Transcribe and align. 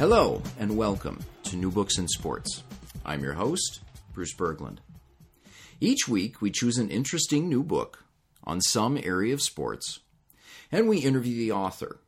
Hello, 0.00 0.40
and 0.58 0.78
welcome 0.78 1.22
to 1.42 1.56
New 1.56 1.70
Books 1.70 1.98
in 1.98 2.08
Sports. 2.08 2.62
I'm 3.04 3.22
your 3.22 3.34
host, 3.34 3.80
Bruce 4.14 4.34
Berglund. 4.34 4.78
Each 5.78 6.08
week, 6.08 6.40
we 6.40 6.50
choose 6.50 6.78
an 6.78 6.88
interesting 6.88 7.50
new 7.50 7.62
book 7.62 8.02
on 8.42 8.62
some 8.62 8.96
area 8.96 9.34
of 9.34 9.42
sports, 9.42 10.00
and 10.72 10.88
we 10.88 11.00
interview 11.00 11.36
the 11.36 11.52
author. 11.52 12.00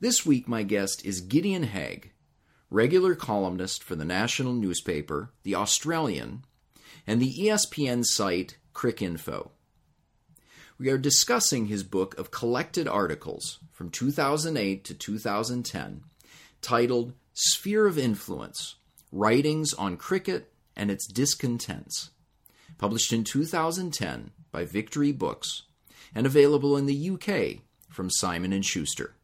This 0.00 0.26
week, 0.26 0.46
my 0.46 0.62
guest 0.62 1.06
is 1.06 1.22
Gideon 1.22 1.62
Haigh, 1.62 2.12
regular 2.68 3.14
columnist 3.14 3.82
for 3.82 3.96
the 3.96 4.04
national 4.04 4.52
newspaper, 4.52 5.30
The 5.44 5.54
Australian, 5.54 6.44
and 7.06 7.18
the 7.18 7.34
ESPN 7.34 8.04
site 8.04 8.58
Cricinfo. 8.74 9.52
We 10.78 10.90
are 10.90 10.98
discussing 10.98 11.68
his 11.68 11.82
book 11.82 12.18
of 12.18 12.30
collected 12.30 12.86
articles 12.86 13.58
from 13.72 13.88
2008 13.88 14.84
to 14.84 14.92
2010 14.92 16.02
titled 16.60 17.12
Sphere 17.32 17.86
of 17.86 17.98
Influence 17.98 18.76
Writings 19.12 19.72
on 19.74 19.96
Cricket 19.96 20.52
and 20.76 20.90
Its 20.90 21.06
Discontents, 21.06 22.10
published 22.78 23.12
in 23.12 23.24
2010 23.24 24.30
by 24.50 24.64
Victory 24.64 25.12
Books 25.12 25.62
and 26.14 26.26
available 26.26 26.76
in 26.76 26.86
the 26.86 27.10
UK 27.10 27.62
from 27.90 28.10
Simon 28.10 28.60
& 28.60 28.62
Schuster. 28.62 29.14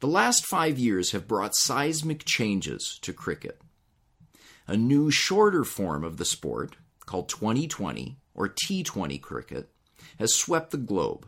The 0.00 0.06
last 0.06 0.46
five 0.46 0.78
years 0.78 1.12
have 1.12 1.26
brought 1.26 1.56
seismic 1.56 2.24
changes 2.24 2.98
to 3.02 3.12
cricket. 3.12 3.60
A 4.66 4.76
new, 4.76 5.10
shorter 5.10 5.64
form 5.64 6.04
of 6.04 6.18
the 6.18 6.24
sport, 6.24 6.76
called 7.06 7.28
2020 7.28 8.18
or 8.34 8.48
T20 8.48 9.20
cricket, 9.20 9.70
has 10.18 10.34
swept 10.34 10.70
the 10.70 10.76
globe. 10.76 11.26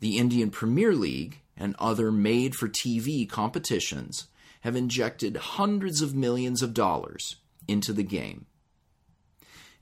The 0.00 0.18
Indian 0.18 0.50
Premier 0.50 0.94
League 0.94 1.41
and 1.56 1.76
other 1.78 2.10
made 2.10 2.54
for 2.54 2.68
TV 2.68 3.28
competitions 3.28 4.28
have 4.62 4.76
injected 4.76 5.36
hundreds 5.36 6.02
of 6.02 6.14
millions 6.14 6.62
of 6.62 6.74
dollars 6.74 7.36
into 7.66 7.92
the 7.92 8.02
game. 8.02 8.46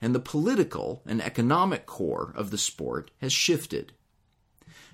And 0.01 0.15
the 0.15 0.19
political 0.19 1.03
and 1.05 1.21
economic 1.21 1.85
core 1.85 2.33
of 2.35 2.49
the 2.49 2.57
sport 2.57 3.11
has 3.19 3.31
shifted. 3.31 3.93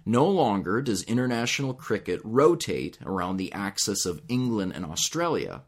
No 0.05 0.25
longer 0.25 0.81
does 0.81 1.03
international 1.03 1.73
cricket 1.73 2.19
rotate 2.23 2.97
around 3.05 3.37
the 3.37 3.51
axis 3.53 4.05
of 4.05 4.21
England 4.27 4.73
and 4.75 4.85
Australia. 4.85 5.63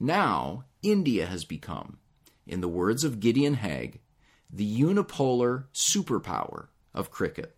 Now, 0.00 0.64
India 0.82 1.26
has 1.26 1.44
become, 1.44 1.98
in 2.46 2.60
the 2.60 2.68
words 2.68 3.04
of 3.04 3.20
Gideon 3.20 3.54
Haigh, 3.54 4.00
the 4.50 4.80
unipolar 4.80 5.64
superpower 5.74 6.68
of 6.94 7.10
cricket. 7.10 7.54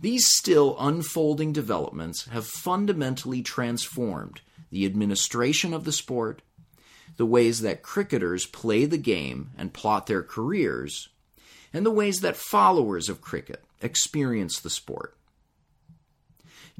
These 0.00 0.28
still 0.28 0.76
unfolding 0.78 1.52
developments 1.52 2.26
have 2.26 2.46
fundamentally 2.46 3.42
transformed 3.42 4.40
the 4.70 4.86
administration 4.86 5.74
of 5.74 5.84
the 5.84 5.92
sport, 5.92 6.42
the 7.16 7.26
ways 7.26 7.60
that 7.62 7.82
cricketers 7.82 8.46
play 8.46 8.84
the 8.84 8.98
game 8.98 9.50
and 9.58 9.72
plot 9.72 10.06
their 10.06 10.22
careers, 10.22 11.08
and 11.72 11.84
the 11.84 11.90
ways 11.90 12.20
that 12.20 12.36
followers 12.36 13.08
of 13.08 13.20
cricket 13.20 13.64
experience 13.82 14.60
the 14.60 14.70
sport. 14.70 15.16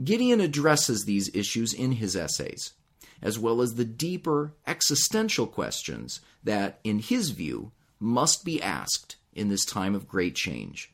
Gideon 0.02 0.40
addresses 0.40 1.04
these 1.04 1.34
issues 1.34 1.72
in 1.72 1.92
his 1.92 2.14
essays, 2.14 2.74
as 3.20 3.36
well 3.36 3.60
as 3.60 3.74
the 3.74 3.84
deeper 3.84 4.54
existential 4.64 5.48
questions 5.48 6.20
that, 6.44 6.78
in 6.84 7.00
his 7.00 7.30
view, 7.30 7.72
must 7.98 8.44
be 8.44 8.62
asked 8.62 9.16
in 9.32 9.48
this 9.48 9.64
time 9.64 9.96
of 9.96 10.06
great 10.06 10.36
change. 10.36 10.92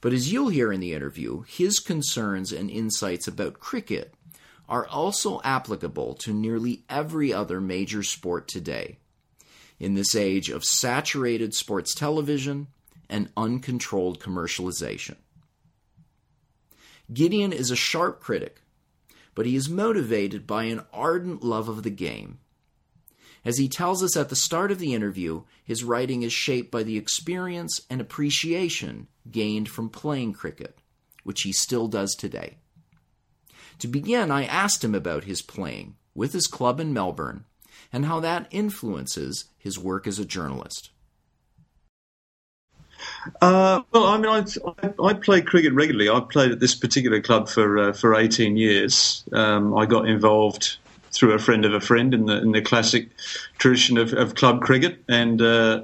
But 0.00 0.12
as 0.12 0.32
you'll 0.32 0.48
hear 0.48 0.72
in 0.72 0.80
the 0.80 0.94
interview, 0.94 1.42
his 1.42 1.78
concerns 1.78 2.52
and 2.52 2.70
insights 2.70 3.28
about 3.28 3.60
cricket 3.60 4.14
are 4.68 4.86
also 4.86 5.40
applicable 5.42 6.14
to 6.14 6.32
nearly 6.32 6.84
every 6.88 7.32
other 7.32 7.60
major 7.60 8.02
sport 8.02 8.48
today. 8.48 8.98
In 9.78 9.94
this 9.94 10.14
age 10.14 10.48
of 10.48 10.64
saturated 10.64 11.54
sports 11.54 11.94
television 11.94 12.68
and 13.08 13.30
uncontrolled 13.36 14.20
commercialization. 14.20 15.16
Gideon 17.12 17.52
is 17.52 17.70
a 17.70 17.76
sharp 17.76 18.20
critic, 18.20 18.62
but 19.34 19.46
he 19.46 19.56
is 19.56 19.68
motivated 19.68 20.46
by 20.46 20.64
an 20.64 20.84
ardent 20.92 21.42
love 21.42 21.68
of 21.68 21.82
the 21.82 21.90
game 21.90 22.38
as 23.44 23.58
he 23.58 23.68
tells 23.68 24.02
us 24.02 24.16
at 24.16 24.28
the 24.28 24.36
start 24.36 24.70
of 24.70 24.78
the 24.78 24.94
interview, 24.94 25.42
his 25.64 25.84
writing 25.84 26.22
is 26.22 26.32
shaped 26.32 26.70
by 26.70 26.82
the 26.82 26.98
experience 26.98 27.80
and 27.88 28.00
appreciation 28.00 29.06
gained 29.30 29.68
from 29.68 29.88
playing 29.88 30.32
cricket, 30.32 30.78
which 31.24 31.42
he 31.42 31.52
still 31.52 31.88
does 31.88 32.14
today. 32.14 32.56
To 33.78 33.88
begin, 33.88 34.30
I 34.30 34.44
asked 34.44 34.84
him 34.84 34.94
about 34.94 35.24
his 35.24 35.40
playing 35.40 35.96
with 36.14 36.32
his 36.32 36.46
club 36.46 36.80
in 36.80 36.92
Melbourne 36.92 37.44
and 37.92 38.04
how 38.04 38.20
that 38.20 38.46
influences 38.50 39.46
his 39.56 39.78
work 39.78 40.06
as 40.06 40.18
a 40.18 40.24
journalist. 40.24 40.90
Uh, 43.40 43.80
well, 43.92 44.06
I 44.06 44.18
mean, 44.18 44.26
I, 44.30 44.92
I, 45.02 45.14
played 45.14 45.46
cricket 45.46 45.72
regularly. 45.72 46.10
I 46.10 46.20
played 46.20 46.52
at 46.52 46.60
this 46.60 46.74
particular 46.74 47.20
club 47.22 47.48
for 47.48 47.78
uh, 47.78 47.92
for 47.94 48.14
18 48.14 48.58
years. 48.58 49.24
Um, 49.32 49.76
I 49.76 49.86
got 49.86 50.06
involved 50.06 50.76
through 51.12 51.32
a 51.32 51.38
friend 51.38 51.64
of 51.64 51.72
a 51.72 51.80
friend 51.80 52.14
in 52.14 52.26
the 52.26 52.40
in 52.40 52.52
the 52.52 52.62
classic 52.62 53.08
tradition 53.58 53.98
of, 53.98 54.12
of 54.12 54.34
club 54.34 54.62
cricket, 54.62 55.02
and 55.08 55.42
uh, 55.42 55.82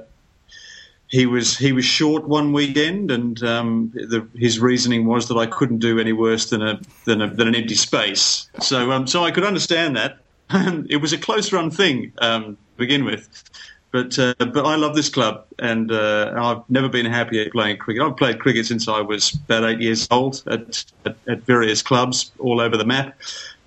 he 1.09 1.25
was 1.25 1.57
he 1.57 1.71
was 1.71 1.85
short 1.85 2.27
one 2.27 2.53
weekend, 2.53 3.11
and 3.11 3.41
um, 3.43 3.91
the, 3.93 4.27
his 4.35 4.59
reasoning 4.59 5.05
was 5.05 5.27
that 5.29 5.37
I 5.37 5.45
couldn't 5.45 5.79
do 5.79 5.99
any 5.99 6.13
worse 6.13 6.49
than 6.49 6.61
a 6.61 6.79
than, 7.05 7.21
a, 7.21 7.27
than 7.27 7.47
an 7.47 7.55
empty 7.55 7.75
space. 7.75 8.49
So 8.61 8.91
um, 8.91 9.07
so 9.07 9.23
I 9.23 9.31
could 9.31 9.43
understand 9.43 9.95
that. 9.95 10.19
it 10.89 11.01
was 11.01 11.11
a 11.11 11.17
close 11.17 11.51
run 11.51 11.69
thing 11.69 12.13
um, 12.19 12.55
to 12.55 12.77
begin 12.77 13.03
with. 13.05 13.43
But 13.91 14.19
uh, 14.19 14.33
but 14.37 14.65
I 14.65 14.75
love 14.75 14.95
this 14.95 15.09
club, 15.09 15.45
and 15.59 15.91
uh, 15.91 16.33
I've 16.35 16.69
never 16.69 16.89
been 16.89 17.05
happy 17.05 17.41
at 17.41 17.53
playing 17.53 17.77
cricket. 17.77 18.03
I've 18.03 18.17
played 18.17 18.39
cricket 18.39 18.65
since 18.65 18.87
I 18.87 18.99
was 18.99 19.33
about 19.33 19.63
eight 19.63 19.79
years 19.79 20.07
old 20.11 20.43
at, 20.47 20.83
at, 21.05 21.15
at 21.27 21.43
various 21.43 21.81
clubs 21.81 22.31
all 22.37 22.59
over 22.59 22.75
the 22.75 22.85
map, 22.85 23.17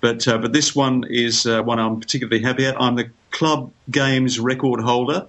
but 0.01 0.27
uh, 0.27 0.39
but 0.39 0.51
this 0.51 0.75
one 0.75 1.05
is 1.09 1.45
uh, 1.45 1.61
one 1.61 1.79
I'm 1.79 1.99
particularly 1.99 2.43
happy 2.43 2.65
at. 2.65 2.79
I'm 2.81 2.95
the 2.95 3.11
club 3.29 3.71
games 3.89 4.39
record 4.39 4.81
holder, 4.81 5.27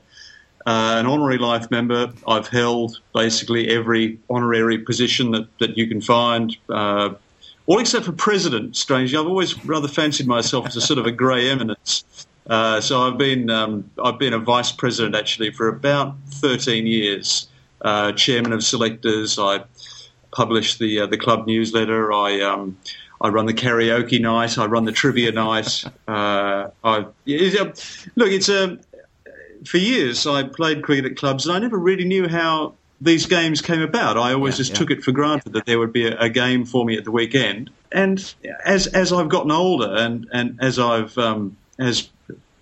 uh, 0.66 0.96
an 0.98 1.06
honorary 1.06 1.38
life 1.38 1.70
member. 1.70 2.12
I've 2.26 2.48
held 2.48 2.98
basically 3.14 3.68
every 3.68 4.18
honorary 4.28 4.78
position 4.78 5.30
that, 5.32 5.58
that 5.58 5.76
you 5.76 5.86
can 5.86 6.00
find. 6.00 6.56
Uh, 6.68 7.14
all 7.66 7.78
except 7.78 8.06
for 8.06 8.12
president, 8.12 8.76
strangely. 8.76 9.16
I've 9.16 9.26
always 9.26 9.64
rather 9.64 9.86
fancied 9.86 10.26
myself 10.26 10.66
as 10.66 10.74
a 10.74 10.80
sort 10.80 10.98
of 10.98 11.06
a 11.06 11.12
grey 11.12 11.48
eminence. 11.48 12.26
Uh, 12.46 12.80
so 12.80 13.02
I've 13.02 13.18
been 13.18 13.50
um, 13.50 13.90
I've 14.02 14.18
been 14.18 14.32
a 14.32 14.38
vice 14.38 14.72
president 14.72 15.14
actually 15.14 15.52
for 15.52 15.68
about 15.68 16.16
13 16.30 16.86
years, 16.86 17.46
uh, 17.82 18.12
chairman 18.12 18.52
of 18.52 18.64
selectors. 18.64 19.38
I 19.38 19.64
publish 20.32 20.78
the 20.78 21.06
the 21.06 21.18
club 21.18 21.46
newsletter. 21.46 22.12
I 22.12 22.40
um, 22.40 22.78
I 23.22 23.28
run 23.28 23.46
the 23.46 23.54
karaoke 23.54 24.20
night. 24.20 24.58
I 24.58 24.66
run 24.66 24.84
the 24.84 24.92
trivia 24.92 25.30
night. 25.30 25.84
Uh, 26.08 26.70
I, 26.82 27.06
look, 28.16 28.30
it's 28.32 28.48
a 28.48 28.78
for 29.64 29.78
years 29.78 30.26
I 30.26 30.42
played 30.42 30.82
cricket 30.82 31.04
at 31.04 31.16
clubs, 31.16 31.46
and 31.46 31.54
I 31.54 31.60
never 31.60 31.78
really 31.78 32.04
knew 32.04 32.28
how 32.28 32.74
these 33.00 33.26
games 33.26 33.60
came 33.62 33.80
about. 33.80 34.18
I 34.18 34.32
always 34.32 34.54
yeah, 34.54 34.58
just 34.58 34.70
yeah. 34.72 34.76
took 34.76 34.90
it 34.90 35.04
for 35.04 35.12
granted 35.12 35.52
that 35.52 35.66
there 35.66 35.78
would 35.78 35.92
be 35.92 36.06
a, 36.06 36.18
a, 36.18 36.28
game 36.28 36.64
for 36.64 36.84
me 36.84 36.96
at 36.96 37.04
the 37.04 37.12
weekend. 37.12 37.70
And 37.92 38.34
as 38.64 38.88
as 38.88 39.12
I've 39.12 39.28
gotten 39.28 39.52
older, 39.52 39.94
and 39.94 40.26
and 40.32 40.58
as 40.60 40.80
I've 40.80 41.16
um, 41.16 41.56
as 41.78 42.08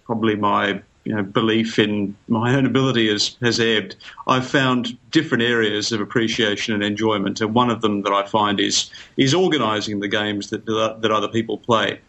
probably 0.04 0.36
my 0.36 0.82
you 1.04 1.14
know, 1.14 1.22
belief 1.22 1.78
in 1.78 2.14
my 2.28 2.54
own 2.54 2.66
ability 2.66 3.10
has, 3.10 3.36
has 3.40 3.58
ebbed, 3.58 3.96
I've 4.26 4.46
found 4.46 4.98
different 5.10 5.42
areas 5.42 5.92
of 5.92 6.00
appreciation 6.00 6.74
and 6.74 6.82
enjoyment, 6.82 7.40
and 7.40 7.54
one 7.54 7.70
of 7.70 7.80
them 7.80 8.02
that 8.02 8.12
I 8.12 8.26
find 8.26 8.60
is 8.60 8.90
is 9.16 9.34
organising 9.34 10.00
the 10.00 10.08
games 10.08 10.50
that 10.50 10.66
that 10.66 11.10
other 11.10 11.28
people 11.28 11.58
play, 11.58 12.00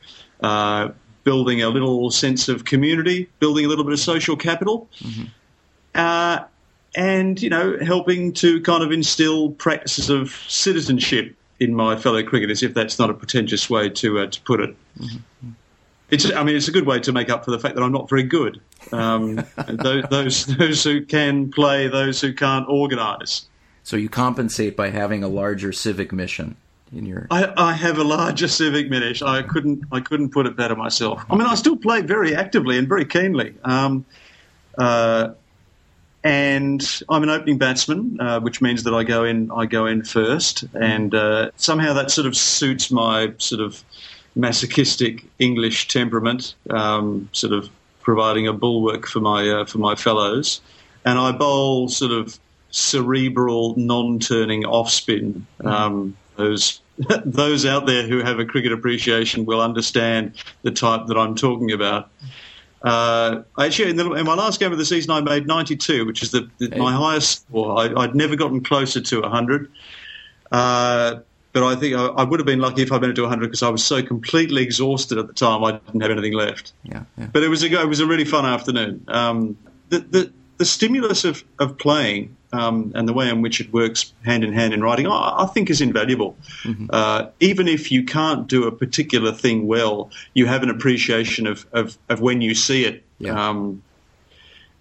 uh, 0.41 0.89
building 1.23 1.61
a 1.61 1.69
little 1.69 2.11
sense 2.11 2.49
of 2.49 2.65
community, 2.65 3.29
building 3.39 3.65
a 3.65 3.67
little 3.67 3.85
bit 3.85 3.93
of 3.93 3.99
social 3.99 4.35
capital. 4.35 4.89
Mm-hmm. 4.99 5.25
Uh, 5.95 6.39
and 6.95 7.41
you 7.41 7.49
know, 7.49 7.77
helping 7.79 8.33
to 8.33 8.59
kind 8.61 8.83
of 8.83 8.91
instill 8.91 9.51
practices 9.51 10.09
of 10.09 10.31
citizenship 10.49 11.35
in 11.61 11.73
my 11.73 11.95
fellow 11.95 12.23
cricketers, 12.23 12.63
if 12.63 12.73
that's 12.73 12.99
not 12.99 13.09
a 13.09 13.13
pretentious 13.13 13.69
way 13.69 13.89
to 13.89 14.19
uh, 14.19 14.27
to 14.27 14.41
put 14.41 14.59
it. 14.59 14.75
Mm-hmm. 14.99 15.17
It's, 16.11 16.29
I 16.31 16.43
mean, 16.43 16.55
it's 16.55 16.67
a 16.67 16.71
good 16.71 16.85
way 16.85 16.99
to 16.99 17.11
make 17.13 17.29
up 17.29 17.45
for 17.45 17.51
the 17.51 17.59
fact 17.59 17.75
that 17.75 17.83
I'm 17.83 17.91
not 17.91 18.09
very 18.09 18.23
good. 18.23 18.61
Um, 18.91 19.35
those, 19.67 20.03
those, 20.09 20.45
those 20.45 20.83
who 20.83 21.05
can 21.05 21.49
play, 21.49 21.87
those 21.87 22.19
who 22.19 22.33
can't 22.33 22.67
organise. 22.67 23.47
So 23.83 23.95
you 23.95 24.09
compensate 24.09 24.75
by 24.75 24.89
having 24.89 25.23
a 25.23 25.27
larger 25.27 25.71
civic 25.71 26.11
mission 26.11 26.57
in 26.93 27.05
your. 27.05 27.27
I, 27.31 27.51
I 27.55 27.73
have 27.73 27.97
a 27.97 28.03
larger 28.03 28.47
civic 28.47 28.89
mission. 28.89 29.25
I 29.25 29.41
couldn't, 29.41 29.85
I 29.91 30.01
couldn't 30.01 30.29
put 30.29 30.45
it 30.45 30.55
better 30.55 30.75
myself. 30.75 31.23
I 31.29 31.35
mean, 31.35 31.47
I 31.47 31.55
still 31.55 31.77
play 31.77 32.01
very 32.01 32.35
actively 32.35 32.77
and 32.77 32.87
very 32.87 33.05
keenly. 33.05 33.55
Um, 33.63 34.05
uh, 34.77 35.29
and 36.23 37.01
I'm 37.09 37.23
an 37.23 37.29
opening 37.29 37.57
batsman, 37.57 38.19
uh, 38.19 38.39
which 38.41 38.61
means 38.61 38.83
that 38.83 38.93
I 38.93 39.03
go 39.03 39.23
in. 39.23 39.49
I 39.51 39.65
go 39.65 39.87
in 39.87 40.03
first, 40.03 40.65
and 40.75 41.15
uh, 41.15 41.49
somehow 41.55 41.93
that 41.93 42.11
sort 42.11 42.27
of 42.27 42.35
suits 42.35 42.91
my 42.91 43.33
sort 43.39 43.61
of 43.61 43.83
masochistic 44.36 45.25
English 45.39 45.88
temperament, 45.88 46.56
um, 46.69 47.30
sort 47.31 47.54
of 47.54 47.69
providing 48.01 48.48
a 48.48 48.54
bulwark 48.54 49.07
for 49.07 49.19
my 49.19 49.48
uh, 49.50 49.66
for 49.66 49.78
my 49.78 49.95
fellows. 49.95 50.62
And 51.04 51.18
I 51.18 51.31
bowl 51.31 51.89
sort 51.89 52.12
of 52.12 52.39
cerebral, 52.69 53.75
non-turning 53.78 54.66
off 54.66 54.89
spin. 54.89 55.45
Um, 55.63 56.16
those 56.36 56.81
those 57.25 57.66
out 57.66 57.86
there 57.86 58.07
who 58.07 58.19
have 58.19 58.39
a 58.39 58.45
cricket 58.45 58.72
appreciation 58.72 59.45
will 59.45 59.62
understand 59.62 60.36
the 60.63 60.72
type 60.72 61.07
that 61.07 61.18
I'm 61.18 61.36
talking 61.36 61.72
about. 61.72 62.10
Uh, 62.81 63.44
actually, 63.60 63.92
in, 63.92 63.95
the, 63.95 64.12
in, 64.13 64.25
my 64.25 64.33
last 64.33 64.60
game 64.60 64.72
of 64.72 64.78
the 64.78 64.86
season, 64.86 65.12
I 65.12 65.22
made 65.22 65.45
92, 65.45 66.06
which 66.06 66.24
is 66.24 66.31
the, 66.31 66.50
the, 66.57 66.75
my 66.78 66.92
highest 66.92 67.44
score. 67.44 67.80
I, 67.80 67.88
would 67.88 68.16
never 68.16 68.36
gotten 68.36 68.63
closer 68.63 69.01
to 69.01 69.22
100. 69.22 69.72
Uh, 70.51 71.19
but 71.53 71.63
I 71.63 71.75
think 71.75 71.95
I, 71.95 72.06
I, 72.06 72.24
would 72.24 72.39
have 72.39 72.45
been 72.45 72.59
lucky 72.59 72.81
if 72.81 72.92
I 72.92 73.00
made 73.00 73.09
it 73.09 73.15
to 73.15 73.21
100 73.24 73.48
because 73.48 73.63
I 73.63 73.69
was 73.69 73.83
so 73.83 74.01
completely 74.01 74.63
exhausted 74.63 75.18
at 75.18 75.27
the 75.27 75.33
time. 75.33 75.63
I 75.63 75.74
didn't 75.74 76.01
have 76.01 76.12
anything 76.12 76.33
left. 76.33 76.74
Yeah, 76.83 77.03
yeah. 77.18 77.27
But 77.31 77.44
it 77.44 77.50
was 77.50 77.63
a 77.63 77.68
it 77.68 77.88
was 77.88 78.00
a 78.00 78.06
really 78.06 78.25
fun 78.25 78.45
afternoon. 78.45 79.06
Um, 79.07 79.57
the, 79.89 80.00
the 80.00 80.33
the 80.57 80.65
stimulus 80.65 81.25
of 81.25 81.44
of 81.59 81.77
playing 81.77 82.36
um, 82.53 82.92
and 82.95 83.07
the 83.07 83.13
way 83.13 83.30
in 83.30 83.42
which 83.42 83.62
it 83.62 83.71
works 83.71 84.13
hand 84.24 84.44
in 84.44 84.53
hand 84.53 84.74
in 84.74 84.81
writing, 84.81 85.07
I, 85.07 85.44
I 85.44 85.45
think 85.48 85.69
is 85.69 85.81
invaluable. 85.81 86.36
Mm-hmm. 86.63 86.88
Uh, 86.89 87.27
even 87.39 87.68
if 87.68 87.92
you 87.92 88.04
can't 88.04 88.47
do 88.47 88.68
a 88.68 88.71
particular 88.71 89.31
thing 89.31 89.68
well, 89.68 90.12
you 90.33 90.45
have 90.45 90.63
an 90.63 90.69
appreciation 90.69 91.47
of, 91.47 91.65
of, 91.71 91.97
of 92.09 92.21
when 92.21 92.42
you 92.42 92.56
see 92.56 92.86
it. 92.86 93.04
Yeah. 93.19 93.50
Um, 93.50 93.83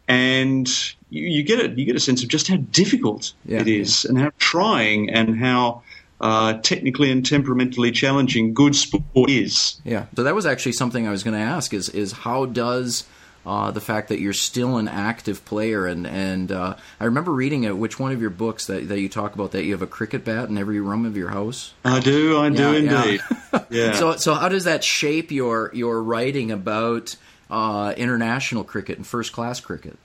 and 0.08 0.68
you, 1.10 1.28
you, 1.28 1.42
get 1.44 1.60
it. 1.60 1.78
You 1.78 1.84
get 1.84 1.94
a 1.94 2.00
sense 2.00 2.22
of 2.24 2.28
just 2.28 2.48
how 2.48 2.56
difficult 2.56 3.32
yeah, 3.44 3.60
it 3.60 3.68
is, 3.68 4.04
yeah. 4.04 4.08
and 4.08 4.18
how 4.18 4.32
trying, 4.38 5.08
and 5.10 5.38
how 5.38 5.82
uh, 6.20 6.54
technically 6.54 7.10
and 7.10 7.24
temperamentally 7.24 7.90
challenging 7.92 8.54
good 8.54 8.76
sport 8.76 9.30
is. 9.30 9.80
Yeah. 9.84 10.06
So 10.16 10.22
that 10.22 10.34
was 10.34 10.46
actually 10.46 10.72
something 10.72 11.06
I 11.06 11.10
was 11.10 11.22
going 11.22 11.38
to 11.38 11.44
ask: 11.44 11.72
is 11.72 11.88
is 11.88 12.12
how 12.12 12.46
does 12.46 13.04
uh, 13.46 13.70
the 13.70 13.80
fact 13.80 14.08
that 14.08 14.20
you're 14.20 14.32
still 14.32 14.76
an 14.76 14.88
active 14.88 15.44
player. 15.44 15.86
And 15.86 16.06
and 16.06 16.52
uh, 16.52 16.76
I 16.98 17.04
remember 17.04 17.32
reading 17.32 17.64
it, 17.64 17.76
which 17.76 17.98
one 17.98 18.12
of 18.12 18.20
your 18.20 18.30
books 18.30 18.66
that, 18.66 18.88
that 18.88 19.00
you 19.00 19.08
talk 19.08 19.34
about 19.34 19.52
that 19.52 19.64
you 19.64 19.72
have 19.72 19.82
a 19.82 19.86
cricket 19.86 20.24
bat 20.24 20.48
in 20.48 20.58
every 20.58 20.80
room 20.80 21.06
of 21.06 21.16
your 21.16 21.30
house. 21.30 21.74
I 21.84 22.00
do, 22.00 22.38
I 22.38 22.50
do 22.50 22.74
indeed. 22.74 23.20
Yeah. 23.52 23.64
yeah. 23.70 23.92
So 23.92 24.16
so 24.16 24.34
how 24.34 24.48
does 24.48 24.64
that 24.64 24.84
shape 24.84 25.30
your 25.30 25.70
your 25.74 26.02
writing 26.02 26.50
about 26.50 27.16
uh, 27.50 27.94
international 27.96 28.64
cricket 28.64 28.98
and 28.98 29.06
first 29.06 29.32
class 29.32 29.60
cricket? 29.60 29.98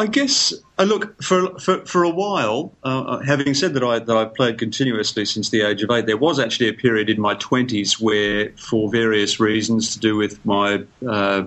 I 0.00 0.06
guess. 0.06 0.54
Uh, 0.78 0.84
look, 0.84 1.22
for, 1.22 1.58
for 1.58 1.84
for 1.84 2.04
a 2.04 2.08
while, 2.08 2.72
uh, 2.82 3.02
uh, 3.02 3.18
having 3.18 3.52
said 3.52 3.74
that, 3.74 3.84
I 3.84 3.98
that 3.98 4.16
I 4.16 4.24
played 4.24 4.58
continuously 4.58 5.26
since 5.26 5.50
the 5.50 5.60
age 5.60 5.82
of 5.82 5.90
eight. 5.90 6.06
There 6.06 6.16
was 6.16 6.40
actually 6.40 6.70
a 6.70 6.72
period 6.72 7.10
in 7.10 7.20
my 7.20 7.34
twenties 7.34 8.00
where, 8.00 8.50
for 8.56 8.90
various 8.90 9.38
reasons 9.38 9.92
to 9.92 10.00
do 10.00 10.16
with 10.16 10.42
my 10.46 10.84
uh, 11.06 11.44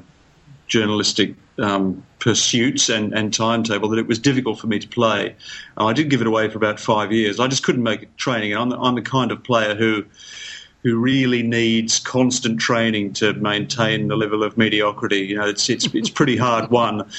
journalistic 0.68 1.34
um, 1.58 2.06
pursuits 2.20 2.90
and, 2.90 3.12
and, 3.14 3.34
timetable 3.34 3.90
that 3.90 4.00
it 4.00 4.08
was 4.08 4.20
difficult 4.20 4.60
for 4.60 4.68
me 4.68 4.78
to 4.78 4.88
play. 4.88 5.36
I 5.76 5.94
did 5.94 6.12
give 6.12 6.22
it 6.22 6.28
away 6.28 6.48
for 6.50 6.58
about 6.58 6.80
five 6.80 7.12
years. 7.12 7.40
I 7.40 7.48
just 7.48 7.64
couldn't 7.64 7.84
make 7.84 8.04
it 8.04 8.18
training. 8.18 8.56
I'm 8.56 8.70
the, 8.70 8.78
I'm 8.78 8.96
the 8.96 9.02
kind 9.02 9.32
of 9.32 9.44
player 9.44 9.74
who 9.74 10.06
who 10.84 11.00
really 11.00 11.42
needs 11.42 12.00
constant 12.00 12.60
training 12.60 13.14
to 13.14 13.34
maintain 13.34 14.10
the 14.10 14.16
level 14.16 14.44
of 14.44 14.58
mediocrity. 14.58 15.22
You 15.22 15.38
know, 15.38 15.48
it's 15.48 15.70
it's 15.72 15.88
it's 15.96 16.12
pretty 16.12 16.38
hard 16.38 16.70
won. 16.70 17.10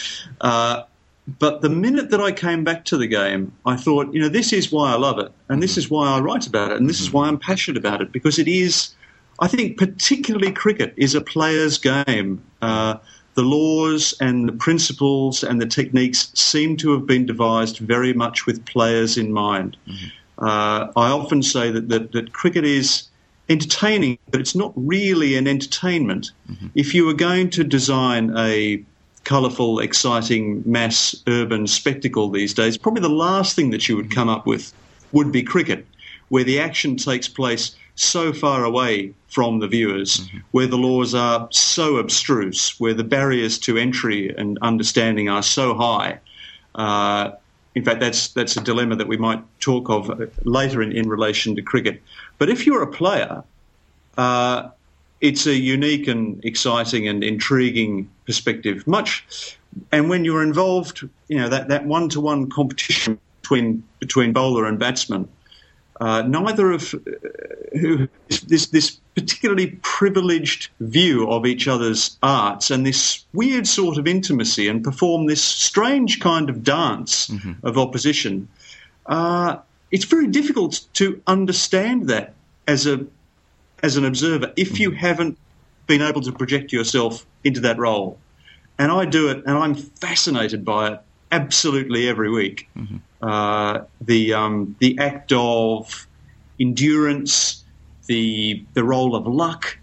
Uh, 0.40 0.84
but 1.26 1.62
the 1.62 1.70
minute 1.70 2.10
that 2.10 2.20
I 2.20 2.32
came 2.32 2.64
back 2.64 2.84
to 2.86 2.98
the 2.98 3.06
game, 3.06 3.52
I 3.64 3.76
thought, 3.76 4.12
you 4.12 4.20
know, 4.20 4.28
this 4.28 4.52
is 4.52 4.70
why 4.70 4.92
I 4.92 4.96
love 4.96 5.18
it, 5.18 5.32
and 5.48 5.62
this 5.62 5.78
is 5.78 5.90
why 5.90 6.08
I 6.08 6.20
write 6.20 6.46
about 6.46 6.72
it, 6.72 6.76
and 6.76 6.88
this 6.88 7.00
is 7.00 7.12
why 7.12 7.28
I'm 7.28 7.38
passionate 7.38 7.78
about 7.78 8.02
it 8.02 8.12
because 8.12 8.38
it 8.38 8.48
is. 8.48 8.94
I 9.40 9.48
think 9.48 9.78
particularly 9.78 10.52
cricket 10.52 10.94
is 10.96 11.14
a 11.14 11.20
player's 11.20 11.78
game. 11.78 12.40
Uh, 12.62 12.98
the 13.34 13.42
laws 13.42 14.14
and 14.20 14.48
the 14.48 14.52
principles 14.52 15.42
and 15.42 15.60
the 15.60 15.66
techniques 15.66 16.30
seem 16.34 16.76
to 16.76 16.92
have 16.92 17.06
been 17.06 17.26
devised 17.26 17.78
very 17.78 18.12
much 18.12 18.46
with 18.46 18.64
players 18.64 19.18
in 19.18 19.32
mind. 19.32 19.76
Mm-hmm. 19.88 20.44
Uh, 20.44 20.92
I 20.96 21.10
often 21.10 21.42
say 21.42 21.70
that, 21.70 21.88
that, 21.88 22.12
that, 22.12 22.32
cricket 22.32 22.64
is 22.64 23.08
entertaining, 23.48 24.18
but 24.30 24.40
it's 24.40 24.54
not 24.54 24.72
really 24.76 25.36
an 25.36 25.46
entertainment. 25.46 26.30
Mm-hmm. 26.50 26.68
If 26.74 26.94
you 26.94 27.06
were 27.06 27.14
going 27.14 27.50
to 27.50 27.64
design 27.64 28.32
a 28.36 28.84
colourful, 29.24 29.80
exciting, 29.80 30.62
mass 30.64 31.16
urban 31.26 31.66
spectacle 31.66 32.30
these 32.30 32.54
days, 32.54 32.76
probably 32.76 33.02
the 33.02 33.08
last 33.08 33.56
thing 33.56 33.70
that 33.70 33.88
you 33.88 33.96
would 33.96 34.14
come 34.14 34.28
up 34.28 34.46
with 34.46 34.72
would 35.12 35.32
be 35.32 35.42
cricket, 35.42 35.86
where 36.28 36.44
the 36.44 36.60
action 36.60 36.96
takes 36.96 37.28
place 37.28 37.74
so 37.96 38.32
far 38.32 38.64
away 38.64 39.14
from 39.28 39.60
the 39.60 39.68
viewers, 39.68 40.18
mm-hmm. 40.18 40.38
where 40.50 40.66
the 40.66 40.76
laws 40.76 41.14
are 41.14 41.48
so 41.50 41.96
abstruse, 41.96 42.78
where 42.78 42.94
the 42.94 43.04
barriers 43.04 43.58
to 43.58 43.76
entry 43.76 44.34
and 44.36 44.58
understanding 44.62 45.28
are 45.28 45.42
so 45.42 45.74
high. 45.74 46.18
Uh, 46.74 47.32
in 47.74 47.84
fact, 47.84 48.00
that's 48.00 48.28
that's 48.28 48.56
a 48.56 48.60
dilemma 48.60 48.96
that 48.96 49.08
we 49.08 49.16
might 49.16 49.42
talk 49.60 49.90
of 49.90 50.30
later 50.44 50.82
in, 50.82 50.92
in 50.92 51.08
relation 51.08 51.56
to 51.56 51.62
cricket. 51.62 52.02
But 52.38 52.48
if 52.48 52.66
you're 52.66 52.82
a 52.82 52.90
player, 52.90 53.42
uh, 54.16 54.70
it's 55.24 55.46
a 55.46 55.54
unique 55.54 56.06
and 56.08 56.44
exciting 56.44 57.08
and 57.08 57.24
intriguing 57.24 58.10
perspective. 58.26 58.86
Much, 58.86 59.56
and 59.90 60.08
when 60.08 60.24
you're 60.24 60.42
involved, 60.42 61.08
you 61.28 61.38
know 61.38 61.48
that 61.48 61.68
that 61.68 61.86
one 61.86 62.08
to 62.10 62.20
one 62.20 62.50
competition 62.50 63.18
between 63.42 63.82
between 64.00 64.32
bowler 64.32 64.66
and 64.66 64.78
batsman 64.78 65.28
uh, 66.00 66.22
neither 66.22 66.72
of 66.72 66.94
uh, 66.94 67.78
who 67.78 68.08
this 68.48 68.66
this 68.66 68.98
particularly 69.14 69.78
privileged 69.82 70.68
view 70.80 71.30
of 71.30 71.46
each 71.46 71.68
other's 71.68 72.18
arts 72.22 72.70
and 72.70 72.84
this 72.84 73.24
weird 73.32 73.66
sort 73.66 73.96
of 73.96 74.08
intimacy 74.08 74.66
and 74.68 74.82
perform 74.82 75.26
this 75.26 75.42
strange 75.42 76.18
kind 76.18 76.50
of 76.50 76.64
dance 76.64 77.28
mm-hmm. 77.28 77.52
of 77.64 77.78
opposition. 77.78 78.48
Uh, 79.06 79.56
it's 79.92 80.04
very 80.04 80.26
difficult 80.26 80.80
to 80.94 81.22
understand 81.28 82.08
that 82.08 82.34
as 82.66 82.86
a 82.86 83.06
as 83.84 83.98
an 83.98 84.04
observer 84.06 84.50
if 84.56 84.72
mm-hmm. 84.72 84.82
you 84.82 84.90
haven't 84.92 85.38
been 85.86 86.00
able 86.00 86.22
to 86.22 86.32
project 86.32 86.72
yourself 86.72 87.26
into 87.44 87.60
that 87.60 87.78
role. 87.78 88.18
And 88.78 88.90
I 88.90 89.04
do 89.04 89.28
it, 89.28 89.44
and 89.46 89.56
I'm 89.56 89.74
fascinated 89.74 90.64
by 90.64 90.92
it 90.92 91.00
absolutely 91.30 92.08
every 92.08 92.30
week. 92.30 92.68
Mm-hmm. 92.76 92.96
Uh, 93.22 93.84
the 94.00 94.32
um, 94.32 94.74
the 94.80 94.98
act 94.98 95.32
of 95.32 96.08
endurance, 96.58 97.62
the 98.06 98.64
the 98.72 98.82
role 98.82 99.14
of 99.14 99.26
luck, 99.26 99.78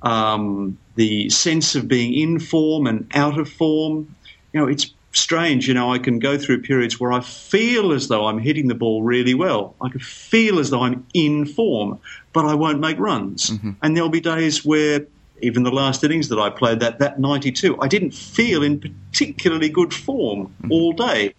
um, 0.00 0.78
the 0.96 1.28
sense 1.30 1.74
of 1.76 1.86
being 1.86 2.14
in 2.14 2.40
form 2.40 2.86
and 2.86 3.06
out 3.14 3.38
of 3.38 3.48
form. 3.48 4.16
You 4.52 4.60
know, 4.60 4.66
it's 4.66 4.92
strange. 5.12 5.68
You 5.68 5.74
know, 5.74 5.92
I 5.92 5.98
can 5.98 6.18
go 6.18 6.36
through 6.38 6.62
periods 6.62 6.98
where 6.98 7.12
I 7.12 7.20
feel 7.20 7.92
as 7.92 8.08
though 8.08 8.26
I'm 8.26 8.38
hitting 8.38 8.68
the 8.68 8.74
ball 8.74 9.02
really 9.02 9.34
well. 9.34 9.74
I 9.80 9.88
can 9.88 10.00
feel 10.00 10.58
as 10.58 10.70
though 10.70 10.82
I'm 10.82 11.06
in 11.14 11.46
form, 11.46 12.00
but 12.32 12.44
I 12.44 12.54
won't 12.54 12.80
make 12.80 12.98
runs. 12.98 13.50
Mm-hmm. 13.50 13.70
And 13.82 13.96
there'll 13.96 14.10
be 14.10 14.20
days 14.20 14.64
where 14.64 15.06
even 15.42 15.64
the 15.64 15.72
last 15.72 16.04
innings 16.04 16.28
that 16.28 16.38
I 16.38 16.50
played, 16.50 16.80
that, 16.80 16.98
that 17.00 17.20
92, 17.20 17.80
I 17.80 17.88
didn't 17.88 18.12
feel 18.12 18.62
in 18.62 18.80
particularly 18.80 19.68
good 19.68 19.92
form 19.92 20.46
mm-hmm. 20.46 20.72
all 20.72 20.92
day. 20.92 21.34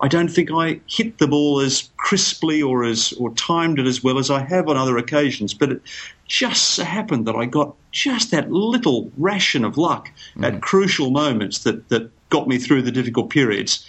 I 0.00 0.08
don't 0.08 0.28
think 0.28 0.50
I 0.52 0.80
hit 0.86 1.18
the 1.18 1.28
ball 1.28 1.60
as 1.60 1.88
crisply 1.96 2.60
or 2.60 2.84
as 2.84 3.12
or 3.12 3.32
timed 3.34 3.78
it 3.78 3.86
as 3.86 4.02
well 4.02 4.18
as 4.18 4.28
I 4.28 4.40
have 4.40 4.68
on 4.68 4.76
other 4.76 4.98
occasions. 4.98 5.54
But 5.54 5.70
it 5.70 5.82
just 6.26 6.70
so 6.70 6.84
happened 6.84 7.26
that 7.26 7.36
I 7.36 7.46
got 7.46 7.74
just 7.92 8.32
that 8.32 8.50
little 8.50 9.10
ration 9.16 9.64
of 9.64 9.78
luck 9.78 10.10
mm. 10.36 10.44
at 10.44 10.60
crucial 10.60 11.10
moments 11.10 11.60
that, 11.60 11.88
that 11.90 12.10
got 12.34 12.48
me 12.48 12.58
through 12.58 12.82
the 12.82 12.90
difficult 12.90 13.30
periods. 13.30 13.86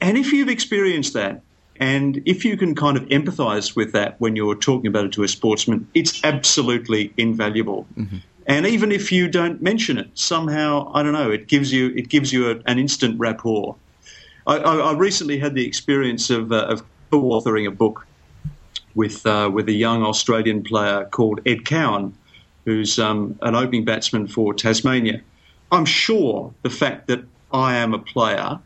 And 0.00 0.18
if 0.18 0.32
you've 0.32 0.48
experienced 0.48 1.12
that, 1.12 1.42
and 1.78 2.20
if 2.26 2.44
you 2.44 2.56
can 2.56 2.74
kind 2.74 2.96
of 2.96 3.04
empathize 3.04 3.76
with 3.76 3.92
that 3.92 4.20
when 4.20 4.34
you're 4.34 4.56
talking 4.56 4.88
about 4.88 5.04
it 5.04 5.12
to 5.12 5.22
a 5.22 5.28
sportsman, 5.28 5.86
it's 5.94 6.24
absolutely 6.24 7.12
invaluable. 7.16 7.86
Mm-hmm. 7.96 8.16
And 8.48 8.66
even 8.66 8.90
if 8.90 9.12
you 9.12 9.28
don't 9.28 9.62
mention 9.62 9.96
it, 9.96 10.10
somehow 10.14 10.90
I 10.92 11.04
don't 11.04 11.12
know, 11.12 11.30
it 11.30 11.46
gives 11.46 11.72
you 11.72 11.92
it 11.94 12.08
gives 12.08 12.32
you 12.32 12.50
a, 12.50 12.56
an 12.66 12.80
instant 12.80 13.18
rapport. 13.20 13.76
I, 14.44 14.56
I, 14.56 14.92
recently 14.92 15.38
had 15.38 15.54
the 15.54 15.66
experience 15.66 16.30
of, 16.30 16.52
uh, 16.52 16.72
of 16.72 16.84
co-authoring 17.10 17.66
a 17.66 17.72
book 17.72 18.06
with 18.94 19.24
uh, 19.24 19.50
with 19.52 19.68
a 19.68 19.78
young 19.86 20.02
Australian 20.02 20.64
player 20.64 21.04
called 21.04 21.40
Ed 21.46 21.64
Cowan, 21.64 22.12
who's 22.64 22.98
um, 22.98 23.38
an 23.42 23.54
opening 23.54 23.84
batsman 23.84 24.26
for 24.26 24.52
Tasmania. 24.54 25.20
I'm 25.70 25.84
sure 25.84 26.54
the 26.62 26.70
fact 26.70 27.08
that 27.08 27.24
I 27.52 27.76
am 27.76 27.94
a 27.94 27.98
player 27.98 28.58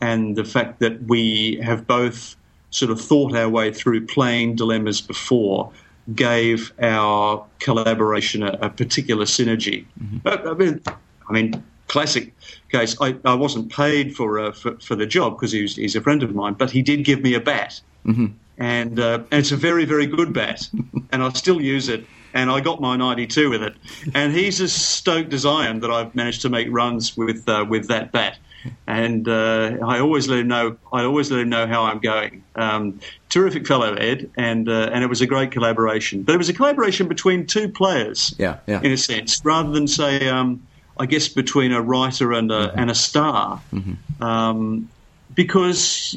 and 0.00 0.36
the 0.36 0.44
fact 0.44 0.80
that 0.80 1.02
we 1.04 1.60
have 1.62 1.86
both 1.86 2.36
sort 2.70 2.90
of 2.90 3.00
thought 3.00 3.34
our 3.34 3.48
way 3.48 3.72
through 3.72 4.06
playing 4.06 4.56
dilemmas 4.56 5.00
before 5.00 5.70
gave 6.14 6.72
our 6.80 7.44
collaboration 7.58 8.42
a, 8.42 8.52
a 8.62 8.70
particular 8.70 9.24
synergy. 9.24 9.84
Mm-hmm. 10.02 10.48
I, 10.48 10.54
mean, 10.54 10.80
I 11.28 11.32
mean, 11.32 11.64
classic 11.88 12.32
case. 12.70 12.96
I, 13.00 13.16
I 13.24 13.34
wasn't 13.34 13.70
paid 13.70 14.16
for, 14.16 14.38
uh, 14.38 14.52
for, 14.52 14.76
for 14.78 14.96
the 14.96 15.06
job 15.06 15.36
because 15.36 15.52
he's, 15.52 15.76
he's 15.76 15.96
a 15.96 16.00
friend 16.00 16.22
of 16.22 16.34
mine, 16.34 16.54
but 16.54 16.70
he 16.70 16.82
did 16.82 17.04
give 17.04 17.20
me 17.20 17.34
a 17.34 17.40
bat, 17.40 17.80
mm-hmm. 18.06 18.26
and 18.58 18.98
uh, 18.98 19.22
and 19.30 19.40
it's 19.40 19.52
a 19.52 19.56
very 19.56 19.84
very 19.84 20.06
good 20.06 20.32
bat, 20.32 20.68
and 21.12 21.22
I 21.22 21.28
still 21.30 21.60
use 21.60 21.88
it. 21.88 22.06
And 22.32 22.50
I 22.50 22.60
got 22.60 22.80
my 22.80 22.96
92 22.96 23.50
with 23.50 23.62
it, 23.62 23.74
and 24.14 24.32
he's 24.32 24.60
as 24.60 24.72
stoked 24.72 25.32
as 25.32 25.44
I 25.44 25.66
am 25.66 25.80
that 25.80 25.90
I've 25.90 26.14
managed 26.14 26.42
to 26.42 26.48
make 26.48 26.68
runs 26.70 27.16
with 27.16 27.48
uh, 27.48 27.66
with 27.68 27.88
that 27.88 28.12
bat 28.12 28.38
and 28.86 29.28
uh, 29.28 29.76
I 29.84 30.00
always 30.00 30.28
let 30.28 30.40
him 30.40 30.48
know. 30.48 30.76
I 30.92 31.04
always 31.04 31.30
let 31.30 31.40
him 31.40 31.48
know 31.48 31.66
how 31.66 31.84
I'm 31.84 31.98
going. 31.98 32.42
Um, 32.54 33.00
terrific 33.28 33.66
fellow, 33.66 33.94
Ed, 33.94 34.30
and 34.36 34.68
uh, 34.68 34.90
and 34.92 35.02
it 35.02 35.06
was 35.06 35.20
a 35.20 35.26
great 35.26 35.50
collaboration. 35.50 36.22
But 36.22 36.34
it 36.34 36.38
was 36.38 36.48
a 36.48 36.52
collaboration 36.52 37.08
between 37.08 37.46
two 37.46 37.68
players, 37.68 38.34
yeah, 38.38 38.58
yeah. 38.66 38.80
in 38.82 38.92
a 38.92 38.96
sense, 38.96 39.44
rather 39.44 39.70
than 39.70 39.86
say, 39.86 40.28
um, 40.28 40.66
I 40.98 41.06
guess, 41.06 41.28
between 41.28 41.72
a 41.72 41.80
writer 41.80 42.32
and 42.32 42.50
a 42.50 42.68
mm-hmm. 42.68 42.78
and 42.78 42.90
a 42.90 42.94
star, 42.94 43.62
mm-hmm. 43.72 44.22
um, 44.22 44.88
because 45.34 46.16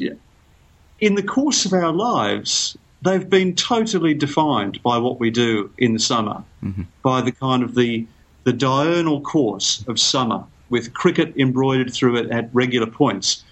in 1.00 1.14
the 1.14 1.22
course 1.22 1.64
of 1.64 1.72
our 1.72 1.92
lives. 1.92 2.76
They've 3.04 3.28
been 3.28 3.54
totally 3.54 4.14
defined 4.14 4.82
by 4.82 4.98
what 4.98 5.20
we 5.20 5.30
do 5.30 5.70
in 5.78 5.92
the 5.92 5.98
summer, 5.98 6.42
mm-hmm. 6.62 6.82
by 7.02 7.20
the 7.20 7.32
kind 7.32 7.62
of 7.62 7.74
the 7.74 8.06
the 8.44 8.52
diurnal 8.52 9.20
course 9.22 9.84
of 9.88 9.98
summer 9.98 10.44
with 10.70 10.92
cricket 10.92 11.34
embroidered 11.36 11.92
through 11.92 12.16
it 12.16 12.30
at 12.30 12.48
regular 12.52 12.86
points. 12.86 13.42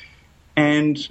And 0.57 1.09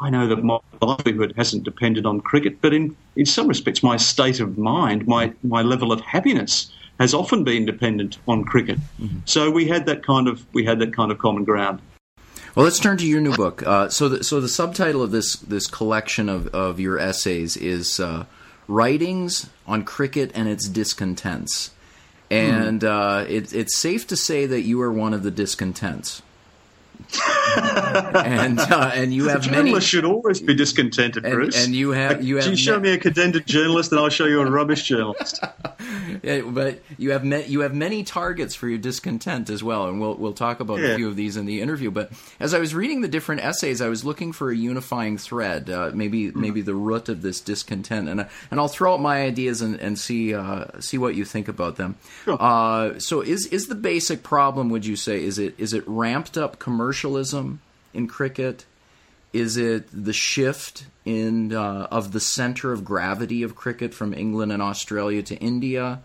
I 0.00 0.10
know 0.10 0.26
that 0.28 0.42
my 0.42 0.58
livelihood 0.80 1.34
hasn't 1.36 1.64
depended 1.64 2.06
on 2.06 2.20
cricket, 2.20 2.60
but 2.60 2.74
in, 2.74 2.96
in 3.16 3.26
some 3.26 3.48
respects, 3.48 3.82
my 3.82 3.96
state 3.96 4.40
of 4.40 4.58
mind, 4.58 5.06
my, 5.06 5.32
my 5.42 5.62
level 5.62 5.92
of 5.92 6.00
happiness, 6.00 6.70
has 6.98 7.12
often 7.12 7.44
been 7.44 7.66
dependent 7.66 8.18
on 8.26 8.44
cricket. 8.44 8.78
Mm-hmm. 9.00 9.18
So 9.24 9.50
we 9.50 9.66
had 9.66 9.86
that 9.86 10.02
kind 10.02 10.28
of 10.28 10.46
we 10.54 10.64
had 10.64 10.78
that 10.78 10.94
kind 10.94 11.10
of 11.12 11.18
common 11.18 11.44
ground. 11.44 11.80
Well, 12.56 12.64
let's 12.64 12.78
turn 12.78 12.96
to 12.96 13.06
your 13.06 13.20
new 13.20 13.36
book. 13.36 13.62
Uh, 13.66 13.90
so, 13.90 14.08
the, 14.08 14.24
so 14.24 14.40
the 14.40 14.48
subtitle 14.48 15.02
of 15.02 15.10
this 15.10 15.36
this 15.36 15.66
collection 15.66 16.30
of, 16.30 16.48
of 16.48 16.80
your 16.80 16.98
essays 16.98 17.54
is 17.54 18.00
uh, 18.00 18.24
"Writings 18.66 19.50
on 19.66 19.84
Cricket 19.84 20.32
and 20.34 20.48
Its 20.48 20.66
Discontents." 20.66 21.70
and 22.30 22.82
uh, 22.82 23.24
it, 23.28 23.52
it's 23.52 23.76
safe 23.76 24.06
to 24.08 24.16
say 24.16 24.46
that 24.46 24.62
you 24.62 24.80
are 24.80 24.90
one 24.90 25.14
of 25.14 25.22
the 25.22 25.30
discontents. 25.30 26.22
And 27.16 28.58
uh, 28.58 28.90
and 28.94 29.12
you 29.12 29.28
have 29.28 29.42
journalists 29.42 29.72
many. 29.72 29.80
should 29.80 30.04
always 30.04 30.40
be 30.40 30.54
discontented, 30.54 31.24
and, 31.24 31.34
Bruce. 31.34 31.64
And 31.64 31.74
you 31.74 31.90
have 31.90 32.22
you 32.24 32.36
have. 32.36 32.46
You 32.46 32.56
show 32.56 32.78
me 32.78 32.92
a 32.92 32.98
contented 32.98 33.46
journalist, 33.46 33.92
and 33.92 34.00
I'll 34.00 34.08
show 34.08 34.26
you 34.26 34.40
a 34.40 34.50
rubbish 34.50 34.84
journalist. 34.84 35.42
yeah, 36.22 36.42
but 36.42 36.80
you 36.98 37.10
have 37.10 37.24
me- 37.24 37.46
you 37.46 37.60
have 37.60 37.74
many 37.74 38.02
targets 38.02 38.54
for 38.54 38.68
your 38.68 38.78
discontent 38.78 39.50
as 39.50 39.62
well, 39.62 39.88
and 39.88 40.00
we'll 40.00 40.14
we'll 40.16 40.32
talk 40.32 40.60
about 40.60 40.80
yeah. 40.80 40.88
a 40.88 40.96
few 40.96 41.08
of 41.08 41.16
these 41.16 41.36
in 41.36 41.46
the 41.46 41.60
interview. 41.60 41.90
But 41.90 42.10
as 42.40 42.54
I 42.54 42.58
was 42.58 42.74
reading 42.74 43.00
the 43.00 43.08
different 43.08 43.42
essays, 43.42 43.80
I 43.80 43.88
was 43.88 44.04
looking 44.04 44.32
for 44.32 44.50
a 44.50 44.56
unifying 44.56 45.18
thread, 45.18 45.70
uh, 45.70 45.90
maybe 45.94 46.30
mm. 46.30 46.36
maybe 46.36 46.60
the 46.60 46.74
root 46.74 47.08
of 47.08 47.22
this 47.22 47.40
discontent, 47.40 48.08
and 48.08 48.26
and 48.50 48.60
I'll 48.60 48.68
throw 48.68 48.94
out 48.94 49.00
my 49.00 49.22
ideas 49.22 49.62
and, 49.62 49.78
and 49.80 49.98
see 49.98 50.34
uh, 50.34 50.66
see 50.80 50.98
what 50.98 51.14
you 51.14 51.24
think 51.24 51.48
about 51.48 51.76
them. 51.76 51.96
Sure. 52.24 52.36
Uh, 52.40 52.98
so 52.98 53.20
is 53.20 53.46
is 53.46 53.66
the 53.66 53.74
basic 53.74 54.22
problem? 54.22 54.70
Would 54.70 54.86
you 54.86 54.96
say 54.96 55.22
is 55.22 55.38
it 55.38 55.54
is 55.58 55.72
it 55.72 55.84
ramped 55.86 56.36
up 56.36 56.58
commercialism 56.86 57.60
in 57.92 58.06
cricket? 58.06 58.64
Is 59.32 59.56
it 59.56 59.88
the 59.92 60.12
shift 60.12 60.86
in 61.04 61.52
uh, 61.52 61.88
of 61.90 62.12
the 62.12 62.20
center 62.20 62.72
of 62.72 62.84
gravity 62.84 63.42
of 63.42 63.54
cricket 63.56 63.92
from 63.92 64.14
England 64.14 64.52
and 64.52 64.62
Australia 64.62 65.22
to 65.24 65.36
India, 65.36 66.00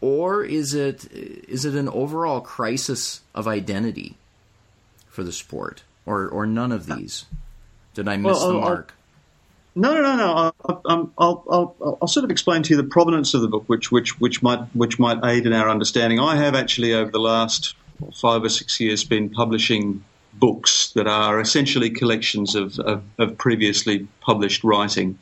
or 0.00 0.44
is 0.44 0.74
it 0.74 1.10
is 1.10 1.64
it 1.64 1.74
an 1.74 1.88
overall 1.88 2.40
crisis 2.40 3.22
of 3.34 3.48
identity 3.48 4.16
for 5.08 5.24
the 5.24 5.32
sport, 5.32 5.82
or 6.04 6.28
or 6.28 6.46
none 6.46 6.70
of 6.70 6.84
these? 6.84 7.24
Did 7.94 8.06
I 8.06 8.16
miss 8.18 8.38
well, 8.38 8.48
the 8.48 8.54
mark? 8.60 8.94
No, 9.74 9.94
no, 9.94 10.02
no, 10.02 10.16
no. 10.16 10.32
I'll, 10.34 10.82
I'll, 10.84 11.44
I'll, 11.48 11.96
I'll, 12.02 12.08
sort 12.08 12.24
of 12.24 12.30
explain 12.30 12.62
to 12.64 12.70
you 12.70 12.76
the 12.76 12.88
provenance 12.88 13.34
of 13.34 13.40
the 13.40 13.46
book, 13.46 13.64
which, 13.68 13.92
which, 13.92 14.18
which 14.20 14.42
might, 14.42 14.58
which 14.74 14.98
might 14.98 15.24
aid 15.24 15.46
in 15.46 15.52
our 15.52 15.70
understanding. 15.70 16.18
I 16.18 16.34
have 16.36 16.56
actually, 16.56 16.92
over 16.92 17.10
the 17.10 17.20
last 17.20 17.76
five 18.20 18.42
or 18.42 18.48
six 18.48 18.80
years, 18.80 19.04
been 19.04 19.30
publishing 19.30 20.04
books 20.34 20.92
that 20.92 21.06
are 21.06 21.40
essentially 21.40 21.90
collections 21.90 22.54
of, 22.54 22.78
of, 22.80 23.02
of, 23.18 23.36
previously 23.36 24.06
published 24.20 24.64
writing 24.64 25.18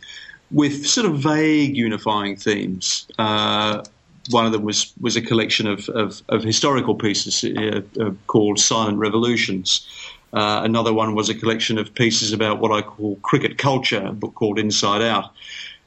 with 0.50 0.86
sort 0.86 1.06
of 1.06 1.18
vague 1.18 1.76
unifying 1.76 2.36
themes. 2.36 3.06
Uh, 3.18 3.82
one 4.30 4.46
of 4.46 4.52
them 4.52 4.62
was, 4.62 4.92
was 5.00 5.16
a 5.16 5.22
collection 5.22 5.66
of, 5.66 5.88
of, 5.88 6.22
of 6.28 6.42
historical 6.42 6.94
pieces 6.94 7.42
uh, 7.44 7.80
uh, 8.00 8.10
called 8.26 8.58
Silent 8.58 8.98
Revolutions. 8.98 9.86
Uh, 10.32 10.60
another 10.62 10.92
one 10.92 11.14
was 11.14 11.30
a 11.30 11.34
collection 11.34 11.78
of 11.78 11.94
pieces 11.94 12.32
about 12.32 12.60
what 12.60 12.70
I 12.70 12.82
call 12.82 13.16
cricket 13.16 13.56
culture, 13.56 14.04
a 14.04 14.12
book 14.12 14.34
called 14.34 14.58
Inside 14.58 15.02
Out. 15.02 15.30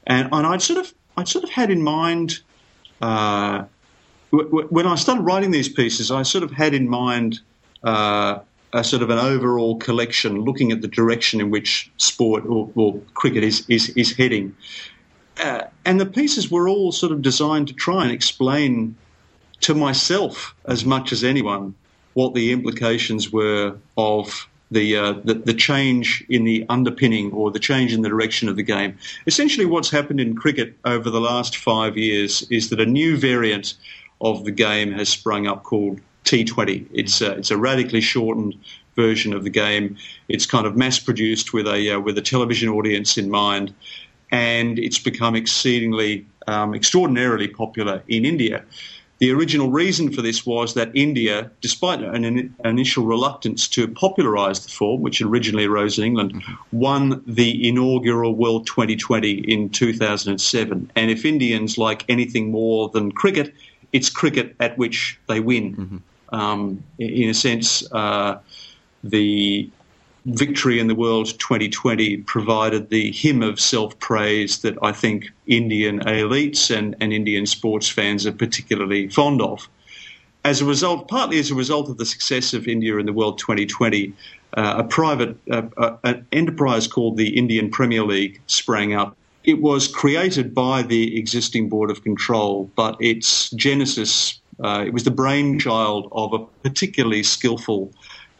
And, 0.08 0.30
and 0.32 0.48
I'd 0.48 0.62
sort 0.62 0.80
of 0.80 0.94
I'd 1.18 1.28
sort 1.28 1.44
of 1.44 1.52
had 1.52 1.70
in 1.70 1.84
mind 1.84 2.40
uh, 3.02 3.66
when 4.32 4.88
I 4.88 4.96
started 4.96 5.24
writing 5.24 5.52
these 5.52 5.68
pieces, 5.68 6.10
I 6.10 6.24
sort 6.24 6.44
of 6.44 6.52
had 6.52 6.74
in 6.74 6.88
mind 6.88 7.42
uh, 7.84 8.40
a 8.74 8.84
sort 8.84 9.02
of 9.02 9.10
an 9.10 9.18
overall 9.18 9.78
collection 9.78 10.42
looking 10.42 10.72
at 10.72 10.82
the 10.82 10.88
direction 10.88 11.42
in 11.42 11.50
which 11.50 11.92
sport 11.98 12.46
or, 12.46 12.72
or 12.76 13.00
cricket 13.14 13.44
is, 13.44 13.66
is, 13.70 13.90
is 13.90 14.16
heading. 14.16 14.56
Uh, 15.42 15.64
and 15.86 16.00
the 16.00 16.06
pieces 16.06 16.52
were 16.52 16.68
all 16.68 16.92
sort 16.92 17.12
of 17.12 17.22
designed 17.22 17.68
to 17.68 17.74
try 17.74 18.04
and 18.04 18.12
explain 18.12 18.96
to 19.62 19.74
myself 19.74 20.56
as 20.66 20.86
much 20.86 21.12
as 21.12 21.24
anyone 21.24 21.74
what 22.14 22.34
the 22.34 22.52
implications 22.52 23.32
were 23.32 23.76
of 23.98 24.48
the, 24.70 24.96
uh, 24.96 25.14
the, 25.24 25.34
the 25.34 25.54
change 25.54 26.24
in 26.30 26.44
the 26.46 26.66
underpinning 26.70 27.32
or 27.34 27.52
the 27.52 27.60
change 27.60 27.94
in 27.94 28.02
the 28.02 28.10
direction 28.10 28.48
of 28.48 28.56
the 28.56 28.64
game. 28.64 28.98
Essentially, 29.28 29.66
what's 29.66 29.90
happened 29.90 30.20
in 30.20 30.36
cricket 30.36 30.76
over 30.86 31.10
the 31.10 31.20
last 31.20 31.58
five 31.58 31.98
years 31.98 32.44
is 32.50 32.70
that 32.70 32.80
a 32.80 32.86
new 32.86 33.18
variant 33.18 33.74
of 34.22 34.46
the 34.46 34.52
game 34.52 34.92
has 34.94 35.10
sprung 35.10 35.48
up 35.48 35.64
called 35.64 36.00
T20. 36.26 36.88
It's 36.94 37.22
a, 37.22 37.32
it's 37.34 37.52
a 37.52 37.58
radically 37.58 38.02
shortened 38.02 38.56
version 38.96 39.34
of 39.34 39.44
the 39.44 39.50
game. 39.50 39.98
It's 40.28 40.46
kind 40.46 40.66
of 40.66 40.76
mass 40.76 41.00
produced 41.00 41.54
with 41.54 41.68
a 41.68 41.92
uh, 41.92 42.00
with 42.00 42.18
a 42.18 42.22
television 42.22 42.70
audience 42.70 43.18
in 43.18 43.30
mind, 43.30 43.74
and 44.32 44.80
it's 44.80 45.00
become 45.00 45.36
exceedingly 45.36 46.26
um, 46.48 46.74
extraordinarily 46.76 47.48
popular 47.48 48.04
in 48.08 48.26
India. 48.26 48.64
The 49.20 49.32
original 49.32 49.70
reason 49.70 50.12
for 50.12 50.24
this 50.24 50.48
was 50.48 50.74
that 50.74 50.90
India, 50.96 51.52
despite 51.62 52.02
an, 52.02 52.26
an 52.26 52.56
initial 52.64 53.06
reluctance 53.06 53.68
to 53.68 53.88
popularise 53.88 54.66
the 54.66 54.72
form, 54.72 55.02
which 55.04 55.22
originally 55.22 55.66
arose 55.66 56.00
in 56.00 56.06
England, 56.06 56.34
mm-hmm. 56.34 56.54
won 56.72 57.22
the 57.28 57.68
inaugural 57.68 58.34
World 58.34 58.66
2020 58.66 59.32
in 59.32 59.70
2007. 59.70 60.92
And 60.96 61.12
if 61.12 61.24
Indians 61.24 61.78
like 61.78 62.04
anything 62.10 62.50
more 62.50 62.90
than 62.90 63.12
cricket, 63.12 63.54
it's 63.94 64.10
cricket 64.10 64.56
at 64.60 64.76
which 64.80 65.20
they 65.28 65.40
win. 65.40 65.76
Mm-hmm 65.76 65.98
um, 66.32 66.84
in 66.98 67.30
a 67.30 67.34
sense, 67.34 67.90
uh, 67.92 68.40
the 69.04 69.70
victory 70.26 70.80
in 70.80 70.88
the 70.88 70.96
World 70.96 71.28
2020 71.40 72.18
provided 72.18 72.90
the 72.90 73.12
hymn 73.12 73.42
of 73.42 73.60
self 73.60 73.98
praise 74.00 74.60
that 74.60 74.78
I 74.82 74.92
think 74.92 75.32
Indian 75.48 76.00
elites 76.02 76.76
and, 76.76 76.96
and 77.00 77.12
Indian 77.12 77.46
sports 77.46 77.90
fans 77.90 78.26
are 78.26 78.32
particularly 78.32 79.08
fond 79.10 79.42
of. 79.42 79.68
As 80.44 80.62
a 80.62 80.66
result, 80.66 81.08
partly 81.08 81.40
as 81.40 81.52
a 81.52 81.56
result 81.56 81.90
of 81.90 81.98
the 81.98 82.06
success 82.06 82.54
of 82.54 82.68
India 82.68 82.98
in 82.98 83.06
the 83.06 83.14
World 83.14 83.38
2020, 83.38 84.14
uh, 84.58 84.76
a 84.78 84.84
private 84.84 85.38
uh, 85.50 85.64
uh, 85.78 85.98
an 86.04 86.26
enterprise 86.32 86.88
called 86.88 87.18
the 87.18 87.38
Indian 87.38 87.70
Premier 87.70 88.04
League 88.04 88.42
sprang 88.48 88.94
up. 88.94 89.16
It 89.44 89.62
was 89.62 89.88
created 89.88 90.54
by 90.54 90.84
the 90.84 91.18
existing 91.18 91.70
Board 91.70 91.90
of 91.90 92.04
Control, 92.04 92.70
but 92.76 92.96
its 93.00 93.50
genesis 93.52 94.41
uh, 94.62 94.84
it 94.86 94.94
was 94.94 95.04
the 95.04 95.12
brainchild 95.12 96.10
of 96.12 96.34
a 96.34 96.40
particularly 96.64 97.24
skillful 97.24 97.92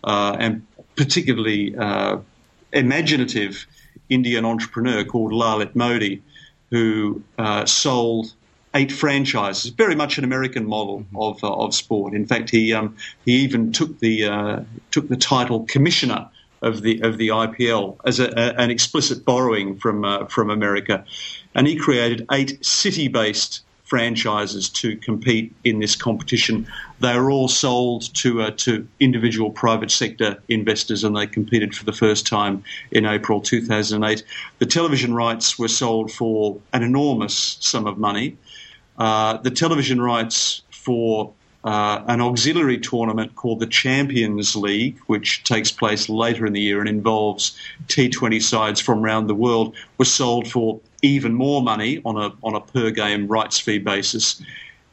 uh, 0.04 0.36
and 0.40 0.66
particularly 0.96 1.76
uh, 1.76 2.18
imaginative 2.74 3.66
Indian 4.10 4.46
entrepreneur 4.46 5.04
called 5.04 5.32
Lalit 5.32 5.76
Modi, 5.76 6.22
who 6.70 7.24
uh, 7.38 7.66
sold 7.66 8.34
eight 8.74 8.92
franchises, 8.92 9.72
very 9.72 9.96
much 9.96 10.18
an 10.18 10.24
American 10.24 10.66
model 10.66 11.00
mm-hmm. 11.00 11.18
of 11.18 11.44
uh, 11.44 11.54
of 11.54 11.74
sport. 11.74 12.14
In 12.14 12.26
fact, 12.26 12.50
he 12.50 12.74
um, 12.74 12.96
he 13.26 13.34
even 13.38 13.72
took 13.72 14.00
the 14.00 14.26
uh, 14.26 14.60
took 14.92 15.08
the 15.08 15.18
title 15.18 15.66
commissioner 15.66 16.30
of 16.62 16.82
the 16.82 17.02
of 17.02 17.18
the 17.18 17.30
IPL 17.30 17.98
as 18.06 18.20
a, 18.20 18.28
a, 18.28 18.54
an 18.62 18.70
explicit 18.70 19.26
borrowing 19.26 19.78
from 19.78 20.06
uh, 20.06 20.26
from 20.26 20.50
America, 20.50 21.04
and 21.56 21.68
he 21.68 21.76
created 21.76 22.26
eight 22.32 22.64
city-based 22.66 23.62
franchises 23.92 24.70
to 24.70 24.96
compete 24.96 25.54
in 25.66 25.80
this 25.82 25.98
competition. 25.98 26.66
They 27.02 27.14
were 27.20 27.30
all 27.30 27.50
sold 27.50 28.04
to 28.22 28.42
uh, 28.44 28.52
to 28.66 28.88
individual 29.02 29.50
private 29.52 29.92
sector 29.92 30.42
investors, 30.48 31.04
and 31.04 31.14
they 31.14 31.28
competed 31.28 31.76
for 31.76 31.84
the 31.84 31.92
first 31.92 32.26
time 32.26 32.64
in 32.94 33.06
April 33.06 33.42
2008. 33.42 34.24
The 34.60 34.66
television 34.66 35.14
rights 35.14 35.60
were 35.60 35.68
sold 35.68 36.10
for 36.10 36.58
an 36.72 36.84
enormous 36.84 37.58
sum 37.60 37.86
of 37.86 37.98
money. 37.98 38.38
Uh, 38.98 39.36
the 39.48 39.52
television 39.52 40.00
rights 40.00 40.62
for 40.70 41.34
uh, 41.64 42.04
an 42.08 42.22
auxiliary 42.22 42.80
tournament 42.80 43.36
called 43.36 43.60
the 43.60 43.68
Champions 43.68 44.56
League, 44.56 44.98
which 45.08 45.44
takes 45.44 45.72
place 45.72 46.10
later 46.10 46.46
in 46.46 46.54
the 46.54 46.62
year 46.62 46.80
and 46.80 46.90
involves 46.90 47.58
T20 47.88 48.42
sides 48.42 48.82
from 48.82 49.04
around 49.04 49.28
the 49.28 49.36
world, 49.36 49.76
was 49.98 50.12
sold 50.12 50.50
for 50.50 50.80
even 51.04 51.34
more 51.34 51.62
money 51.62 52.02
on 52.06 52.18
a 52.18 52.32
on 52.44 52.56
a 52.56 52.62
per 52.62 52.90
game 52.90 53.28
rights 53.28 53.60
fee 53.60 53.78
basis. 53.78 54.42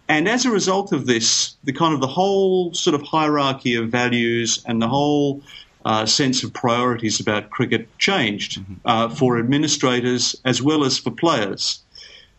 And 0.09 0.29
as 0.29 0.47
a 0.47 0.51
result 0.51 0.93
of 0.93 1.07
this, 1.07 1.57
the 1.65 1.73
kind 1.73 1.93
of 1.93 2.01
the 2.01 2.07
whole 2.07 2.73
sort 2.73 2.95
of 2.95 3.03
hierarchy 3.03 3.75
of 3.75 3.89
values 3.91 4.63
and 4.67 4.81
the 4.81 4.89
whole 4.89 5.43
uh, 5.85 6.07
sense 6.07 6.43
of 6.43 6.53
priorities 6.53 7.21
about 7.21 7.51
cricket 7.51 7.89
changed 7.99 8.61
mm-hmm. 8.61 8.75
uh, 8.85 9.09
for 9.09 9.39
administrators 9.39 10.35
as 10.45 10.63
well 10.63 10.85
as 10.85 10.99
for 10.99 11.11
players. 11.11 11.83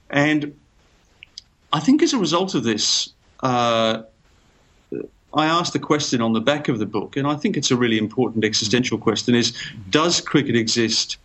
And 0.10 0.56
I 1.72 1.80
think 1.80 2.02
as 2.02 2.14
a 2.14 2.18
result 2.18 2.56
of 2.56 2.64
this, 2.64 3.10
uh, 3.42 4.04
I 5.34 5.46
asked 5.46 5.74
the 5.74 5.80
question 5.80 6.22
on 6.22 6.34
the 6.34 6.42
back 6.42 6.68
of 6.70 6.80
the 6.80 6.86
book, 6.86 7.16
and 7.16 7.28
I 7.28 7.36
think 7.36 7.56
it's 7.56 7.72
a 7.72 7.76
really 7.76 7.98
important 7.98 8.44
existential 8.44 8.98
question: 8.98 9.36
is 9.36 9.54
does 9.90 10.22
cricket 10.22 10.56
exist 10.56 11.18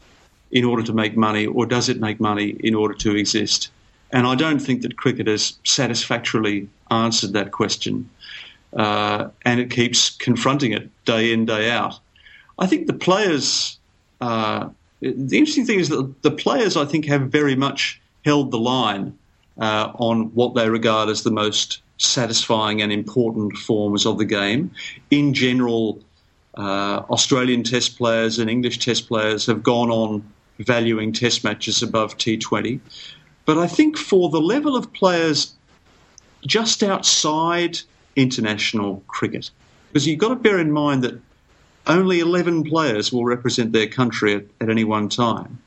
in 0.50 0.64
order 0.64 0.82
to 0.82 0.92
make 0.92 1.16
money, 1.16 1.46
or 1.46 1.66
does 1.66 1.88
it 1.88 2.00
make 2.00 2.20
money 2.20 2.56
in 2.61 2.75
order 2.75 2.94
to 2.94 3.16
exist? 3.16 3.70
And 4.12 4.26
I 4.26 4.34
don't 4.34 4.61
think 4.61 4.82
that 4.82 4.96
cricket 4.96 5.26
has 5.26 5.58
satisfactorily 5.64 6.68
answered 6.90 7.32
that 7.32 7.52
question, 7.52 8.08
uh, 8.75 9.28
and 9.44 9.58
it 9.58 9.70
keeps 9.70 10.11
confronting 10.11 10.73
it 10.73 10.88
day 11.04 11.32
in 11.32 11.46
day 11.46 11.70
out. 11.70 11.99
I 12.58 12.66
think 12.66 12.87
the 12.87 12.94
players. 12.94 13.78
Uh, 14.20 14.68
the 15.00 15.37
interesting 15.37 15.66
thing 15.66 15.80
is 15.80 15.90
that 15.90 16.23
the 16.23 16.30
players, 16.30 16.76
I 16.78 16.87
think, 16.87 17.04
have 17.06 17.23
very 17.23 17.56
much 17.56 18.00
held 18.25 18.50
the 18.50 18.58
line 18.58 19.18
uh, 19.58 19.92
on 19.96 20.26
what 20.34 20.54
they 20.54 20.70
regard 20.70 21.11
as 21.11 21.25
the 21.25 21.30
most 21.30 21.82
satisfying 21.98 22.82
and 22.82 22.92
important 22.92 23.56
forms 23.56 24.06
of 24.06 24.18
the 24.18 24.24
game. 24.24 24.70
In 25.10 25.34
general, 25.34 26.00
uh, 26.56 27.02
Australian 27.10 27.62
Test 27.62 27.96
players 27.96 28.38
and 28.38 28.50
English 28.50 28.78
Test 28.78 29.08
players 29.08 29.46
have 29.46 29.62
gone 29.62 29.90
on 29.90 30.24
valuing 30.58 31.12
Test 31.12 31.44
matches 31.44 31.82
above 31.82 32.16
T20. 32.16 32.80
But 33.44 33.58
I 33.58 33.66
think 33.66 33.96
for 33.96 34.30
the 34.30 34.40
level 34.40 34.76
of 34.76 34.92
players 34.92 35.54
just 36.46 36.82
outside 36.82 37.80
international 38.16 39.02
cricket, 39.06 39.50
because 39.88 40.06
you've 40.06 40.18
got 40.18 40.28
to 40.28 40.36
bear 40.36 40.58
in 40.58 40.72
mind 40.72 41.02
that 41.04 41.20
only 41.86 42.20
11 42.20 42.64
players 42.64 43.12
will 43.12 43.24
represent 43.24 43.72
their 43.72 43.86
country 43.86 44.34
at, 44.34 44.44
at 44.60 44.70
any 44.70 44.84
one 44.84 45.08
time. 45.08 45.58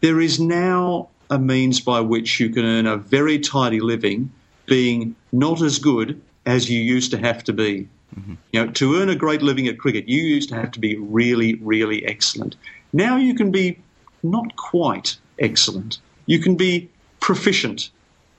There 0.00 0.20
is 0.20 0.40
now 0.40 1.08
a 1.30 1.38
means 1.38 1.80
by 1.80 2.00
which 2.00 2.40
you 2.40 2.50
can 2.50 2.64
earn 2.64 2.86
a 2.86 2.96
very 2.96 3.38
tidy 3.38 3.80
living 3.80 4.30
being 4.66 5.14
not 5.32 5.62
as 5.62 5.78
good 5.78 6.20
as 6.46 6.70
you 6.70 6.80
used 6.80 7.10
to 7.10 7.18
have 7.18 7.44
to 7.44 7.52
be. 7.52 7.88
Mm-hmm. 8.18 8.34
You 8.52 8.64
know, 8.64 8.72
to 8.72 8.96
earn 8.96 9.08
a 9.08 9.16
great 9.16 9.42
living 9.42 9.66
at 9.68 9.78
cricket, 9.78 10.08
you 10.08 10.22
used 10.22 10.48
to 10.50 10.54
have 10.54 10.70
to 10.72 10.80
be 10.80 10.96
really, 10.96 11.54
really 11.56 12.04
excellent. 12.06 12.56
Now 12.92 13.16
you 13.16 13.34
can 13.34 13.50
be 13.50 13.78
not 14.22 14.56
quite 14.56 15.16
excellent. 15.38 15.98
You 16.26 16.38
can 16.38 16.54
be 16.54 16.88
proficient 17.20 17.90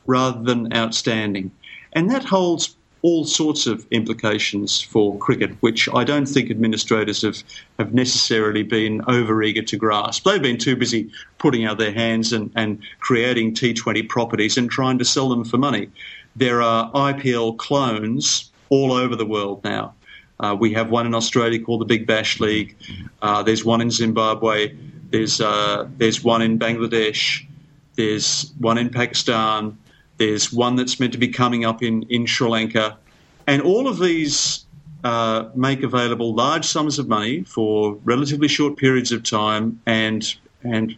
rather 0.05 0.41
than 0.41 0.74
outstanding. 0.74 1.51
And 1.93 2.10
that 2.12 2.23
holds 2.23 2.76
all 3.06 3.24
sorts 3.24 3.68
of 3.68 3.86
implications 3.91 4.82
for 4.82 5.15
cricket, 5.20 5.52
which 5.60 5.88
I 5.94 6.04
don't 6.04 6.26
think 6.26 6.50
administrators 6.50 7.22
have, 7.22 7.44
have 7.78 7.94
necessarily 7.94 8.63
been 8.63 9.04
over 9.08 9.44
eager 9.44 9.62
to 9.62 9.78
grasp. 9.78 10.24
They've 10.24 10.41
been 10.41 10.58
too 10.58 10.76
busy 10.76 11.12
putting 11.38 11.65
out 11.65 11.78
their 11.78 11.91
hands 11.91 12.34
and, 12.34 12.52
and 12.56 12.82
creating 13.02 13.54
T20 13.54 14.10
properties 14.10 14.58
and 14.58 14.72
trying 14.72 14.98
to 14.98 15.06
sell 15.06 15.30
them 15.30 15.46
for 15.46 15.60
money. 15.60 15.91
There 16.36 16.63
are 16.63 16.91
IPL 16.94 17.58
clones 17.58 18.50
all 18.70 18.91
over 18.91 19.15
the 19.15 19.26
world 19.26 19.63
now. 19.63 19.94
Uh, 20.39 20.58
we 20.60 20.74
have 20.74 20.89
one 20.89 21.06
in 21.06 21.13
Australia 21.13 21.60
called 21.63 21.82
the 21.82 21.86
Big 21.86 22.08
Bash 22.08 22.39
League. 22.39 22.76
Uh, 23.22 23.44
there's 23.44 23.63
one 23.63 23.82
in 23.82 23.91
Zimbabwe. 23.91 24.76
There's 25.12 25.39
uh, 25.39 25.88
there's 25.98 26.24
one 26.24 26.41
in 26.41 26.58
Bangladesh. 26.58 27.46
There's 27.98 28.52
one 28.58 28.80
in 28.80 28.89
Pakistan. 28.89 29.78
There's 30.17 30.51
one 30.51 30.75
that's 30.75 30.99
meant 30.99 31.13
to 31.13 31.19
be 31.19 31.28
coming 31.28 31.65
up 31.65 31.84
in, 31.84 32.04
in 32.04 32.25
Sri 32.25 32.47
Lanka. 32.47 32.97
And 33.47 33.62
all 33.62 33.88
of 33.88 33.99
these 33.99 34.65
uh, 35.04 35.49
make 35.56 35.84
available 35.84 36.34
large 36.34 36.65
sums 36.65 36.97
of 36.99 37.08
money 37.08 37.43
for 37.43 37.93
relatively 38.04 38.47
short 38.47 38.78
periods 38.78 39.12
of 39.12 39.23
time, 39.23 39.80
and, 39.86 40.36
and 40.63 40.95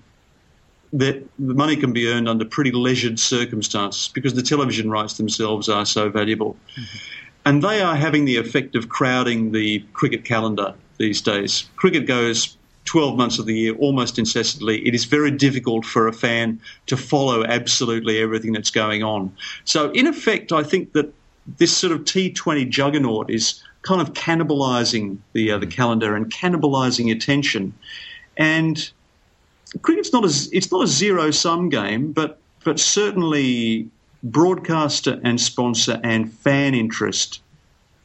the 0.94 1.24
money 1.38 1.76
can 1.76 1.94
be 1.94 2.08
earned 2.08 2.30
under 2.30 2.46
pretty 2.46 2.72
leisured 2.72 3.20
circumstances 3.20 4.10
because 4.14 4.34
the 4.34 4.42
television 4.42 4.90
rights 4.90 5.18
themselves 5.18 5.68
are 5.68 5.86
so 5.86 6.10
valuable. 6.10 6.56
Mm-hmm. 6.72 6.98
And 7.46 7.64
they 7.64 7.82
are 7.82 7.96
having 7.96 8.26
the 8.26 8.38
effect 8.38 8.76
of 8.76 8.90
crowding 8.90 9.52
the 9.52 9.80
cricket 9.94 10.26
calendar 10.26 10.76
these 10.98 11.22
days. 11.22 11.70
Cricket 11.76 12.06
goes 12.06 12.57
12 12.88 13.18
months 13.18 13.38
of 13.38 13.46
the 13.46 13.54
year, 13.54 13.76
almost 13.76 14.18
incessantly. 14.18 14.86
It 14.88 14.96
is 14.96 15.06
very 15.06 15.30
difficult 15.30 15.86
for 15.86 16.08
a 16.08 16.14
fan 16.14 16.60
to 16.88 16.98
follow 16.98 17.44
absolutely 17.44 18.20
everything 18.20 18.54
that's 18.54 18.72
going 18.72 19.04
on. 19.04 19.36
So, 19.66 19.92
in 19.92 20.08
effect, 20.08 20.52
I 20.52 20.64
think 20.64 20.94
that 20.94 21.14
this 21.58 21.76
sort 21.76 21.94
of 21.94 22.02
T20 22.06 22.70
juggernaut 22.70 23.30
is 23.30 23.62
kind 23.84 24.02
of 24.02 24.14
cannibalizing 24.14 25.18
the, 25.34 25.52
uh, 25.52 25.58
the 25.58 25.68
calendar 25.68 26.16
and 26.16 26.32
cannibalizing 26.34 27.14
attention. 27.14 27.74
And 28.38 28.90
cricket's 29.82 30.12
not 30.12 30.24
a, 30.26 30.50
it's 30.52 30.72
not 30.72 30.84
a 30.84 30.88
zero 30.88 31.32
sum 31.32 31.70
game, 31.70 32.12
but, 32.14 32.40
but 32.64 32.80
certainly 32.80 33.90
broadcaster 34.24 35.20
and 35.24 35.40
sponsor 35.40 36.00
and 36.04 36.32
fan 36.32 36.74
interest 36.74 37.42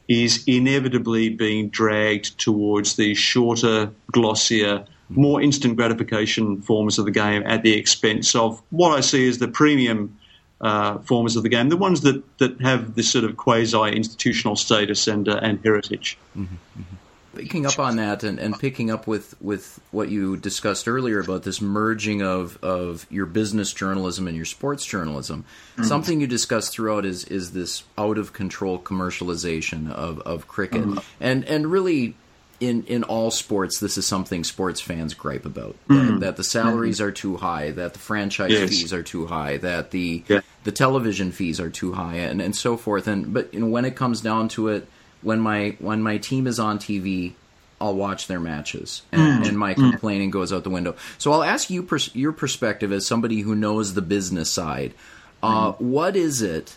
is 0.08 0.44
inevitably 0.46 1.30
being 1.30 1.68
dragged 1.68 2.38
towards 2.38 2.96
these 2.96 3.18
shorter, 3.18 3.90
glossier, 4.10 4.84
more 5.08 5.40
instant 5.42 5.76
gratification 5.76 6.60
forms 6.62 6.98
of 6.98 7.04
the 7.04 7.10
game 7.10 7.42
at 7.46 7.62
the 7.62 7.74
expense 7.74 8.34
of 8.34 8.62
what 8.70 8.96
I 8.96 9.00
see 9.00 9.28
as 9.28 9.38
the 9.38 9.48
premium 9.48 10.16
uh, 10.60 10.98
forms 10.98 11.36
of 11.36 11.42
the 11.42 11.48
game, 11.48 11.68
the 11.68 11.76
ones 11.76 12.02
that, 12.02 12.22
that 12.38 12.60
have 12.60 12.94
this 12.94 13.10
sort 13.10 13.24
of 13.24 13.36
quasi 13.36 13.96
institutional 13.96 14.56
status 14.56 15.06
and, 15.06 15.28
uh, 15.28 15.40
and 15.42 15.60
heritage. 15.62 16.16
Mm-hmm, 16.36 16.54
mm-hmm. 16.54 16.96
Picking 17.34 17.66
up 17.66 17.78
on 17.78 17.96
that 17.96 18.24
and, 18.24 18.38
and 18.38 18.58
picking 18.58 18.90
up 18.90 19.06
with, 19.06 19.34
with 19.40 19.80
what 19.90 20.08
you 20.10 20.36
discussed 20.36 20.86
earlier 20.86 21.20
about 21.20 21.42
this 21.42 21.60
merging 21.60 22.22
of, 22.22 22.62
of 22.62 23.06
your 23.10 23.26
business 23.26 23.72
journalism 23.72 24.28
and 24.28 24.36
your 24.36 24.44
sports 24.44 24.84
journalism, 24.84 25.44
mm-hmm. 25.72 25.84
something 25.84 26.20
you 26.20 26.26
discussed 26.26 26.72
throughout 26.72 27.04
is, 27.04 27.24
is 27.24 27.52
this 27.52 27.84
out 27.96 28.18
of 28.18 28.32
control 28.32 28.78
commercialization 28.78 29.90
of, 29.90 30.20
of 30.20 30.46
cricket. 30.48 30.82
Mm-hmm. 30.82 30.98
And 31.20 31.44
and 31.44 31.66
really 31.66 32.14
in, 32.62 32.84
in 32.84 33.02
all 33.02 33.30
sports, 33.30 33.80
this 33.80 33.98
is 33.98 34.06
something 34.06 34.44
sports 34.44 34.80
fans 34.80 35.14
gripe 35.14 35.44
about 35.44 35.74
mm-hmm. 35.88 36.14
that, 36.14 36.20
that, 36.20 36.36
the 36.36 36.44
salaries 36.44 36.98
mm-hmm. 36.98 37.08
are 37.08 37.12
too 37.12 37.36
high, 37.36 37.72
that 37.72 37.92
the 37.92 37.98
franchise 37.98 38.52
yes. 38.52 38.70
fees 38.70 38.92
are 38.92 39.02
too 39.02 39.26
high, 39.26 39.56
that 39.56 39.90
the 39.90 40.22
yeah. 40.28 40.40
the 40.62 40.70
television 40.70 41.32
fees 41.32 41.58
are 41.58 41.70
too 41.70 41.92
high, 41.92 42.16
and, 42.16 42.40
and 42.40 42.54
so 42.54 42.76
forth. 42.76 43.08
And 43.08 43.34
but 43.34 43.52
you 43.52 43.60
know, 43.60 43.66
when 43.66 43.84
it 43.84 43.96
comes 43.96 44.20
down 44.20 44.48
to 44.50 44.68
it, 44.68 44.86
when 45.22 45.40
my 45.40 45.76
when 45.78 46.02
my 46.02 46.18
team 46.18 46.46
is 46.46 46.58
on 46.58 46.78
TV, 46.78 47.32
I'll 47.80 47.94
watch 47.94 48.26
their 48.26 48.40
matches, 48.40 49.02
and, 49.10 49.44
mm. 49.44 49.48
and 49.48 49.58
my 49.58 49.74
complaining 49.74 50.28
mm. 50.30 50.32
goes 50.32 50.52
out 50.52 50.64
the 50.64 50.70
window. 50.70 50.94
So 51.18 51.32
I'll 51.32 51.42
ask 51.42 51.70
you 51.70 51.82
pers- 51.82 52.14
your 52.14 52.32
perspective 52.32 52.92
as 52.92 53.06
somebody 53.06 53.40
who 53.40 53.54
knows 53.54 53.94
the 53.94 54.02
business 54.02 54.52
side. 54.52 54.94
Uh, 55.42 55.72
mm. 55.72 55.80
What 55.80 56.14
is 56.16 56.42
it 56.42 56.76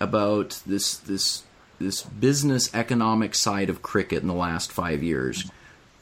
about 0.00 0.62
this 0.66 0.96
this 0.96 1.42
this 1.78 2.02
business 2.02 2.74
economic 2.74 3.34
side 3.34 3.70
of 3.70 3.82
cricket 3.82 4.22
in 4.22 4.28
the 4.28 4.34
last 4.34 4.72
five 4.72 5.02
years? 5.02 5.50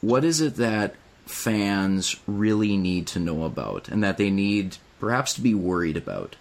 What 0.01 0.23
is 0.23 0.41
it 0.41 0.55
that 0.55 0.95
fans 1.25 2.15
really 2.25 2.77
need 2.77 3.07
to 3.07 3.19
know 3.19 3.43
about, 3.43 3.89
and 3.89 4.03
that 4.03 4.17
they 4.17 4.29
need 4.29 4.77
perhaps 4.99 5.33
to 5.33 5.41
be 5.41 5.53
worried 5.53 5.97
about? 5.97 6.35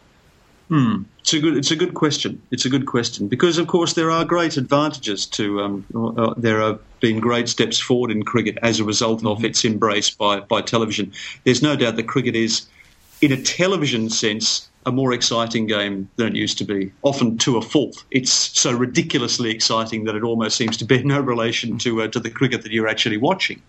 Hmm. 0.69 1.03
It's 1.21 1.33
a 1.33 1.41
good. 1.41 1.57
It's 1.57 1.71
a 1.71 1.77
good 1.77 1.95
question. 1.95 2.43
It's 2.51 2.65
a 2.65 2.69
good 2.69 2.87
question 2.87 3.29
because, 3.29 3.59
of 3.59 3.69
course, 3.69 3.93
there 3.93 4.11
are 4.11 4.25
great 4.25 4.57
advantages 4.57 5.27
to. 5.27 5.61
Um, 5.61 5.85
uh, 5.95 6.35
there 6.37 6.61
have 6.61 6.81
been 7.01 7.21
great 7.21 7.49
steps 7.49 7.79
forward 7.79 8.11
in 8.11 8.25
cricket 8.25 8.59
as 8.63 8.81
a 8.81 8.85
result 8.85 9.19
mm-hmm. 9.19 9.29
of 9.29 9.45
its 9.45 9.65
embrace 9.65 10.11
by 10.11 10.41
by 10.41 10.63
television. 10.63 11.13
There's 11.45 11.63
no 11.63 11.77
doubt 11.77 11.97
that 11.97 12.09
cricket 12.09 12.35
is, 12.35 12.67
in 13.21 13.33
a 13.33 13.41
television 13.41 14.11
sense, 14.11 14.69
a 14.87 14.93
more 14.93 15.13
exciting 15.13 15.67
game 15.67 16.09
than 16.17 16.29
it 16.29 16.37
used 16.37 16.59
to 16.59 16.65
be, 16.65 16.93
often 17.03 17.39
to 17.39 17.57
a 17.57 17.63
fault. 17.63 18.05
It's 18.13 18.31
so 18.31 18.73
ridiculously 18.73 19.51
exciting 19.51 20.05
that 20.05 20.15
it 20.15 20.23
almost 20.23 20.57
seems 20.57 20.77
to 20.77 20.85
bear 20.85 21.03
no 21.03 21.21
relation 21.21 21.79
to 21.79 22.03
uh, 22.03 22.09
to 22.09 22.21
the 22.21 22.31
cricket 22.31 22.63
that 22.63 22.73
you're 22.73 22.89
actually 22.89 23.19
watching. 23.19 23.61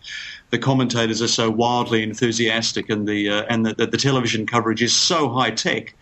The 0.50 0.60
commentators 0.60 1.22
are 1.22 1.28
so 1.28 1.50
wildly 1.50 2.02
enthusiastic, 2.02 2.90
and 2.90 3.08
the 3.08 3.30
uh, 3.30 3.46
and 3.50 3.66
the, 3.66 3.74
the, 3.74 3.88
the 3.88 3.98
television 3.98 4.48
coverage 4.48 4.82
is 4.82 4.96
so 4.96 5.30
high 5.30 5.52
tech 5.52 5.96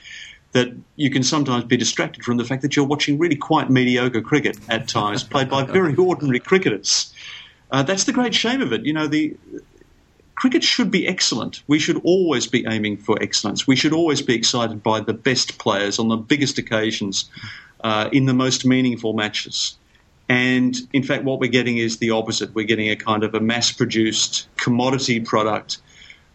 that 0.56 0.74
you 0.96 1.10
can 1.10 1.22
sometimes 1.22 1.65
be 1.65 1.76
distracted 1.76 2.24
from 2.24 2.38
the 2.38 2.46
fact 2.46 2.62
that 2.62 2.78
you're 2.78 2.86
watching 2.86 3.20
really 3.20 3.36
quite 3.36 3.70
mediocre 3.70 4.22
cricket 4.22 4.58
at 4.70 4.88
times, 4.88 5.22
played 5.34 5.50
by 5.50 5.63
very 5.63 5.94
ordinary 5.98 6.39
cricketers. 6.39 7.13
Uh, 7.72 7.84
that's 7.84 8.06
the 8.06 8.13
great 8.13 8.34
shame 8.34 8.62
of 8.62 8.72
it. 8.72 8.86
You 8.86 8.94
know, 8.94 9.06
the 9.06 9.36
cricket 10.36 10.63
should 10.63 10.89
be 10.89 11.06
excellent. 11.10 11.62
We 11.68 11.78
should 11.78 12.00
always 12.06 12.48
be 12.48 12.65
aiming 12.65 12.98
for 12.98 13.22
excellence. 13.22 13.68
We 13.68 13.76
should 13.76 13.91
always 13.91 14.22
be 14.22 14.34
excited 14.34 14.82
by 14.82 15.02
the 15.02 15.13
best 15.13 15.58
players 15.58 16.00
on 16.00 16.08
the 16.08 16.15
biggest 16.15 16.58
occasions, 16.58 17.30
uh, 17.84 18.10
in 18.13 18.26
the 18.26 18.34
most 18.34 18.65
meaningful 18.65 19.12
matches. 19.12 19.76
And 20.30 20.74
in 20.94 21.04
fact, 21.04 21.26
what 21.26 21.41
we're 21.41 21.52
getting 21.52 21.80
is 21.80 21.98
the 21.98 22.12
opposite. 22.12 22.56
We're 22.56 22.65
getting 22.65 22.89
a 22.89 22.96
kind 22.96 23.26
of 23.26 23.36
a 23.36 23.41
mass 23.41 23.74
produced 23.74 24.48
commodity 24.56 25.20
product 25.20 25.80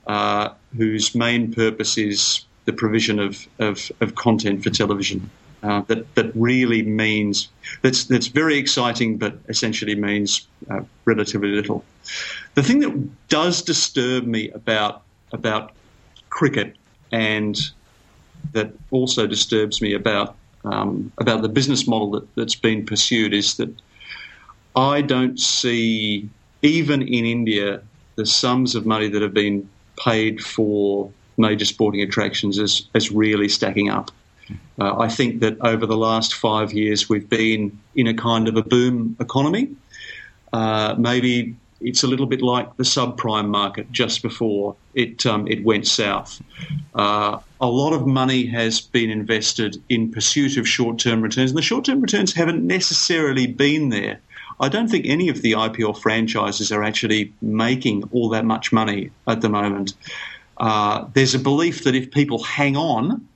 uh, 0.06 0.50
whose 0.76 1.14
main 1.14 1.54
purpose 1.54 1.96
is 1.96 2.44
the 2.70 2.76
provision 2.76 3.18
of, 3.18 3.46
of, 3.58 3.90
of 4.00 4.14
content 4.14 4.62
for 4.62 4.70
television. 4.70 5.30
Uh, 5.62 5.82
that 5.88 6.14
that 6.14 6.32
really 6.34 6.82
means 6.82 7.48
that's 7.82 8.04
that's 8.04 8.28
very 8.28 8.56
exciting, 8.56 9.18
but 9.18 9.34
essentially 9.48 9.94
means 9.94 10.48
uh, 10.70 10.80
relatively 11.04 11.48
little. 11.48 11.84
The 12.54 12.62
thing 12.62 12.80
that 12.80 13.28
does 13.28 13.60
disturb 13.60 14.24
me 14.26 14.50
about 14.52 15.02
about 15.32 15.72
cricket 16.30 16.76
and 17.12 17.58
that 18.52 18.72
also 18.90 19.26
disturbs 19.26 19.82
me 19.82 19.92
about 19.92 20.34
um, 20.64 21.12
about 21.18 21.42
the 21.42 21.48
business 21.50 21.86
model 21.86 22.10
that, 22.12 22.34
that's 22.36 22.54
been 22.54 22.86
pursued 22.86 23.34
is 23.34 23.56
that 23.56 23.70
I 24.74 25.02
don't 25.02 25.38
see 25.38 26.26
even 26.62 27.02
in 27.02 27.26
India 27.26 27.82
the 28.16 28.24
sums 28.24 28.74
of 28.74 28.86
money 28.86 29.08
that 29.08 29.20
have 29.20 29.34
been 29.34 29.68
paid 29.98 30.40
for 30.40 31.12
major 31.40 31.64
sporting 31.64 32.02
attractions 32.02 32.58
as, 32.58 32.86
as 32.94 33.10
really 33.10 33.48
stacking 33.48 33.90
up. 33.90 34.10
Uh, 34.78 34.98
I 34.98 35.08
think 35.08 35.40
that 35.40 35.60
over 35.60 35.86
the 35.86 35.96
last 35.96 36.34
five 36.34 36.72
years 36.72 37.08
we've 37.08 37.28
been 37.28 37.78
in 37.94 38.06
a 38.06 38.14
kind 38.14 38.48
of 38.48 38.56
a 38.56 38.62
boom 38.62 39.16
economy. 39.20 39.74
Uh, 40.52 40.94
maybe 40.98 41.54
it's 41.80 42.02
a 42.02 42.06
little 42.06 42.26
bit 42.26 42.42
like 42.42 42.76
the 42.76 42.82
subprime 42.82 43.48
market 43.48 43.90
just 43.90 44.22
before 44.22 44.76
it 44.94 45.24
um, 45.24 45.46
it 45.48 45.64
went 45.64 45.86
south. 45.86 46.42
Uh, 46.94 47.38
a 47.60 47.66
lot 47.66 47.92
of 47.92 48.06
money 48.06 48.46
has 48.46 48.80
been 48.80 49.10
invested 49.10 49.82
in 49.88 50.10
pursuit 50.10 50.56
of 50.56 50.68
short 50.68 50.98
term 50.98 51.22
returns, 51.22 51.50
and 51.50 51.58
the 51.58 51.62
short 51.62 51.84
term 51.84 52.00
returns 52.00 52.32
haven't 52.32 52.66
necessarily 52.66 53.46
been 53.46 53.88
there. 53.88 54.20
I 54.60 54.68
don't 54.68 54.88
think 54.88 55.06
any 55.06 55.28
of 55.30 55.40
the 55.40 55.52
IPL 55.52 55.98
franchises 55.98 56.70
are 56.70 56.82
actually 56.82 57.32
making 57.40 58.04
all 58.12 58.28
that 58.30 58.44
much 58.44 58.72
money 58.72 59.10
at 59.26 59.40
the 59.40 59.48
moment. 59.48 59.94
Uh, 60.60 61.06
there's 61.14 61.34
a 61.34 61.38
belief 61.38 61.84
that 61.84 61.94
if 61.94 62.10
people 62.10 62.42
hang 62.44 62.76
on, 62.76 63.26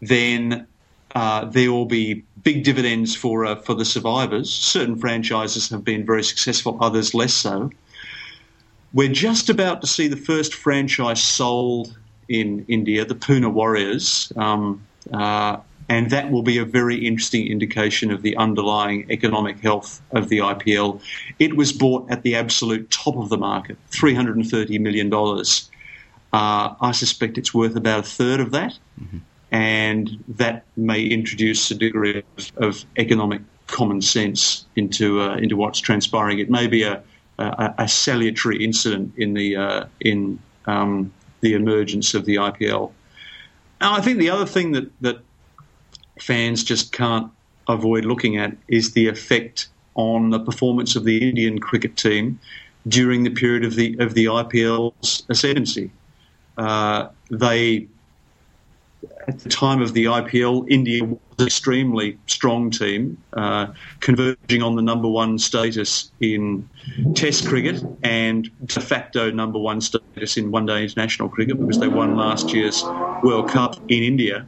then 0.00 0.66
uh, 1.14 1.46
there 1.46 1.72
will 1.72 1.86
be 1.86 2.22
big 2.44 2.62
dividends 2.62 3.16
for 3.16 3.46
uh, 3.46 3.56
for 3.56 3.74
the 3.74 3.84
survivors. 3.84 4.52
Certain 4.52 4.96
franchises 4.96 5.70
have 5.70 5.82
been 5.82 6.04
very 6.04 6.22
successful, 6.22 6.76
others 6.80 7.14
less 7.14 7.32
so. 7.32 7.70
We're 8.92 9.08
just 9.08 9.48
about 9.50 9.80
to 9.80 9.86
see 9.86 10.08
the 10.08 10.16
first 10.16 10.54
franchise 10.54 11.22
sold 11.22 11.96
in 12.28 12.64
India, 12.68 13.04
the 13.04 13.14
Pune 13.14 13.50
Warriors, 13.52 14.30
um, 14.36 14.86
uh, 15.12 15.58
and 15.88 16.10
that 16.10 16.30
will 16.30 16.42
be 16.42 16.58
a 16.58 16.64
very 16.64 17.06
interesting 17.06 17.46
indication 17.46 18.10
of 18.10 18.20
the 18.20 18.36
underlying 18.36 19.10
economic 19.10 19.60
health 19.60 20.02
of 20.12 20.28
the 20.28 20.38
IPL. 20.38 21.00
It 21.38 21.56
was 21.56 21.72
bought 21.72 22.10
at 22.10 22.22
the 22.22 22.34
absolute 22.34 22.90
top 22.90 23.16
of 23.16 23.30
the 23.30 23.38
market, 23.38 23.78
$330 23.90 24.78
million. 24.80 25.10
Uh, 26.32 26.74
I 26.80 26.92
suspect 26.92 27.38
it's 27.38 27.54
worth 27.54 27.76
about 27.76 28.00
a 28.00 28.02
third 28.02 28.40
of 28.40 28.50
that. 28.52 28.78
Mm-hmm 29.00 29.18
and 29.50 30.22
that 30.28 30.64
may 30.76 31.02
introduce 31.02 31.70
a 31.70 31.74
degree 31.74 32.22
of, 32.36 32.52
of 32.56 32.84
economic 32.96 33.40
common 33.66 34.00
sense 34.02 34.66
into 34.76 35.20
uh, 35.20 35.36
into 35.36 35.56
what's 35.56 35.80
transpiring. 35.80 36.38
It 36.38 36.50
may 36.50 36.66
be 36.66 36.82
a, 36.82 37.02
a, 37.38 37.74
a 37.78 37.88
salutary 37.88 38.62
incident 38.62 39.14
in 39.16 39.34
the 39.34 39.56
uh, 39.56 39.84
in 40.00 40.38
um, 40.66 41.12
the 41.40 41.54
emergence 41.54 42.14
of 42.14 42.24
the 42.24 42.36
IPL. 42.36 42.92
Now, 43.80 43.94
I 43.94 44.00
think 44.00 44.18
the 44.18 44.30
other 44.30 44.46
thing 44.46 44.72
that 44.72 44.90
that 45.00 45.18
fans 46.20 46.64
just 46.64 46.92
can't 46.92 47.30
avoid 47.68 48.04
looking 48.04 48.36
at 48.36 48.56
is 48.66 48.92
the 48.92 49.08
effect 49.08 49.68
on 49.94 50.30
the 50.30 50.40
performance 50.40 50.96
of 50.96 51.04
the 51.04 51.28
Indian 51.28 51.58
cricket 51.58 51.96
team 51.96 52.38
during 52.86 53.22
the 53.22 53.30
period 53.30 53.64
of 53.64 53.76
the 53.76 53.96
of 53.98 54.14
the 54.14 54.26
IPL's 54.26 55.22
ascendancy. 55.28 55.90
Uh, 56.58 57.08
they 57.30 57.88
at 59.28 59.38
the 59.40 59.48
time 59.48 59.82
of 59.82 59.92
the 59.92 60.06
IPL, 60.06 60.66
India 60.70 61.04
was 61.04 61.18
an 61.38 61.46
extremely 61.46 62.18
strong 62.26 62.70
team, 62.70 63.22
uh, 63.34 63.66
converging 64.00 64.62
on 64.62 64.74
the 64.74 64.82
number 64.82 65.06
one 65.06 65.38
status 65.38 66.10
in 66.20 66.68
Test 67.14 67.46
cricket 67.46 67.82
and 68.02 68.50
de 68.66 68.80
facto 68.80 69.30
number 69.30 69.58
one 69.58 69.80
status 69.80 70.36
in 70.36 70.50
one 70.50 70.66
day 70.66 70.82
international 70.82 71.28
cricket 71.28 71.60
because 71.60 71.78
they 71.78 71.88
won 71.88 72.16
last 72.16 72.52
year's 72.52 72.82
World 73.22 73.50
Cup 73.50 73.76
in 73.88 74.02
India. 74.02 74.46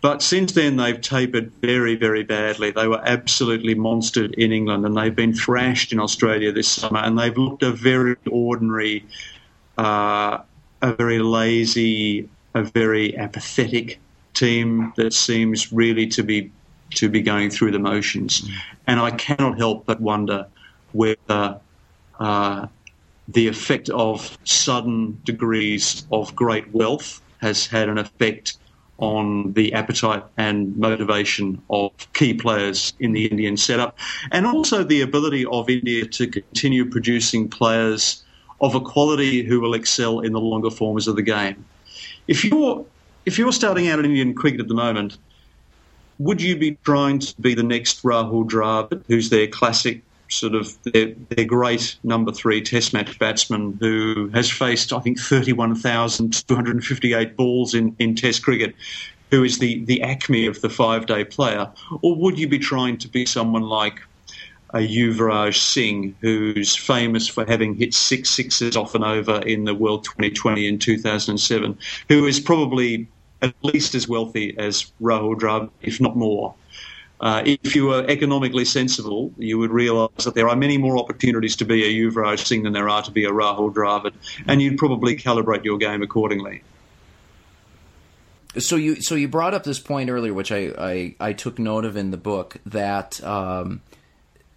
But 0.00 0.22
since 0.22 0.52
then, 0.52 0.76
they've 0.76 1.00
tapered 1.00 1.52
very, 1.62 1.96
very 1.96 2.22
badly. 2.22 2.70
They 2.70 2.88
were 2.88 3.00
absolutely 3.04 3.74
monstered 3.74 4.34
in 4.34 4.52
England 4.52 4.84
and 4.84 4.96
they've 4.96 5.14
been 5.14 5.32
thrashed 5.32 5.92
in 5.92 6.00
Australia 6.00 6.52
this 6.52 6.68
summer 6.68 6.98
and 6.98 7.18
they've 7.18 7.36
looked 7.36 7.62
a 7.62 7.70
very 7.70 8.16
ordinary, 8.30 9.04
uh, 9.78 10.38
a 10.86 10.92
very 10.92 11.18
lazy, 11.18 12.28
a 12.54 12.62
very 12.62 13.16
apathetic 13.18 13.98
team 14.34 14.92
that 14.96 15.12
seems 15.12 15.72
really 15.72 16.06
to 16.06 16.22
be 16.22 16.50
to 16.90 17.08
be 17.08 17.20
going 17.20 17.50
through 17.50 17.72
the 17.72 17.80
motions. 17.80 18.42
Mm. 18.42 18.54
And 18.86 19.00
I 19.00 19.10
cannot 19.10 19.58
help 19.58 19.86
but 19.86 20.00
wonder 20.00 20.46
whether 20.92 21.58
uh, 22.20 22.66
the 23.26 23.48
effect 23.48 23.88
of 23.90 24.38
sudden 24.44 25.20
degrees 25.24 26.06
of 26.12 26.36
great 26.36 26.72
wealth 26.72 27.20
has 27.38 27.66
had 27.66 27.88
an 27.88 27.98
effect 27.98 28.56
on 28.98 29.52
the 29.54 29.74
appetite 29.74 30.22
and 30.36 30.76
motivation 30.76 31.60
of 31.68 31.90
key 32.12 32.32
players 32.32 32.94
in 33.00 33.12
the 33.12 33.26
Indian 33.26 33.56
setup, 33.56 33.98
and 34.30 34.46
also 34.46 34.84
the 34.84 35.02
ability 35.02 35.44
of 35.46 35.68
India 35.68 36.06
to 36.06 36.28
continue 36.28 36.88
producing 36.88 37.48
players 37.48 38.22
of 38.60 38.74
a 38.74 38.80
quality 38.80 39.42
who 39.42 39.60
will 39.60 39.74
excel 39.74 40.20
in 40.20 40.32
the 40.32 40.40
longer 40.40 40.70
forms 40.70 41.08
of 41.08 41.16
the 41.16 41.22
game. 41.22 41.64
If 42.28 42.44
you're 42.44 42.84
if 43.24 43.38
you're 43.38 43.52
starting 43.52 43.88
out 43.88 43.98
in 43.98 44.04
Indian 44.04 44.34
cricket 44.34 44.60
at 44.60 44.68
the 44.68 44.74
moment, 44.74 45.18
would 46.18 46.40
you 46.40 46.56
be 46.56 46.78
trying 46.84 47.18
to 47.18 47.40
be 47.40 47.54
the 47.54 47.62
next 47.62 48.02
Rahul 48.02 48.48
Dravid, 48.48 49.02
who's 49.08 49.30
their 49.30 49.48
classic 49.48 50.02
sort 50.28 50.54
of 50.54 50.76
their, 50.84 51.12
their 51.28 51.44
great 51.44 51.96
number 52.02 52.32
three 52.32 52.60
Test 52.60 52.92
match 52.92 53.18
batsman 53.18 53.76
who 53.80 54.28
has 54.34 54.50
faced 54.50 54.92
I 54.92 55.00
think 55.00 55.20
thirty 55.20 55.52
one 55.52 55.74
thousand 55.74 56.46
two 56.46 56.54
hundred 56.54 56.76
and 56.76 56.84
fifty 56.84 57.14
eight 57.14 57.36
balls 57.36 57.74
in, 57.74 57.94
in 57.98 58.14
Test 58.14 58.42
cricket, 58.42 58.74
who 59.30 59.44
is 59.44 59.58
the 59.58 59.84
the 59.84 60.02
acme 60.02 60.46
of 60.46 60.60
the 60.62 60.70
five 60.70 61.06
day 61.06 61.24
player, 61.24 61.70
or 62.02 62.16
would 62.16 62.38
you 62.38 62.48
be 62.48 62.58
trying 62.58 62.96
to 62.98 63.08
be 63.08 63.26
someone 63.26 63.62
like 63.62 64.00
a 64.70 64.78
Yuvraj 64.78 65.56
Singh, 65.56 66.16
who's 66.20 66.74
famous 66.74 67.28
for 67.28 67.44
having 67.44 67.74
hit 67.74 67.94
six 67.94 68.30
sixes 68.30 68.76
off 68.76 68.94
and 68.94 69.04
over 69.04 69.40
in 69.42 69.64
the 69.64 69.74
World 69.74 70.04
2020 70.04 70.66
in 70.66 70.78
2007, 70.78 71.78
who 72.08 72.26
is 72.26 72.40
probably 72.40 73.08
at 73.42 73.54
least 73.62 73.94
as 73.94 74.08
wealthy 74.08 74.56
as 74.58 74.90
Rahul 75.00 75.38
Dravid, 75.38 75.70
if 75.82 76.00
not 76.00 76.16
more. 76.16 76.54
Uh, 77.18 77.42
if 77.46 77.74
you 77.74 77.86
were 77.86 78.04
economically 78.08 78.64
sensible, 78.64 79.32
you 79.38 79.58
would 79.58 79.70
realise 79.70 80.24
that 80.24 80.34
there 80.34 80.48
are 80.48 80.56
many 80.56 80.76
more 80.76 80.98
opportunities 80.98 81.56
to 81.56 81.64
be 81.64 81.84
a 81.84 82.10
Yuvraj 82.10 82.44
Singh 82.44 82.64
than 82.64 82.74
there 82.74 82.88
are 82.88 83.02
to 83.02 83.10
be 83.10 83.24
a 83.24 83.30
Rahul 83.30 83.72
Dravid, 83.72 84.12
and 84.46 84.60
you'd 84.60 84.76
probably 84.76 85.16
calibrate 85.16 85.64
your 85.64 85.78
game 85.78 86.02
accordingly. 86.02 86.62
So 88.58 88.76
you 88.76 89.02
so 89.02 89.14
you 89.14 89.28
brought 89.28 89.54
up 89.54 89.64
this 89.64 89.78
point 89.78 90.10
earlier, 90.10 90.32
which 90.32 90.50
I, 90.50 90.72
I, 90.78 91.14
I 91.20 91.32
took 91.32 91.58
note 91.58 91.84
of 91.84 91.96
in 91.96 92.10
the 92.10 92.16
book 92.16 92.56
that 92.66 93.22
um, 93.22 93.82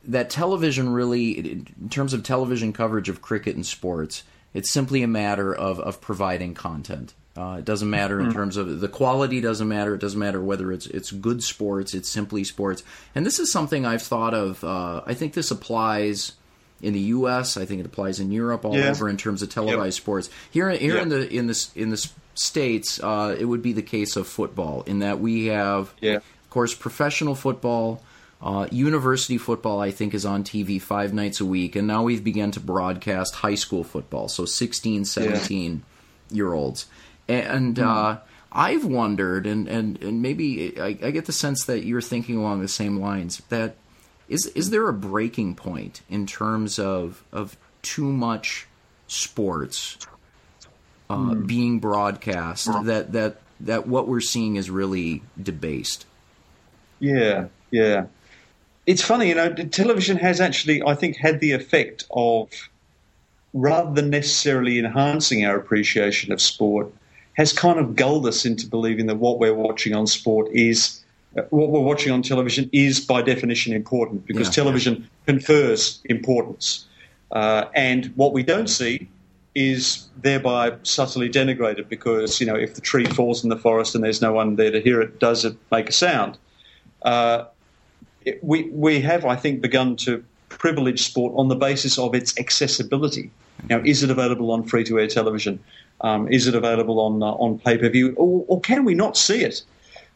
that 0.10 0.30
television 0.30 0.89
really, 0.89 1.32
in 1.32 1.89
terms 1.89 2.13
of 2.13 2.24
television 2.24 2.74
coverage 2.74 3.10
of 3.10 3.22
cricket 3.22 3.56
and 3.56 3.65
sports, 3.65 4.24
it's 4.54 4.72
simply 4.72 5.04
a 5.04 5.08
matter 5.08 5.54
of, 5.54 5.80
of 5.80 6.02
providing 6.02 6.54
content. 6.54 7.13
Uh, 7.38 7.58
it 7.60 7.65
doesn't 7.65 7.89
matter 7.89 8.19
in 8.19 8.28
mm-hmm. 8.28 8.36
terms 8.36 8.58
of 8.58 8.82
the 8.82 8.89
quality. 8.89 9.39
Doesn't 9.39 9.67
matter. 9.67 9.95
It 9.95 10.02
doesn't 10.02 10.19
matter 10.19 10.41
whether 10.41 10.72
it's 10.74 10.88
it's 10.88 11.12
good 11.12 11.41
sports. 11.41 11.93
It's 11.93 12.10
simply 12.10 12.43
sports. 12.43 12.84
And 13.15 13.26
this 13.26 13.39
is 13.39 13.52
something 13.52 13.86
I've 13.86 14.02
thought 14.02 14.34
of. 14.34 14.62
Uh, 14.63 15.04
I 15.06 15.13
think 15.13 15.34
this 15.34 15.52
applies 15.52 16.34
in 16.82 16.93
the 16.93 17.00
U.S. 17.00 17.56
I 17.56 17.65
think 17.65 17.80
it 17.80 17.86
applies 17.86 18.19
in 18.19 18.32
Europe, 18.32 18.65
all 18.65 18.76
Yeah. 18.76 18.89
over 18.89 19.08
in 19.08 19.15
terms 19.15 19.41
of 19.41 19.50
televised 19.50 19.98
Yep. 19.98 20.02
sports. 20.04 20.30
Here, 20.52 20.69
here 20.72 20.98
in 20.98 21.10
the 21.10 21.30
in 21.30 21.48
the 21.48 21.67
in 21.76 21.89
the 21.91 22.10
states, 22.34 23.00
uh, 23.02 23.36
it 23.39 23.45
would 23.45 23.62
be 23.62 23.74
the 23.74 23.84
case 23.84 24.15
of 24.15 24.28
football 24.28 24.84
in 24.86 25.00
that 25.00 25.19
we 25.22 25.45
have, 25.45 25.93
Yeah. 26.02 26.15
of 26.17 26.50
course, 26.50 26.74
professional 26.74 27.36
football. 27.36 28.02
Uh, 28.41 28.67
university 28.71 29.38
football, 29.38 29.82
I 29.82 29.91
think, 29.91 30.13
is 30.13 30.25
on 30.25 30.45
TV 30.45 30.82
five 30.82 31.13
nights 31.13 31.41
a 31.41 31.45
week, 31.45 31.75
and 31.75 31.86
now 31.86 32.04
we've 32.04 32.23
begun 32.23 32.52
to 32.52 32.62
broadcast 32.62 33.36
high 33.36 33.56
school 33.56 33.84
football, 33.84 34.30
so 34.30 34.45
16, 34.45 35.04
17 35.04 35.84
year 36.32 36.54
olds. 36.54 36.86
And 37.28 37.78
uh, 37.80 38.19
I've 38.52 38.86
wondered, 38.86 39.45
and, 39.45 39.67
and, 39.67 40.02
and 40.02 40.21
maybe 40.21 40.80
I, 40.80 40.88
I 40.88 41.12
get 41.12 41.25
the 41.25 41.34
sense 41.34 41.65
that 41.65 41.84
you're 41.84 42.02
thinking 42.02 42.38
along 42.38 42.62
the 42.62 42.69
same 42.69 42.97
lines, 42.97 43.41
that 43.49 43.75
is, 44.30 44.47
is 44.47 44.69
there 44.69 44.88
a 44.88 44.93
breaking 44.93 45.56
point 45.56 46.02
in 46.10 46.25
terms 46.25 46.80
of, 46.80 47.23
of 47.32 47.58
too 47.82 48.12
much 48.12 48.67
sports 49.08 49.97
uh, 51.10 51.36
being 51.36 51.80
broadcast 51.80 52.67
that, 52.86 53.12
that, 53.12 53.41
that 53.60 53.86
what 53.86 54.08
we're 54.08 54.21
seeing 54.21 54.56
is 54.56 54.69
really 54.69 55.23
debased? 55.41 56.06
Yeah, 56.99 57.47
yeah. 57.71 58.06
It's 58.89 59.04
funny, 59.04 59.30
you 59.30 59.36
know, 59.36 59.54
television 59.54 60.17
has 60.17 60.41
actually, 60.41 60.82
I 60.82 60.95
think, 60.95 61.15
had 61.17 61.41
the 61.41 61.52
effect 61.52 62.06
of, 62.10 62.49
rather 63.54 63.93
than 63.93 64.10
necessarily 64.10 64.80
enhancing 64.80 65.45
our 65.45 65.56
appreciation 65.58 66.32
of 66.32 66.41
sport, 66.41 66.91
has 67.34 67.54
kind 67.54 67.78
of 67.78 67.95
gulled 67.95 68.25
us 68.25 68.47
into 68.47 68.65
believing 68.65 69.06
that 69.06 69.17
what 69.17 69.38
we're 69.38 69.54
watching 69.54 69.93
on 69.93 70.08
sport 70.08 70.49
is, 70.54 71.04
uh, 71.38 71.43
what 71.52 71.69
we're 71.69 71.82
watching 71.82 72.12
on 72.12 72.23
television 72.23 72.67
is 72.73 72.99
by 72.99 73.21
definition 73.21 73.73
important 73.73 74.25
because 74.25 74.47
Yeah. 74.47 74.63
television 74.63 75.08
confers 75.28 76.02
importance. 76.06 76.86
Uh, 77.32 77.65
and 77.75 78.08
what 78.15 78.34
we 78.34 78.41
don't 78.41 78.71
see 78.71 79.08
is 79.54 80.08
thereby 80.19 80.73
subtly 80.82 81.30
denigrated 81.30 81.88
because, 81.89 82.41
you 82.41 82.47
know, 82.47 82.56
if 82.56 82.73
the 82.73 82.82
tree 82.82 83.06
falls 83.06 83.43
in 83.43 83.52
the 83.52 83.56
forest 83.56 83.93
and 83.93 84.04
there's 84.04 84.19
no 84.19 84.34
one 84.34 84.56
there 84.56 84.71
to 84.71 84.82
hear 84.82 84.99
it, 84.99 85.19
does 85.19 85.45
it 85.45 85.56
make 85.71 85.89
a 85.89 85.91
sound? 85.91 86.39
Uh, 87.04 87.43
it- 88.30 88.44
we 88.44 88.70
we 88.72 89.02
have, 89.02 89.26
I 89.26 89.36
think, 89.36 89.62
begun 89.62 89.96
to 89.98 90.24
privilege 90.50 91.04
sport 91.04 91.34
on 91.36 91.48
the 91.48 91.56
basis 91.56 91.98
of 91.98 92.15
its 92.15 92.38
accessibility. 92.39 93.30
Now, 93.70 93.82
is 93.86 94.04
it 94.04 94.10
available 94.10 94.52
on 94.52 94.63
free 94.63 94.84
to 94.86 95.00
air 95.00 95.08
television? 95.08 95.60
Um, 96.02 96.32
is 96.32 96.48
it 96.48 96.56
available 96.56 97.00
on 97.00 97.22
uh, 97.22 97.28
on 97.44 97.60
pay 97.60 97.78
per 97.78 97.89
view, 97.89 98.13
or, 98.15 98.46
or 98.48 98.62
can 98.62 98.86
we 98.86 98.94
not 98.96 99.18
see 99.18 99.44
it? 99.44 99.62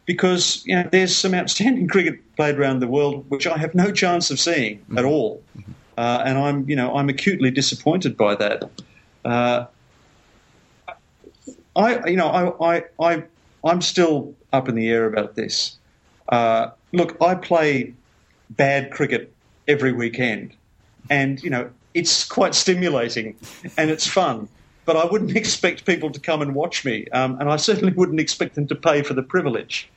Because 0.06 0.64
you 0.66 0.76
know, 0.76 0.88
there's 0.92 1.16
some 1.16 1.34
outstanding 1.34 1.88
cricket 1.94 2.20
played 2.36 2.56
around 2.58 2.80
the 2.80 2.88
world 2.88 3.26
which 3.30 3.48
I 3.48 3.58
have 3.58 3.76
no 3.76 3.92
chance 3.92 4.32
of 4.32 4.40
seeing 4.40 4.84
at 4.98 5.06
all, 5.06 5.42
uh, 5.98 6.24
and 6.26 6.38
I'm 6.38 6.70
you 6.70 6.76
know 6.76 6.96
I'm 6.96 7.10
acutely 7.10 7.52
disappointed 7.52 8.16
by 8.18 8.36
that. 8.36 8.70
Uh, 9.26 9.66
I 11.76 12.10
you 12.10 12.18
know 12.18 12.28
I 12.28 12.76
I, 12.76 12.84
I 13.00 13.24
I'm 13.64 13.82
still 13.82 14.34
up 14.52 14.70
in 14.70 14.76
the 14.76 14.90
air 14.90 15.06
about 15.06 15.36
this. 15.36 15.78
Uh, 16.30 16.70
look, 16.94 17.18
I 17.22 17.36
play 17.36 17.94
bad 18.58 18.92
cricket 18.92 19.32
every 19.68 19.92
weekend, 19.92 20.54
and 21.10 21.42
you 21.44 21.50
know 21.50 21.70
it's 21.94 22.26
quite 22.26 22.56
stimulating 22.56 23.36
and 23.78 23.90
it's 23.92 24.08
fun. 24.08 24.48
But 24.86 24.98
I 24.98 25.06
wouldn't 25.06 25.36
expect 25.44 25.86
people 25.86 26.10
to 26.12 26.20
come 26.20 26.42
and 26.42 26.54
watch 26.56 26.84
me, 26.86 27.08
um, 27.14 27.38
and 27.40 27.50
I 27.50 27.56
certainly 27.58 27.94
wouldn't 27.94 28.20
expect 28.20 28.56
them 28.56 28.68
to 28.68 28.76
pay 28.76 29.02
for 29.04 29.14
the 29.14 29.24
privilege. 29.24 29.90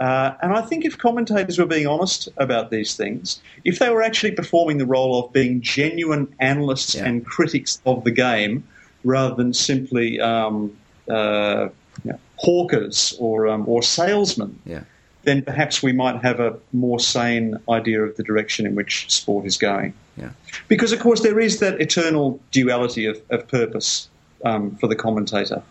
Uh, 0.00 0.34
and 0.42 0.52
I 0.52 0.60
think 0.62 0.84
if 0.84 0.98
commentators 0.98 1.56
were 1.56 1.66
being 1.66 1.86
honest 1.86 2.28
about 2.38 2.70
these 2.72 2.96
things, 2.96 3.40
if 3.64 3.78
they 3.78 3.90
were 3.90 4.02
actually 4.02 4.32
performing 4.32 4.78
the 4.78 4.86
role 4.86 5.24
of 5.24 5.32
being 5.32 5.60
genuine 5.60 6.34
analysts 6.40 6.96
Yeah. 6.96 7.04
and 7.06 7.24
critics 7.24 7.80
of 7.86 8.02
the 8.02 8.10
game, 8.10 8.64
rather 9.04 9.36
than 9.36 9.52
simply 9.54 10.20
um, 10.20 10.76
uh, 11.08 11.68
you 12.04 12.10
know, 12.10 12.18
hawkers 12.38 13.14
or 13.20 13.46
um, 13.46 13.62
or 13.68 13.82
salesmen, 13.84 14.58
Yeah. 14.66 14.80
Then 15.24 15.42
perhaps 15.42 15.82
we 15.82 15.92
might 15.92 16.22
have 16.22 16.40
a 16.40 16.56
more 16.72 17.00
sane 17.00 17.58
idea 17.68 18.02
of 18.02 18.16
the 18.16 18.22
direction 18.22 18.66
in 18.66 18.74
which 18.74 19.10
sport 19.10 19.46
is 19.46 19.56
going. 19.56 19.94
Yeah. 20.16 20.30
Because, 20.68 20.92
of 20.92 21.00
course, 21.00 21.20
there 21.22 21.40
is 21.40 21.60
that 21.60 21.80
eternal 21.80 22.40
duality 22.50 23.06
of, 23.06 23.20
of 23.30 23.48
purpose 23.48 24.08
um, 24.44 24.76
for 24.76 24.86
the 24.86 24.96
commentator. 24.96 25.62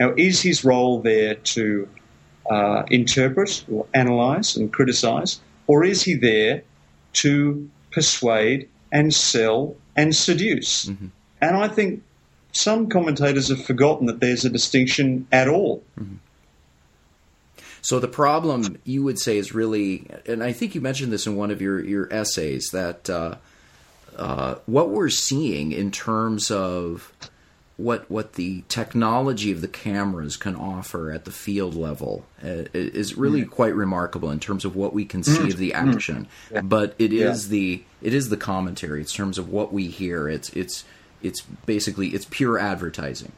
Now, 0.00 0.14
is 0.16 0.40
his 0.42 0.64
role 0.64 1.00
there 1.00 1.34
to 1.34 1.88
uh, 2.50 2.82
interpret 2.90 3.64
or 3.70 3.86
analyse 3.94 4.56
and 4.56 4.72
criticise, 4.72 5.40
or 5.66 5.84
is 5.84 6.02
he 6.02 6.14
there 6.14 6.62
to 7.12 7.70
persuade 7.92 8.68
and 8.90 9.14
sell 9.14 9.76
and 9.96 10.14
seduce? 10.14 10.88
And 11.40 11.56
I 11.56 11.68
think 11.68 12.02
some 12.52 12.88
commentators 12.88 13.48
have 13.48 13.64
forgotten 13.64 14.06
that 14.06 14.18
there's 14.20 14.44
a 14.44 14.50
distinction 14.50 15.26
at 15.30 15.46
all. 15.46 15.84
So 17.82 17.98
the 17.98 18.08
problem 18.08 18.78
you 18.84 19.02
would 19.02 19.18
say 19.18 19.38
is 19.38 19.54
really, 19.54 20.06
and 20.26 20.42
I 20.42 20.52
think 20.52 20.74
you 20.74 20.80
mentioned 20.80 21.12
this 21.12 21.26
in 21.26 21.36
one 21.36 21.50
of 21.50 21.60
your 21.62 21.82
your 21.84 22.12
essays 22.12 22.68
that 22.72 23.08
uh, 23.08 23.36
uh, 24.16 24.56
what 24.66 24.90
we're 24.90 25.08
seeing 25.08 25.72
in 25.72 25.90
terms 25.90 26.50
of 26.50 27.12
what 27.78 28.10
what 28.10 28.34
the 28.34 28.62
technology 28.68 29.50
of 29.50 29.62
the 29.62 29.68
cameras 29.68 30.36
can 30.36 30.54
offer 30.54 31.10
at 31.10 31.24
the 31.24 31.30
field 31.30 31.74
level 31.74 32.26
uh, 32.44 32.64
is 32.74 33.16
really 33.16 33.44
quite 33.44 33.74
remarkable 33.74 34.30
in 34.30 34.38
terms 34.38 34.64
of 34.66 34.76
what 34.76 34.92
we 34.92 35.04
can 35.04 35.22
see 35.22 35.48
of 35.50 35.56
the 35.56 35.72
action. 35.72 36.28
But 36.62 36.94
it 36.98 37.12
is 37.12 37.48
the 37.48 37.82
it 38.02 38.12
is 38.12 38.28
the 38.28 38.36
commentary 38.36 39.00
in 39.00 39.06
terms 39.06 39.38
of 39.38 39.48
what 39.48 39.72
we 39.72 39.88
hear. 39.88 40.28
It's 40.28 40.50
it's 40.50 40.84
it's 41.22 41.40
basically 41.64 42.08
it's 42.08 42.26
pure 42.28 42.58
advertising. 42.58 43.32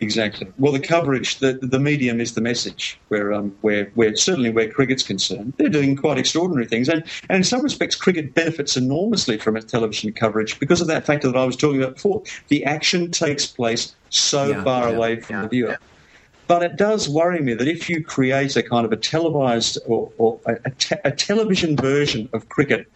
Exactly. 0.00 0.46
Well, 0.58 0.72
the 0.72 0.80
coverage, 0.80 1.38
the 1.38 1.58
the 1.60 1.78
medium 1.80 2.20
is 2.20 2.34
the 2.34 2.40
message. 2.40 3.00
Where 3.08 3.32
um, 3.32 3.56
where 3.62 3.90
where 3.94 4.14
certainly 4.14 4.50
where 4.50 4.70
cricket's 4.70 5.02
concerned, 5.02 5.54
they're 5.58 5.68
doing 5.68 5.96
quite 5.96 6.18
extraordinary 6.18 6.66
things, 6.66 6.88
and 6.88 7.02
and 7.28 7.38
in 7.38 7.44
some 7.44 7.62
respects, 7.62 7.96
cricket 7.96 8.34
benefits 8.34 8.76
enormously 8.76 9.38
from 9.38 9.56
its 9.56 9.70
television 9.70 10.12
coverage 10.12 10.58
because 10.60 10.80
of 10.80 10.86
that 10.86 11.04
factor 11.04 11.26
that 11.28 11.36
I 11.36 11.44
was 11.44 11.56
talking 11.56 11.82
about 11.82 11.94
before. 11.96 12.22
The 12.48 12.64
action 12.64 13.10
takes 13.10 13.46
place 13.46 13.96
so 14.10 14.50
Yeah, 14.50 14.62
far 14.62 14.88
yeah, 14.88 14.96
away 14.96 15.20
from 15.20 15.40
the 15.40 15.48
viewer. 15.48 15.78
But 16.46 16.62
it 16.62 16.76
does 16.76 17.08
worry 17.08 17.40
me 17.40 17.54
that 17.54 17.68
if 17.68 17.88
you 17.90 18.02
create 18.04 18.56
a 18.56 18.62
kind 18.62 18.86
of 18.86 18.92
a 18.92 18.96
televised 18.96 19.78
or, 19.86 20.12
or 20.16 20.40
a, 20.46 20.56
a, 20.64 20.70
te- 20.70 20.96
a 21.04 21.12
television 21.12 21.76
version 21.76 22.28
of 22.32 22.48
cricket 22.48 22.90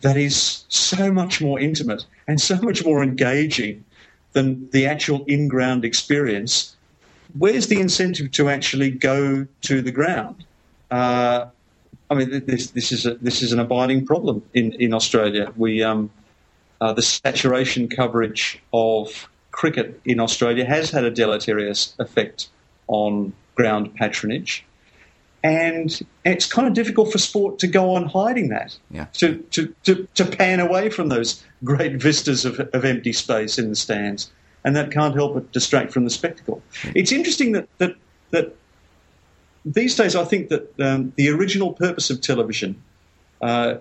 that 0.00 0.16
is 0.16 0.64
so 0.68 1.12
much 1.12 1.40
more 1.40 1.60
intimate 1.60 2.04
and 2.26 2.40
so 2.40 2.56
much 2.62 2.84
more 2.84 3.02
engaging 3.02 3.84
than 4.32 4.68
the 4.70 4.86
actual 4.86 5.24
in-ground 5.26 5.84
experience, 5.84 6.76
where's 7.36 7.66
the 7.68 7.80
incentive 7.80 8.30
to 8.32 8.48
actually 8.48 8.90
go 8.90 9.46
to 9.62 9.82
the 9.82 9.92
ground? 9.92 10.44
Uh, 10.90 11.46
I 12.10 12.14
mean, 12.14 12.44
this 12.46 12.70
this 12.70 12.90
is 12.90 13.06
a, 13.06 13.14
this 13.14 13.42
is 13.42 13.52
an 13.52 13.60
abiding 13.60 14.04
problem 14.06 14.42
in 14.52 14.72
in 14.74 14.92
Australia. 14.92 15.52
We 15.56 15.82
um, 15.82 16.10
uh, 16.80 16.92
the 16.92 17.02
saturation 17.02 17.88
coverage 17.88 18.60
of 18.72 19.28
cricket 19.52 20.00
in 20.04 20.18
Australia 20.18 20.64
has 20.64 20.90
had 20.90 21.04
a 21.04 21.10
deleterious 21.10 21.94
effect 21.98 22.48
on 22.88 23.32
ground 23.54 23.94
patronage. 23.94 24.64
And 25.42 25.98
it's 26.24 26.44
kind 26.46 26.68
of 26.68 26.74
difficult 26.74 27.10
for 27.10 27.18
sport 27.18 27.58
to 27.60 27.66
go 27.66 27.94
on 27.94 28.04
hiding 28.06 28.50
that, 28.50 28.76
Yeah. 28.90 29.06
to, 29.14 29.38
to, 29.52 29.74
to, 29.84 30.06
to 30.14 30.24
pan 30.26 30.60
away 30.60 30.90
from 30.90 31.08
those 31.08 31.42
great 31.64 31.96
vistas 31.96 32.44
of, 32.44 32.60
of 32.60 32.84
empty 32.84 33.12
space 33.12 33.58
in 33.58 33.70
the 33.70 33.76
stands. 33.76 34.30
And 34.64 34.76
that 34.76 34.90
can't 34.90 35.14
help 35.14 35.34
but 35.34 35.50
distract 35.52 35.92
from 35.92 36.04
the 36.04 36.10
spectacle. 36.10 36.62
It's 36.94 37.12
interesting 37.12 37.52
that, 37.52 37.68
that, 37.78 37.96
that 38.30 38.54
these 39.64 39.96
days 39.96 40.14
I 40.14 40.24
think 40.24 40.50
that 40.50 40.78
um, 40.78 41.12
the 41.16 41.30
original 41.30 41.72
purpose 41.72 42.10
of 42.10 42.20
television 42.20 42.82
uh, 43.40 43.76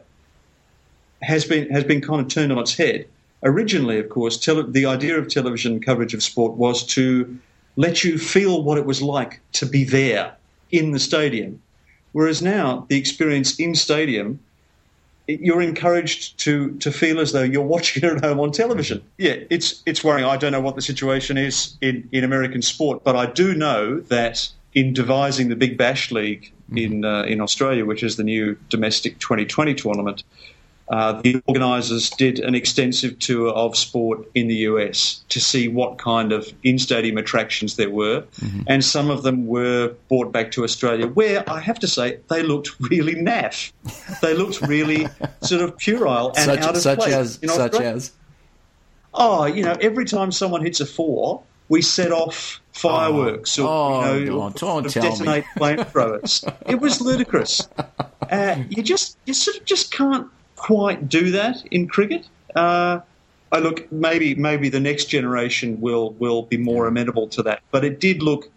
has 1.22 1.44
been 1.44 1.70
has 1.70 1.84
been 1.84 2.00
kind 2.00 2.22
of 2.22 2.30
turned 2.30 2.52
on 2.54 2.60
its 2.60 2.76
head. 2.78 3.06
Originally, 3.44 4.00
of 4.00 4.10
course, 4.10 4.38
tele- 4.38 4.70
the 4.72 4.86
idea 4.86 5.18
of 5.18 5.28
television 5.28 5.82
coverage 5.82 6.14
of 6.14 6.24
sport 6.24 6.54
was 6.54 6.86
to 6.86 7.38
let 7.76 8.04
you 8.06 8.18
feel 8.18 8.64
what 8.64 8.78
it 8.78 8.86
was 8.86 9.02
like 9.02 9.42
to 9.54 9.66
be 9.66 9.84
there 9.84 10.34
in 10.72 10.92
the 10.92 11.00
stadium. 11.00 11.62
Whereas 12.12 12.42
now, 12.42 12.86
the 12.90 12.98
experience 12.98 13.60
in 13.60 13.76
stadium, 13.76 14.40
you're 15.28 15.62
encouraged 15.62 16.40
to 16.40 16.72
to 16.78 16.92
feel 16.92 17.20
as 17.20 17.32
though 17.32 17.44
you're 17.44 17.62
watching 17.76 18.04
it 18.04 18.18
at 18.18 18.24
home 18.24 18.40
on 18.40 18.52
television. 18.52 19.04
Yeah, 19.18 19.36
it's 19.50 19.84
it's 19.86 20.04
worrying. 20.04 20.26
I 20.26 20.38
don't 20.38 20.52
know 20.52 20.62
what 20.62 20.76
the 20.76 20.82
situation 20.82 21.38
is 21.38 21.78
in, 21.82 22.08
in 22.12 22.24
American 22.24 22.62
sport, 22.62 23.04
but 23.04 23.16
I 23.16 23.28
do 23.28 23.54
know 23.54 24.00
that 24.02 24.50
in 24.74 24.94
devising 24.94 25.50
the 25.50 25.56
Big 25.56 25.78
Bash 25.78 26.12
League 26.12 26.52
in 26.76 27.06
uh, 27.06 27.24
in 27.24 27.42
Australia, 27.42 27.86
which 27.86 28.04
is 28.04 28.16
the 28.16 28.24
new 28.24 28.58
domestic 28.70 29.20
2020 29.20 29.76
tournament, 29.76 30.24
uh, 30.90 31.22
the 31.22 31.42
organisers 31.46 32.10
did 32.10 32.40
an 32.40 32.56
extensive 32.56 33.20
tour 33.20 33.50
of 33.50 33.78
sport 33.78 34.28
in 34.34 34.48
the 34.48 34.56
US 34.56 35.24
to 35.30 35.40
see 35.40 35.68
what 35.68 36.00
kind 36.00 36.32
of 36.32 36.52
in-stadium 36.64 37.18
attractions 37.18 37.76
there 37.76 37.90
were, 37.90 38.26
and 38.68 38.84
some 38.84 39.12
of 39.12 39.24
them 39.24 39.46
were 39.46 39.94
brought 40.08 40.32
back 40.32 40.52
to 40.52 40.64
Australia, 40.64 41.08
where 41.08 41.48
I 41.50 41.60
have 41.60 41.80
to 41.80 41.88
say 41.88 42.20
they 42.30 42.42
looked 42.42 42.80
really 42.80 43.16
naff. 43.16 43.72
They 44.22 44.34
looked 44.34 44.62
really 44.62 45.08
sort 45.42 45.62
of 45.62 45.78
puerile 45.78 46.30
and 46.30 46.46
such 46.46 46.60
out 46.60 46.76
of 46.76 46.82
such 46.82 47.00
place. 47.00 47.14
as 47.14 47.38
in 47.40 47.50
such 47.50 47.74
Australia. 47.74 47.96
as 47.96 48.12
oh, 49.14 49.46
you 49.46 49.64
know, 49.64 49.78
every 49.80 50.06
time 50.06 50.32
someone 50.32 50.64
hits 50.64 50.80
a 50.80 50.86
four, 50.86 51.44
we 51.68 51.84
set 51.84 52.12
off 52.12 52.60
fireworks 52.72 53.60
oh, 53.60 53.66
or 53.66 54.06
oh, 54.06 54.14
you 54.16 54.26
know, 54.26 54.48
no, 54.48 54.50
don't 54.50 54.90
tell 54.90 55.04
detonate 55.04 55.44
flamethrowers. 55.56 56.52
it 56.68 56.80
was 56.80 57.00
ludicrous. 57.02 57.68
Uh, 58.30 58.64
you 58.70 58.84
just 58.84 59.18
you 59.26 59.34
sort 59.34 59.58
of 59.58 59.66
just 59.66 59.92
can't 59.92 60.30
quite 60.60 61.10
do 61.10 61.32
that 61.32 61.64
in 61.72 61.88
cricket. 61.88 62.28
Uh, 62.56 63.00
I 63.52 63.60
look 63.60 63.92
maybe 63.92 64.36
maybe 64.36 64.70
the 64.70 64.80
next 64.80 65.06
generation 65.06 65.82
will 65.82 66.12
will 66.14 66.44
be 66.44 66.58
more 66.58 66.86
amenable 66.88 67.28
to 67.30 67.44
that, 67.44 67.62
but 67.72 67.84
it 67.84 68.00
did 68.00 68.22
look 68.22 68.52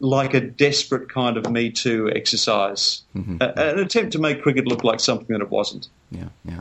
like 0.00 0.34
a 0.34 0.40
desperate 0.40 1.08
kind 1.10 1.36
of 1.36 1.50
Me 1.50 1.70
Too 1.70 2.10
exercise, 2.14 3.02
Mm-hmm. 3.16 3.38
a, 3.40 3.46
an 3.46 3.78
attempt 3.78 4.12
to 4.12 4.18
make 4.18 4.42
cricket 4.42 4.66
look 4.66 4.84
like 4.84 5.00
something 5.00 5.28
that 5.28 5.42
it 5.42 5.50
wasn't. 5.50 5.88
Yeah, 6.10 6.28
yeah. 6.44 6.60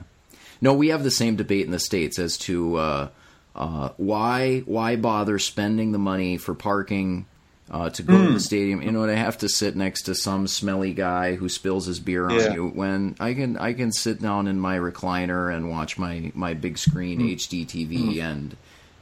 No, 0.62 0.74
we 0.74 0.88
have 0.88 1.04
the 1.04 1.12
same 1.12 1.36
debate 1.36 1.66
in 1.66 1.72
the 1.72 1.80
states 1.80 2.18
as 2.18 2.38
to 2.40 2.76
uh, 2.78 3.08
uh, 3.56 3.90
why 3.98 4.60
why 4.66 4.96
bother 4.96 5.38
spending 5.40 5.92
the 5.92 5.98
money 6.00 6.38
for 6.38 6.54
parking 6.54 7.26
uh, 7.71 7.89
to 7.89 8.04
go 8.04 8.13
to 8.17 8.28
Hmm. 8.28 8.34
the 8.36 8.39
stadium. 8.39 8.82
You 8.82 8.91
know, 8.91 9.06
to 9.08 9.15
have 9.15 9.38
to 9.39 9.49
sit 9.49 9.75
next 9.75 10.04
to 10.04 10.15
some 10.15 10.47
smelly 10.47 10.93
guy 10.93 11.36
who 11.36 11.49
spills 11.49 11.86
his 11.88 11.99
beer 11.99 12.25
on 12.30 12.36
Yeah. 12.36 12.54
you 12.54 12.67
when 12.67 13.15
I 13.19 13.34
can 13.34 13.58
I 13.58 13.73
can 13.73 13.91
sit 13.91 14.21
down 14.21 14.47
in 14.47 14.60
my 14.60 14.78
recliner 14.78 15.54
and 15.54 15.69
watch 15.69 15.97
my 15.97 16.32
my 16.36 16.54
big 16.54 16.78
screen 16.78 17.19
Hmm. 17.19 17.28
HD 17.30 17.65
TV 17.65 18.19
and 18.21 18.56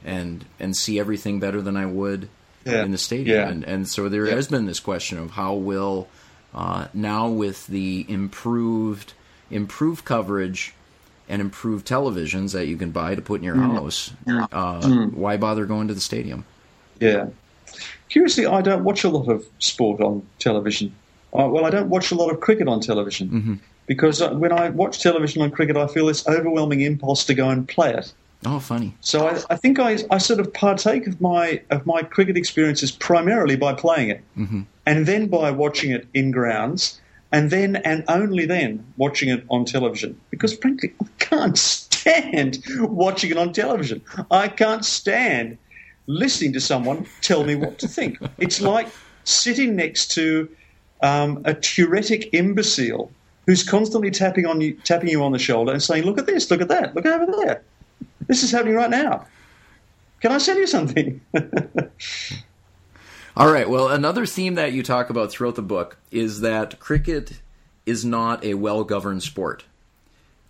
and 0.04 0.44
and 0.58 0.76
see 0.76 0.98
everything 0.98 1.40
better 1.40 1.60
than 1.62 1.76
I 1.76 1.86
would 1.86 2.28
Yeah. 2.64 2.82
in 2.84 2.90
the 2.92 2.98
stadium. 2.98 3.36
Yeah. 3.38 3.48
And 3.48 3.64
and 3.64 3.88
so 3.88 4.08
there 4.08 4.26
has 4.26 4.48
been 4.48 4.66
this 4.66 4.80
question 4.80 5.18
of 5.18 5.32
how 5.32 5.54
will 5.54 6.08
uh, 6.54 6.86
now 6.94 7.28
with 7.28 7.66
the 7.66 8.06
improved 8.08 9.12
improved 9.50 10.04
coverage 10.04 10.72
and 11.28 11.40
improved 11.40 11.86
televisions 11.86 12.52
that 12.52 12.66
you 12.66 12.76
can 12.76 12.90
buy 12.92 13.14
to 13.14 13.20
put 13.22 13.40
in 13.40 13.44
your 13.44 13.56
Mm. 13.56 13.74
house, 13.74 14.12
uh, 14.52 14.88
why 15.12 15.36
bother 15.36 15.64
going 15.66 15.88
to 15.88 15.94
the 15.94 16.00
stadium? 16.00 16.44
Yeah. 17.00 17.26
Curiously, 18.14 18.46
I 18.46 18.62
don't 18.62 18.84
watch 18.84 19.02
a 19.02 19.08
lot 19.08 19.28
of 19.28 19.44
sport 19.58 20.00
on 20.00 20.24
television. 20.38 20.94
Uh, 21.36 21.48
well, 21.48 21.64
I 21.64 21.70
don't 21.70 21.88
watch 21.88 22.12
a 22.12 22.14
lot 22.14 22.30
of 22.30 22.38
cricket 22.38 22.68
on 22.68 22.78
television 22.78 23.60
because 23.86 24.22
uh, 24.22 24.30
when 24.34 24.52
I 24.52 24.70
watch 24.70 25.02
television 25.02 25.42
on 25.42 25.50
cricket, 25.50 25.76
I 25.76 25.88
feel 25.88 26.06
this 26.06 26.24
overwhelming 26.28 26.82
impulse 26.82 27.24
to 27.24 27.34
go 27.34 27.48
and 27.50 27.66
play 27.66 27.92
it. 27.92 28.12
Oh, 28.46 28.60
funny. 28.60 28.94
So 29.00 29.26
I, 29.26 29.42
I 29.50 29.56
think 29.56 29.80
I, 29.80 29.98
I 30.12 30.18
sort 30.18 30.38
of 30.38 30.54
partake 30.54 31.08
of 31.08 31.20
my 31.20 31.60
of 31.70 31.86
my 31.86 32.02
cricket 32.02 32.36
experiences 32.36 32.92
primarily 32.92 33.56
by 33.56 33.74
playing 33.74 34.10
it, 34.10 34.22
and 34.86 35.06
then 35.06 35.26
by 35.26 35.50
watching 35.50 35.90
it 35.90 36.06
in 36.14 36.30
grounds, 36.30 37.00
and 37.32 37.50
then 37.50 37.74
and 37.74 38.04
only 38.06 38.46
then 38.46 38.86
watching 38.96 39.28
it 39.28 39.44
on 39.50 39.64
television. 39.64 40.20
Because 40.30 40.56
frankly, 40.56 40.94
I 41.02 41.06
can't 41.18 41.58
stand 42.04 42.62
watching 42.78 43.32
it 43.32 43.38
on 43.38 43.52
television. 43.52 44.02
I 44.30 44.46
can't 44.46 44.84
stand 44.84 45.58
listening 46.06 46.52
to 46.52 46.60
someone 46.60 47.06
tell 47.20 47.44
me 47.44 47.54
what 47.54 47.78
to 47.78 47.88
think. 47.88 48.18
It's 48.38 48.60
like 48.60 48.88
sitting 49.24 49.76
next 49.76 50.10
to 50.12 50.48
um, 51.02 51.42
a 51.44 51.54
turetic 51.54 52.30
imbecile 52.32 53.10
who's 53.46 53.62
constantly 53.62 54.10
tapping 54.10 54.46
on 54.46 54.60
you, 54.60 54.74
tapping 54.84 55.08
you 55.08 55.22
on 55.22 55.32
the 55.32 55.38
shoulder 55.38 55.72
and 55.72 55.82
saying, 55.82 56.04
"Look 56.04 56.18
at 56.18 56.26
this, 56.26 56.50
look 56.50 56.60
at 56.60 56.68
that, 56.68 56.94
look 56.94 57.06
over 57.06 57.26
there. 57.26 57.62
This 58.26 58.42
is 58.42 58.50
happening 58.50 58.74
right 58.74 58.90
now. 58.90 59.26
Can 60.20 60.32
I 60.32 60.38
send 60.38 60.58
you 60.58 60.66
something?" 60.66 61.20
All 63.36 63.50
right. 63.50 63.68
Well, 63.68 63.88
another 63.88 64.26
theme 64.26 64.54
that 64.54 64.72
you 64.72 64.84
talk 64.84 65.10
about 65.10 65.32
throughout 65.32 65.56
the 65.56 65.62
book 65.62 65.98
is 66.12 66.40
that 66.40 66.78
cricket 66.78 67.40
is 67.84 68.04
not 68.04 68.44
a 68.44 68.54
well 68.54 68.84
governed 68.84 69.22
sport. 69.22 69.64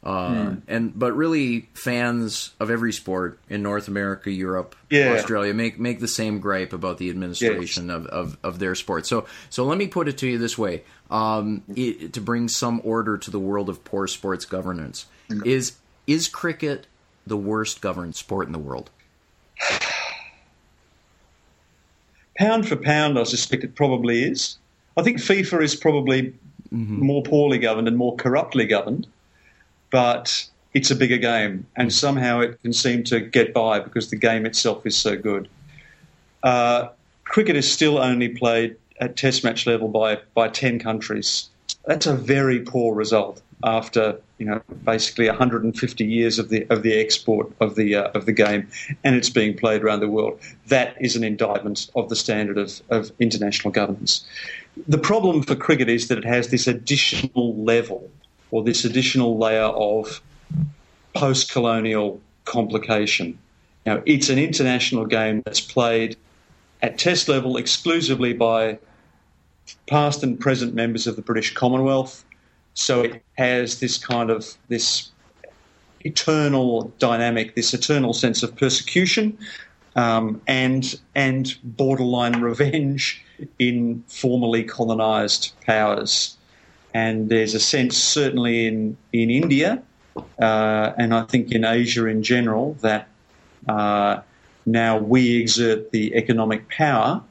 Uh, 0.05 0.57
and 0.69 0.97
but 0.99 1.15
really, 1.15 1.67
fans 1.73 2.53
of 2.61 2.71
every 2.71 2.93
sport 2.93 3.41
in 3.49 3.63
North 3.63 3.89
America, 3.89 4.31
Europe, 4.31 4.77
Yeah. 4.91 5.15
Australia 5.15 5.55
make 5.55 5.79
make 5.79 5.99
the 5.99 6.09
same 6.09 6.41
gripe 6.41 6.75
about 6.75 6.99
the 6.99 7.09
administration 7.09 7.89
of, 7.89 8.07
of, 8.09 8.37
of 8.43 8.59
their 8.59 8.75
sport. 8.75 9.07
So 9.07 9.27
so 9.49 9.65
let 9.65 9.79
me 9.79 9.87
put 9.87 10.07
it 10.07 10.19
to 10.19 10.27
you 10.29 10.37
this 10.37 10.59
way: 10.59 10.83
um, 11.11 11.63
it, 11.75 12.13
to 12.13 12.21
bring 12.21 12.49
some 12.49 12.83
order 12.85 13.17
to 13.17 13.31
the 13.31 13.41
world 13.41 13.71
of 13.71 13.83
poor 13.83 14.07
sports 14.07 14.45
governance, 14.45 15.07
is 15.47 15.77
is 16.07 16.29
cricket 16.29 16.87
the 17.27 17.39
worst 17.39 17.81
governed 17.81 18.15
sport 18.15 18.47
in 18.47 18.53
the 18.53 18.59
world? 18.59 18.91
pound 22.37 22.69
for 22.69 22.77
pound, 22.77 23.19
I 23.19 23.23
suspect 23.25 23.65
it 23.65 23.75
probably 23.75 24.25
is. 24.25 24.59
I 24.97 25.03
think 25.03 25.19
FIFA 25.19 25.63
is 25.63 25.75
probably 25.75 26.35
more 26.71 27.23
poorly 27.23 27.59
governed 27.59 27.89
and 27.89 27.97
more 27.97 28.17
corruptly 28.17 28.67
governed, 28.67 29.07
but 29.95 30.45
it's 30.75 30.91
a 30.91 30.97
bigger 30.97 31.19
game, 31.19 31.69
and 31.77 31.93
somehow 31.93 32.41
it 32.41 32.61
can 32.63 32.73
seem 32.73 33.05
to 33.05 33.21
get 33.21 33.55
by 33.55 33.79
because 33.79 34.11
the 34.11 34.17
game 34.17 34.45
itself 34.45 34.85
is 34.85 34.97
so 34.97 35.17
good. 35.17 35.49
Uh, 36.43 36.89
cricket 37.23 37.55
is 37.55 37.73
still 37.73 37.99
only 37.99 38.29
played 38.29 38.75
at 38.99 39.17
Test 39.17 39.45
match 39.45 39.69
level 39.69 39.87
by 39.87 40.19
by 40.35 40.49
ten 40.49 40.81
countries. 40.81 41.49
That's 41.85 42.07
a 42.07 42.17
very 42.17 42.59
poor 42.59 42.93
result 42.93 43.41
after 43.63 44.21
you 44.39 44.47
know 44.47 44.61
basically 44.85 45.29
150 45.29 46.05
years 46.05 46.41
of 46.41 46.49
the 46.49 46.67
of 46.71 46.83
the 46.83 46.99
export 46.99 47.53
of 47.61 47.77
the 47.77 47.95
uh, 47.95 48.11
of 48.17 48.27
the 48.27 48.33
game, 48.33 48.67
and 49.05 49.15
it's 49.15 49.31
being 49.31 49.57
played 49.57 49.85
around 49.85 50.01
the 50.01 50.09
world. 50.09 50.41
That 50.67 50.97
is 51.01 51.15
an 51.15 51.23
indictment 51.23 51.89
of 51.95 52.09
the 52.09 52.17
standard 52.17 52.59
of, 52.59 52.83
of 52.91 53.13
international 53.21 53.71
governance. 53.71 54.27
The 54.89 54.99
problem 54.99 55.45
for 55.45 55.55
cricket 55.55 55.89
is 55.89 56.09
that 56.09 56.19
it 56.19 56.25
has 56.25 56.49
this 56.49 56.67
additional 56.67 57.55
level 57.63 58.11
or 58.55 58.63
this 58.63 58.85
additional 58.85 59.37
layer 59.37 59.65
of 59.65 60.23
post-colonial 61.13 62.21
complication. 62.45 63.37
Now, 63.85 64.01
it's 64.07 64.29
an 64.29 64.39
international 64.39 65.07
game 65.07 65.43
that's 65.45 65.61
played 65.61 66.17
at 66.81 66.97
test 66.97 67.29
level 67.29 67.57
exclusively 67.57 68.33
by 68.33 68.79
past 69.89 70.23
and 70.23 70.39
present 70.39 70.73
members 70.73 71.09
of 71.09 71.17
the 71.17 71.23
British 71.23 71.53
Commonwealth. 71.53 72.25
So 72.75 73.01
it 73.03 73.25
has 73.37 73.81
this 73.81 73.99
kind 73.99 74.31
of 74.31 74.47
this 74.69 75.11
eternal 76.03 76.93
dynamic, 77.01 77.57
this 77.57 77.75
eternal 77.75 78.13
sense 78.13 78.45
of 78.45 78.55
persecution 78.55 79.37
um, 79.97 80.41
and 80.47 80.95
and 81.17 81.57
borderline 81.65 82.41
revenge 82.41 83.21
in 83.59 84.05
formerly 84.07 84.63
colonised 84.63 85.53
powers. 85.67 86.37
And 86.95 87.29
there's 87.29 87.55
a 87.55 87.61
sense, 87.61 87.99
certainly 87.99 88.69
in 88.69 88.97
in 89.13 89.29
India, 89.29 89.83
uh, 90.41 90.93
and 90.97 91.13
I 91.13 91.23
think 91.23 91.51
in 91.51 91.65
Asia 91.65 92.07
in 92.07 92.23
general, 92.23 92.75
that 92.83 93.09
uh, 93.69 94.21
now 94.65 94.99
we 94.99 95.41
exert 95.41 95.91
the 95.91 96.15
economic 96.15 96.69
power. 96.69 97.23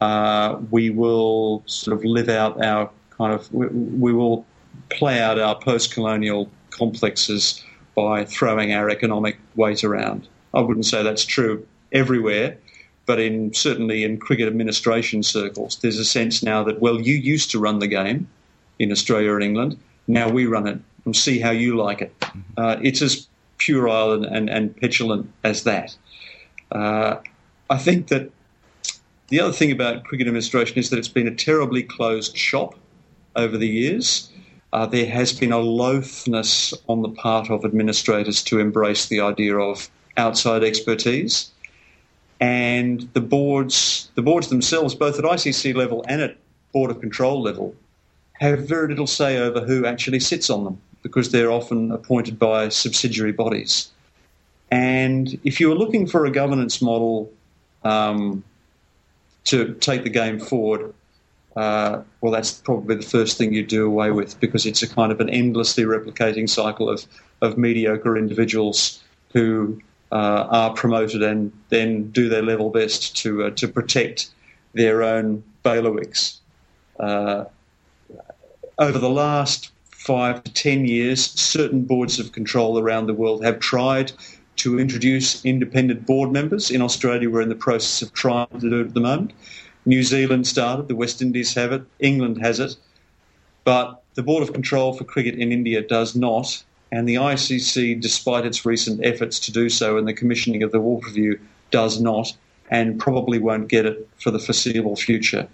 Uh, 0.00 0.58
we 0.70 0.90
will 0.90 1.62
sort 1.66 1.98
of 1.98 2.04
live 2.04 2.28
out 2.28 2.64
our 2.64 2.90
kind 3.18 3.34
of 3.34 3.52
we, 3.52 3.66
we 3.66 4.12
will 4.12 4.46
play 4.90 5.20
out 5.20 5.38
our 5.38 5.58
post-colonial 5.58 6.48
complexes 6.70 7.62
by 7.96 8.24
throwing 8.24 8.72
our 8.72 8.88
economic 8.88 9.38
weight 9.56 9.82
around. 9.82 10.28
I 10.54 10.60
wouldn't 10.60 10.86
say 10.86 11.02
that's 11.02 11.24
true 11.24 11.66
everywhere, 11.92 12.56
but 13.06 13.18
in 13.18 13.52
certainly 13.54 14.04
in 14.04 14.18
cricket 14.18 14.46
administration 14.46 15.24
circles, 15.24 15.78
there's 15.82 15.98
a 15.98 16.04
sense 16.04 16.44
now 16.44 16.62
that 16.62 16.80
well, 16.80 17.00
you 17.00 17.14
used 17.14 17.50
to 17.50 17.58
run 17.58 17.80
the 17.80 17.88
game 17.88 18.28
in 18.80 18.90
Australia 18.90 19.34
and 19.34 19.44
England. 19.44 19.78
Now 20.08 20.28
we 20.28 20.46
run 20.46 20.66
it 20.66 20.80
and 21.04 21.14
see 21.14 21.38
how 21.38 21.50
you 21.50 21.76
like 21.76 22.00
it. 22.00 22.12
Uh, 22.56 22.76
it's 22.82 23.02
as 23.02 23.28
puerile 23.58 24.12
and, 24.12 24.24
and, 24.24 24.50
and 24.50 24.76
petulant 24.76 25.30
as 25.44 25.62
that. 25.64 25.96
Uh, 26.72 27.16
I 27.68 27.76
think 27.76 28.08
that 28.08 28.32
the 29.28 29.38
other 29.38 29.52
thing 29.52 29.70
about 29.70 30.02
cricket 30.04 30.26
administration 30.26 30.78
is 30.78 30.90
that 30.90 30.98
it's 30.98 31.08
been 31.08 31.28
a 31.28 31.34
terribly 31.34 31.82
closed 31.82 32.36
shop 32.36 32.74
over 33.36 33.56
the 33.56 33.68
years. 33.68 34.30
Uh, 34.72 34.86
there 34.86 35.06
has 35.06 35.32
been 35.32 35.52
a 35.52 35.58
loathness 35.58 36.74
on 36.88 37.02
the 37.02 37.08
part 37.10 37.50
of 37.50 37.64
administrators 37.64 38.42
to 38.44 38.58
embrace 38.58 39.06
the 39.06 39.20
idea 39.20 39.56
of 39.56 39.90
outside 40.16 40.64
expertise, 40.64 41.50
and 42.40 43.08
the 43.12 43.20
boards, 43.20 44.10
the 44.14 44.22
boards 44.22 44.48
themselves, 44.48 44.94
both 44.94 45.18
at 45.18 45.24
ICC 45.24 45.74
level 45.74 46.04
and 46.08 46.22
at 46.22 46.36
board 46.72 46.90
of 46.90 47.00
control 47.00 47.42
level, 47.42 47.74
have 48.48 48.66
very 48.66 48.88
little 48.88 49.06
say 49.06 49.38
over 49.38 49.60
who 49.60 49.86
actually 49.86 50.20
sits 50.20 50.50
on 50.50 50.64
them 50.64 50.80
because 51.02 51.30
they're 51.30 51.50
often 51.50 51.92
appointed 51.92 52.38
by 52.38 52.68
subsidiary 52.68 53.32
bodies. 53.32 53.88
And 54.70 55.38
if 55.44 55.60
you're 55.60 55.74
looking 55.74 56.06
for 56.06 56.26
a 56.26 56.30
governance 56.30 56.80
model 56.80 57.30
um, 57.84 58.44
to 59.44 59.74
take 59.74 60.04
the 60.04 60.10
game 60.10 60.38
forward, 60.38 60.94
uh, 61.56 62.02
well, 62.20 62.32
that's 62.32 62.52
probably 62.52 62.96
the 62.96 63.02
first 63.02 63.36
thing 63.36 63.52
you 63.52 63.66
do 63.66 63.86
away 63.86 64.10
with 64.10 64.38
because 64.40 64.66
it's 64.66 64.82
a 64.82 64.88
kind 64.88 65.10
of 65.10 65.20
an 65.20 65.28
endlessly 65.28 65.84
replicating 65.84 66.48
cycle 66.48 66.88
of, 66.88 67.04
of 67.40 67.58
mediocre 67.58 68.16
individuals 68.16 69.02
who 69.32 69.80
uh, 70.12 70.46
are 70.50 70.72
promoted 70.74 71.22
and 71.22 71.52
then 71.68 72.10
do 72.10 72.28
their 72.28 72.42
level 72.42 72.70
best 72.70 73.16
to 73.16 73.44
uh, 73.44 73.50
to 73.50 73.68
protect 73.68 74.30
their 74.74 75.02
own 75.02 75.42
bailiwicks. 75.64 76.38
Over 78.80 78.98
the 78.98 79.10
last 79.10 79.72
five 79.90 80.42
to 80.42 80.50
ten 80.54 80.86
years, 80.86 81.22
certain 81.38 81.84
boards 81.84 82.18
of 82.18 82.32
control 82.32 82.78
around 82.78 83.08
the 83.08 83.12
world 83.12 83.44
have 83.44 83.58
tried 83.58 84.10
to 84.56 84.80
introduce 84.80 85.44
independent 85.44 86.06
board 86.06 86.32
members. 86.32 86.70
In 86.70 86.80
Australia, 86.80 87.28
we're 87.28 87.42
in 87.42 87.50
the 87.50 87.54
process 87.54 88.00
of 88.00 88.14
trying 88.14 88.48
to 88.58 88.70
do 88.70 88.80
it 88.80 88.86
at 88.86 88.94
the 88.94 89.00
moment. 89.00 89.34
New 89.84 90.02
Zealand 90.02 90.46
started, 90.46 90.88
the 90.88 90.96
West 90.96 91.20
Indies 91.20 91.52
have 91.52 91.72
it, 91.72 91.82
England 91.98 92.38
has 92.40 92.58
it, 92.58 92.74
but 93.64 94.02
the 94.14 94.22
Board 94.22 94.42
of 94.42 94.54
Control 94.54 94.94
for 94.94 95.04
Cricket 95.04 95.34
in 95.34 95.52
India 95.52 95.82
does 95.82 96.16
not, 96.16 96.64
and 96.90 97.06
the 97.06 97.16
ICC, 97.16 98.00
despite 98.00 98.46
its 98.46 98.64
recent 98.64 99.04
efforts 99.04 99.38
to 99.40 99.52
do 99.52 99.68
so 99.68 99.98
and 99.98 100.08
the 100.08 100.14
commissioning 100.14 100.62
of 100.62 100.72
the 100.72 100.80
Woolf 100.80 101.04
Review, 101.04 101.38
does 101.70 102.00
not, 102.00 102.34
and 102.70 102.98
probably 102.98 103.38
won't 103.38 103.68
get 103.68 103.84
it 103.84 104.08
for 104.16 104.30
the 104.30 104.38
foreseeable 104.38 104.96
future. 104.96 105.46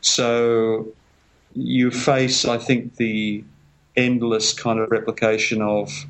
So 0.00 0.92
you 1.54 1.90
face, 1.90 2.44
I 2.44 2.58
think, 2.58 2.96
the 2.96 3.44
endless 3.96 4.52
kind 4.52 4.78
of 4.78 4.90
replication 4.90 5.62
of 5.62 6.06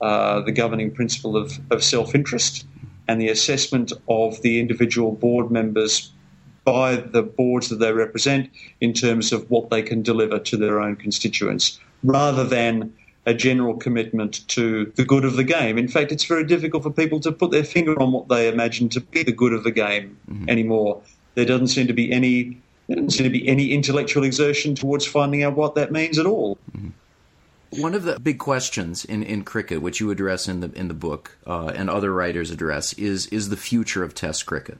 uh, 0.00 0.40
the 0.40 0.52
governing 0.52 0.90
principle 0.90 1.36
of, 1.36 1.58
of 1.70 1.82
self 1.82 2.14
interest 2.14 2.66
and 3.08 3.20
the 3.20 3.28
assessment 3.28 3.92
of 4.08 4.40
the 4.42 4.60
individual 4.60 5.12
board 5.12 5.50
members 5.50 6.12
by 6.64 6.96
the 6.96 7.22
boards 7.22 7.68
that 7.68 7.76
they 7.76 7.92
represent 7.92 8.50
in 8.80 8.92
terms 8.92 9.32
of 9.32 9.50
what 9.50 9.70
they 9.70 9.82
can 9.82 10.02
deliver 10.02 10.38
to 10.38 10.56
their 10.56 10.80
own 10.80 10.96
constituents, 10.96 11.80
rather 12.04 12.44
than 12.44 12.92
a 13.26 13.34
general 13.34 13.76
commitment 13.76 14.46
to 14.48 14.92
the 14.96 15.04
good 15.04 15.24
of 15.24 15.36
the 15.36 15.44
game. 15.44 15.78
In 15.78 15.88
fact, 15.88 16.10
it's 16.10 16.24
very 16.24 16.44
difficult 16.44 16.82
for 16.82 16.90
people 16.90 17.20
to 17.20 17.32
put 17.32 17.50
their 17.50 17.64
finger 17.64 18.00
on 18.00 18.12
what 18.12 18.28
they 18.28 18.48
imagine 18.48 18.88
to 18.90 19.00
be 19.00 19.22
the 19.22 19.32
good 19.32 19.52
of 19.52 19.64
the 19.64 19.70
game 19.70 20.16
mm-hmm. 20.28 20.48
anymore. 20.48 21.02
There 21.34 21.44
doesn't 21.44 21.68
seem 21.68 21.86
to 21.86 21.92
be 21.92 22.12
any 22.12 22.61
there 22.86 22.96
doesn't 22.96 23.10
seem 23.10 23.24
to 23.24 23.30
be 23.30 23.46
any 23.48 23.72
intellectual 23.72 24.24
exertion 24.24 24.74
towards 24.74 25.06
finding 25.06 25.42
out 25.42 25.56
what 25.56 25.74
that 25.76 25.92
means 25.92 26.18
at 26.18 26.26
all. 26.26 26.58
Mm-hmm. 26.76 27.80
One 27.80 27.94
of 27.94 28.02
the 28.02 28.20
big 28.20 28.38
questions 28.38 29.04
in, 29.04 29.22
in 29.22 29.44
cricket, 29.44 29.80
which 29.80 29.98
you 29.98 30.10
address 30.10 30.46
in 30.46 30.60
the 30.60 30.70
in 30.72 30.88
the 30.88 30.94
book 30.94 31.38
uh, 31.46 31.72
and 31.74 31.88
other 31.88 32.12
writers 32.12 32.50
address, 32.50 32.92
is 32.94 33.26
is 33.28 33.48
the 33.48 33.56
future 33.56 34.02
of 34.02 34.14
Test 34.14 34.44
cricket 34.44 34.78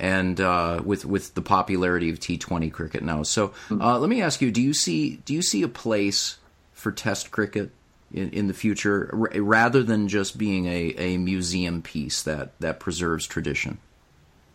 and 0.00 0.40
uh, 0.40 0.80
with 0.82 1.04
with 1.04 1.34
the 1.34 1.42
popularity 1.42 2.10
of 2.10 2.18
T20 2.18 2.72
cricket 2.72 3.02
now. 3.02 3.22
So 3.22 3.52
uh, 3.70 3.98
let 3.98 4.08
me 4.08 4.22
ask 4.22 4.40
you: 4.40 4.50
Do 4.50 4.62
you 4.62 4.72
see 4.72 5.16
do 5.26 5.34
you 5.34 5.42
see 5.42 5.62
a 5.62 5.68
place 5.68 6.38
for 6.72 6.90
Test 6.90 7.30
cricket 7.30 7.70
in, 8.12 8.30
in 8.30 8.48
the 8.48 8.54
future, 8.54 9.10
r- 9.12 9.42
rather 9.42 9.82
than 9.82 10.08
just 10.08 10.38
being 10.38 10.66
a, 10.66 10.94
a 10.96 11.18
museum 11.18 11.82
piece 11.82 12.22
that 12.22 12.58
that 12.60 12.80
preserves 12.80 13.26
tradition? 13.26 13.78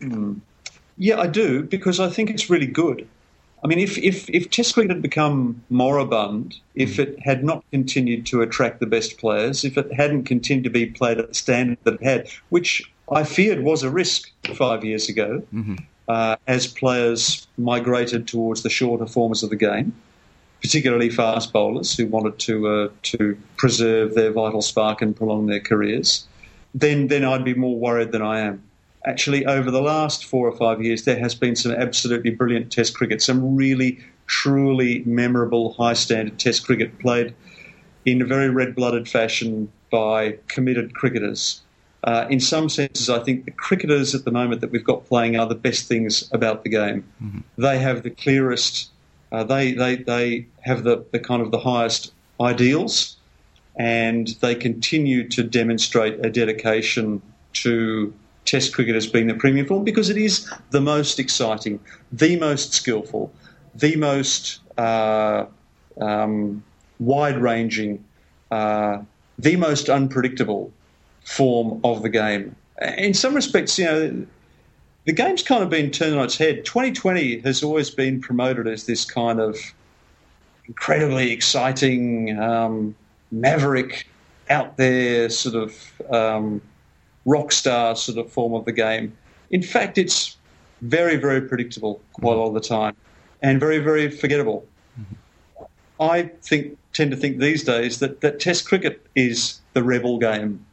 Mm. 0.02 0.42
Yeah, 0.98 1.20
I 1.20 1.28
do 1.28 1.64
because 1.64 2.00
I 2.00 2.10
think 2.10 2.30
it's 2.30 2.50
really 2.50 2.68
good. 2.68 3.08
I 3.64 3.68
mean, 3.68 3.80
if, 3.80 3.98
if, 3.98 4.30
if 4.30 4.52
Test 4.52 4.76
cricket 4.76 4.92
had 4.92 5.02
become 5.02 5.64
moribund, 5.70 6.60
if 6.76 6.98
hmm. 6.98 7.02
it 7.02 7.20
had 7.20 7.44
not 7.44 7.64
continued 7.72 8.26
to 8.28 8.42
attract 8.42 8.80
the 8.80 8.86
best 8.86 9.18
players, 9.18 9.66
if 9.66 9.78
it 9.78 9.92
hadn't 9.92 10.26
continued 10.26 10.66
to 10.66 10.70
be 10.70 10.86
played 10.86 11.18
at 11.18 11.30
the 11.30 11.34
standard 11.34 11.80
that 11.84 11.96
it 11.96 12.04
had, 12.04 12.28
which 12.50 12.84
I 13.12 13.24
feared 13.24 13.64
was 13.64 13.84
a 13.84 13.90
risk 13.90 14.32
five 14.56 14.84
years 14.84 15.10
ago 15.10 15.44
mm-hmm. 15.54 15.76
uh, 16.08 16.36
as 16.48 16.68
players 16.68 17.48
migrated 17.58 18.28
towards 18.28 18.64
the 18.64 18.70
shorter 18.70 19.06
forms 19.06 19.44
of 19.44 19.50
the 19.50 19.56
game, 19.56 19.96
particularly 20.62 21.10
fast 21.10 21.54
bowlers 21.54 21.96
who 21.96 22.08
wanted 22.08 22.40
to 22.40 22.68
uh, 22.68 22.90
to 23.04 23.38
preserve 23.58 24.16
their 24.16 24.32
vital 24.32 24.62
spark 24.62 25.02
and 25.02 25.16
prolong 25.16 25.48
their 25.48 25.60
careers. 25.60 26.28
Then, 26.74 27.08
then 27.08 27.24
I'd 27.24 27.46
be 27.46 27.54
more 27.54 27.78
worried 27.78 28.12
than 28.12 28.22
I 28.22 28.42
am. 28.42 28.64
Actually, 29.06 29.46
over 29.46 29.70
the 29.70 29.82
last 29.82 30.26
four 30.26 30.48
or 30.48 30.56
five 30.56 30.82
years, 30.82 31.04
there 31.04 31.20
has 31.20 31.36
been 31.36 31.56
some 31.56 31.72
absolutely 31.72 32.32
brilliant 32.32 32.72
Test 32.72 32.96
cricket, 32.96 33.22
some 33.22 33.56
really, 33.56 34.00
truly 34.26 35.04
memorable, 35.06 35.74
high 35.74 35.94
standard 35.94 36.40
Test 36.40 36.66
cricket 36.66 36.98
played 37.00 37.36
in 38.06 38.22
a 38.22 38.26
very 38.26 38.50
red 38.50 38.76
blooded 38.76 39.08
fashion 39.08 39.72
by 39.92 40.38
committed 40.48 40.94
cricketers 40.96 41.62
uh, 42.06 42.28
in 42.30 42.40
some 42.40 42.70
senses, 42.70 43.10
I 43.10 43.20
think 43.20 43.46
the 43.46 43.52
cricketers 43.52 44.14
at 44.14 44.26
the 44.26 44.32
moment 44.32 44.62
that 44.62 44.72
we've 44.72 44.84
got 44.84 45.06
playing 45.06 45.38
are 45.38 45.48
the 45.48 45.56
best 45.56 45.88
things 45.88 46.30
about 46.32 46.64
the 46.64 46.70
game. 46.70 47.04
Mm-hmm. 47.22 47.40
They 47.58 47.80
have 47.80 48.04
the 48.04 48.12
clearest, 48.12 48.92
uh, 49.32 49.44
they, 49.44 49.74
they, 49.74 49.96
they 49.96 50.46
have 50.62 50.84
the, 50.84 51.04
the 51.12 51.20
kind 51.20 51.42
of 51.42 51.50
the 51.50 51.58
highest 51.60 52.14
ideals, 52.40 53.18
and 53.76 54.28
they 54.40 54.54
continue 54.54 55.28
to 55.30 55.42
demonstrate 55.42 56.24
a 56.24 56.30
dedication 56.30 57.24
to 57.54 58.14
Test 58.46 58.74
cricket 58.74 58.96
as 58.96 59.08
being 59.08 59.28
the 59.28 59.34
premium 59.34 59.66
form 59.66 59.84
because 59.84 60.10
it 60.10 60.18
is 60.18 60.52
the 60.70 60.82
most 60.82 61.20
exciting, 61.20 61.80
the 62.12 62.36
most 62.38 62.74
skillful, 62.74 63.34
the 63.74 63.96
most 63.96 64.60
uh, 64.78 65.46
um, 66.00 66.64
wide 67.00 67.38
ranging, 67.38 68.04
uh, 68.52 69.00
the 69.40 69.56
most 69.56 69.90
unpredictable 69.90 70.72
form 71.24 71.82
of 71.84 72.04
the 72.04 72.10
game. 72.10 72.56
In 72.98 73.14
some 73.14 73.34
respects, 73.34 73.80
you 73.80 73.86
know, 73.86 74.26
the 75.06 75.14
game's 75.14 75.44
kind 75.44 75.64
of 75.64 75.70
been 75.70 75.92
turned 75.92 76.18
on 76.18 76.26
its 76.26 76.38
head. 76.38 76.66
2020 76.66 77.40
has 77.40 77.64
always 77.64 77.90
been 77.90 78.22
promoted 78.22 78.68
as 78.68 78.86
this 78.86 79.06
kind 79.06 79.40
of 79.40 79.58
incredibly 80.68 81.32
exciting, 81.32 82.38
um, 82.40 82.96
maverick, 83.32 84.08
out 84.50 84.78
there 84.78 85.30
sort 85.30 85.56
of 85.56 86.14
um, 86.14 86.62
rock 87.26 87.52
star 87.52 87.96
sort 87.96 88.18
of 88.18 88.32
form 88.32 88.54
of 88.54 88.66
the 88.66 88.72
game. 88.72 89.16
In 89.52 89.62
fact, 89.62 89.98
it's 89.98 90.38
very, 90.82 91.16
very 91.16 91.42
predictable 91.42 92.02
quite 92.14 92.34
a 92.34 92.40
lot 92.40 92.48
of 92.48 92.54
the 92.54 92.62
time 92.62 92.96
and 93.42 93.60
very, 93.60 93.80
very 93.80 94.10
forgettable. 94.10 94.66
Mm-hmm. 95.00 95.64
I 96.00 96.24
think 96.42 96.78
tend 96.94 97.12
to 97.12 97.18
think 97.18 97.40
these 97.40 97.64
days 97.64 98.00
that, 98.00 98.22
that 98.22 98.40
Test 98.40 98.68
cricket 98.68 99.06
is 99.16 99.60
the 99.74 99.84
rebel 99.84 100.18
game 100.18 100.66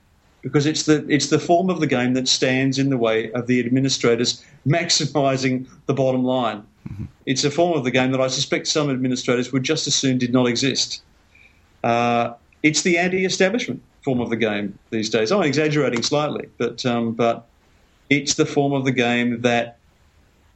because 0.43 0.67
it's 0.67 0.85
the 0.85 1.07
it's 1.09 1.29
the 1.29 1.39
form 1.39 1.71
of 1.71 1.81
the 1.81 1.87
game 1.87 2.15
that 2.15 2.29
stands 2.29 2.79
in 2.79 2.91
the 2.91 2.99
way 2.99 3.31
of 3.33 3.47
the 3.47 3.61
administrators 3.61 4.45
maximising 4.67 5.69
the 5.87 5.95
bottom 5.95 6.25
line. 6.25 6.65
Mm-hmm. 6.89 7.05
It's 7.27 7.45
a 7.45 7.51
form 7.51 7.79
of 7.79 7.85
the 7.85 7.91
game 7.91 8.11
that 8.13 8.21
I 8.21 8.27
suspect 8.27 8.67
some 8.67 8.91
administrators 8.91 9.53
would 9.53 9.63
just 9.63 9.87
as 9.87 9.95
soon 9.95 10.19
did 10.19 10.33
not 10.33 10.49
exist. 10.49 11.03
Uh, 11.85 12.35
it's 12.63 12.83
the 12.83 12.99
anti-establishment 12.99 13.83
form 14.05 14.21
of 14.21 14.31
the 14.31 14.37
game 14.37 14.79
these 14.91 15.11
days. 15.11 15.31
I'm 15.33 15.43
exaggerating 15.43 16.03
slightly, 16.03 16.49
but 16.59 16.85
um, 16.87 17.13
but 17.13 17.47
it's 18.11 18.35
the 18.35 18.47
form 18.47 18.73
of 18.73 18.85
the 18.85 18.93
game 18.93 19.43
that 19.43 19.79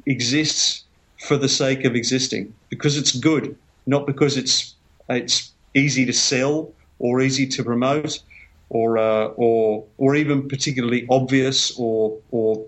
exists 0.04 0.84
for 1.20 1.36
the 1.36 1.48
sake 1.48 1.84
of 1.84 1.94
existing 1.94 2.52
because 2.68 2.96
it's 2.96 3.12
good, 3.12 3.56
not 3.86 4.06
because 4.06 4.36
it's 4.36 4.74
it's 5.08 5.52
easy 5.74 6.04
to 6.06 6.12
sell 6.12 6.72
or 6.98 7.20
easy 7.20 7.46
to 7.46 7.64
promote 7.64 8.20
or 8.68 8.98
uh, 8.98 9.26
or 9.36 9.84
or 9.98 10.14
even 10.14 10.48
particularly 10.48 11.06
obvious 11.10 11.72
or 11.78 12.18
or 12.30 12.64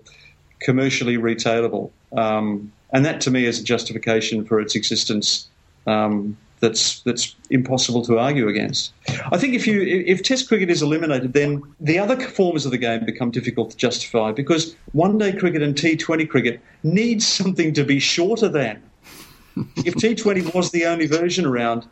commercially 0.61 1.17
retailable. 1.17 1.91
Um, 2.15 2.71
and 2.91 3.05
that 3.05 3.21
to 3.21 3.31
me 3.31 3.45
is 3.45 3.59
a 3.59 3.63
justification 3.63 4.45
for 4.45 4.59
its 4.59 4.75
existence. 4.75 5.47
Um, 5.85 6.37
that's 6.59 7.01
that's 7.01 7.35
impossible 7.49 8.03
to 8.05 8.19
argue 8.19 8.47
against. 8.47 8.93
I 9.31 9.37
think 9.37 9.53
if 9.53 9.65
you 9.65 9.81
if 9.81 10.23
Test 10.23 10.47
cricket 10.47 10.69
is 10.69 10.81
eliminated, 10.81 11.33
then 11.33 11.63
the 11.79 11.99
other 11.99 12.19
forms 12.19 12.65
of 12.65 12.71
the 12.71 12.77
game 12.77 13.05
become 13.05 13.31
difficult 13.31 13.71
to 13.71 13.77
justify 13.77 14.31
because 14.31 14.75
one 14.91 15.17
day 15.17 15.33
cricket 15.33 15.61
and 15.61 15.75
T20 15.75 16.29
cricket 16.29 16.61
needs 16.83 17.25
something 17.25 17.73
to 17.73 17.83
be 17.83 17.99
shorter 17.99 18.49
than. 18.49 18.81
if 19.77 19.95
T20 19.95 20.53
was 20.53 20.71
the 20.71 20.85
only 20.85 21.07
version 21.07 21.45
around, 21.45 21.87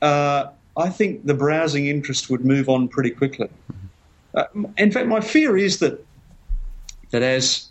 uh, 0.00 0.46
I 0.76 0.88
think 0.88 1.26
the 1.26 1.34
browsing 1.34 1.86
interest 1.86 2.30
would 2.30 2.44
move 2.44 2.68
on 2.68 2.88
pretty 2.88 3.10
quickly. 3.10 3.48
Uh, 4.34 4.44
in 4.78 4.90
fact, 4.90 5.06
my 5.06 5.20
fear 5.20 5.56
is 5.56 5.78
that 5.80 6.04
that 7.10 7.22
as 7.22 7.68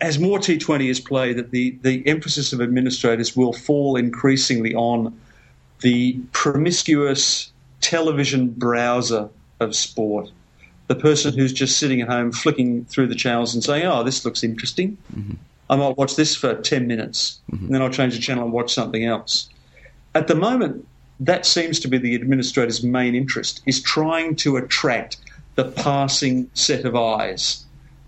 as 0.00 0.18
more 0.18 0.38
T20 0.38 0.88
is 0.88 1.00
played, 1.00 1.36
that 1.36 1.50
the, 1.50 1.78
the 1.82 2.06
emphasis 2.06 2.52
of 2.52 2.60
administrators 2.60 3.36
will 3.36 3.52
fall 3.52 3.96
increasingly 3.96 4.74
on 4.74 5.18
the 5.80 6.18
promiscuous 6.32 7.52
television 7.80 8.48
browser 8.48 9.28
of 9.60 9.74
sport. 9.74 10.30
The 10.88 10.94
person 10.94 11.36
who's 11.36 11.52
just 11.52 11.78
sitting 11.78 12.00
at 12.00 12.08
home 12.08 12.32
flicking 12.32 12.84
through 12.86 13.06
the 13.06 13.14
channels 13.14 13.54
and 13.54 13.62
saying, 13.62 13.86
oh, 13.86 14.02
this 14.02 14.24
looks 14.24 14.42
interesting. 14.42 14.98
Mm-hmm. 15.16 15.34
I 15.70 15.76
might 15.76 15.96
watch 15.96 16.16
this 16.16 16.36
for 16.36 16.54
10 16.54 16.86
minutes, 16.86 17.38
mm-hmm. 17.50 17.66
and 17.66 17.74
then 17.74 17.82
I'll 17.82 17.90
change 17.90 18.14
the 18.14 18.20
channel 18.20 18.44
and 18.44 18.52
watch 18.52 18.74
something 18.74 19.04
else. 19.04 19.48
At 20.14 20.28
the 20.28 20.34
moment, 20.34 20.86
that 21.20 21.46
seems 21.46 21.80
to 21.80 21.88
be 21.88 21.98
the 21.98 22.14
administrator's 22.14 22.82
main 22.82 23.14
interest, 23.14 23.62
is 23.64 23.80
trying 23.80 24.36
to 24.36 24.56
attract 24.56 25.16
the 25.54 25.64
passing 25.64 26.50
set 26.54 26.84
of 26.84 26.96
eyes 26.96 27.63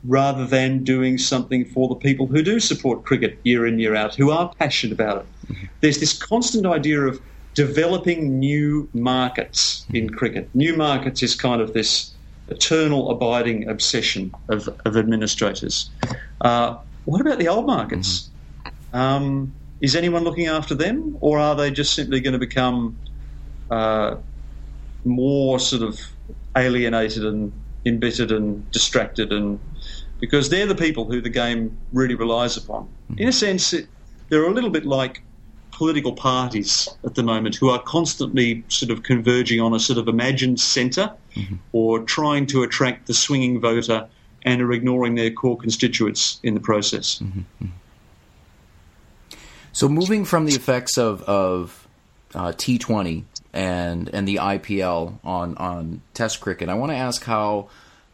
rather 0.06 0.46
than 0.46 0.84
doing 0.84 1.18
something 1.18 1.64
for 1.64 1.88
the 1.88 1.94
people 1.94 2.26
who 2.26 2.42
do 2.42 2.60
support 2.60 3.04
cricket 3.04 3.38
year 3.44 3.66
in, 3.66 3.78
year 3.78 3.94
out, 3.94 4.14
who 4.14 4.30
are 4.30 4.52
passionate 4.54 4.92
about 4.92 5.18
it. 5.18 5.26
Mm-hmm. 5.52 5.66
There's 5.80 6.00
this 6.00 6.16
constant 6.16 6.66
idea 6.66 7.00
of 7.02 7.20
developing 7.54 8.38
new 8.38 8.88
markets 8.92 9.86
in 9.92 10.06
mm-hmm. 10.06 10.16
cricket. 10.16 10.48
New 10.54 10.76
markets 10.76 11.22
is 11.22 11.34
kind 11.34 11.60
of 11.60 11.72
this 11.72 12.12
eternal 12.48 13.10
abiding 13.10 13.68
obsession 13.68 14.32
of, 14.48 14.68
of 14.84 14.96
administrators. 14.96 15.90
Uh, 16.40 16.76
what 17.04 17.20
about 17.20 17.38
the 17.38 17.48
old 17.48 17.66
markets? 17.66 18.30
Mm-hmm. 18.64 18.96
Um, 18.96 19.52
is 19.80 19.94
anyone 19.94 20.24
looking 20.24 20.46
after 20.46 20.74
them, 20.74 21.18
or 21.20 21.38
are 21.38 21.54
they 21.54 21.70
just 21.70 21.94
simply 21.94 22.20
going 22.20 22.32
to 22.32 22.38
become 22.38 22.96
uh, 23.70 24.16
more 25.04 25.58
sort 25.58 25.82
of 25.82 26.00
alienated 26.56 27.24
and 27.24 27.52
embittered 27.84 28.32
and 28.32 28.70
distracted, 28.70 29.32
and 29.32 29.60
because 30.20 30.48
they're 30.48 30.66
the 30.66 30.74
people 30.74 31.04
who 31.04 31.20
the 31.20 31.30
game 31.30 31.76
really 31.92 32.14
relies 32.14 32.56
upon. 32.56 32.88
In 33.16 33.28
a 33.28 33.32
sense, 33.32 33.72
it, 33.72 33.86
they're 34.28 34.44
a 34.44 34.52
little 34.52 34.70
bit 34.70 34.86
like 34.86 35.22
political 35.70 36.14
parties 36.14 36.88
at 37.04 37.14
the 37.14 37.22
moment 37.22 37.54
who 37.54 37.68
are 37.68 37.78
constantly 37.82 38.64
sort 38.68 38.90
of 38.90 39.02
converging 39.02 39.60
on 39.60 39.74
a 39.74 39.78
sort 39.78 39.98
of 39.98 40.08
imagined 40.08 40.58
center 40.58 41.12
mm-hmm. 41.34 41.56
or 41.72 42.00
trying 42.00 42.46
to 42.46 42.62
attract 42.62 43.06
the 43.06 43.14
swinging 43.14 43.60
voter 43.60 44.08
and 44.42 44.62
are 44.62 44.72
ignoring 44.72 45.16
their 45.16 45.30
core 45.30 45.56
constituents 45.56 46.40
in 46.42 46.54
the 46.54 46.60
process. 46.60 47.18
Mm-hmm. 47.18 47.66
So, 49.72 49.88
moving 49.88 50.24
from 50.24 50.46
the 50.46 50.54
effects 50.54 50.96
of, 50.96 51.22
of 51.24 51.86
uh, 52.34 52.52
T20 52.52 53.24
and 53.52 54.08
and 54.14 54.26
the 54.26 54.36
IPL 54.36 55.18
on 55.22 55.56
on 55.58 56.00
Test 56.14 56.40
cricket, 56.40 56.70
I 56.70 56.74
want 56.74 56.92
to 56.92 56.96
ask 56.96 57.22
how 57.24 57.68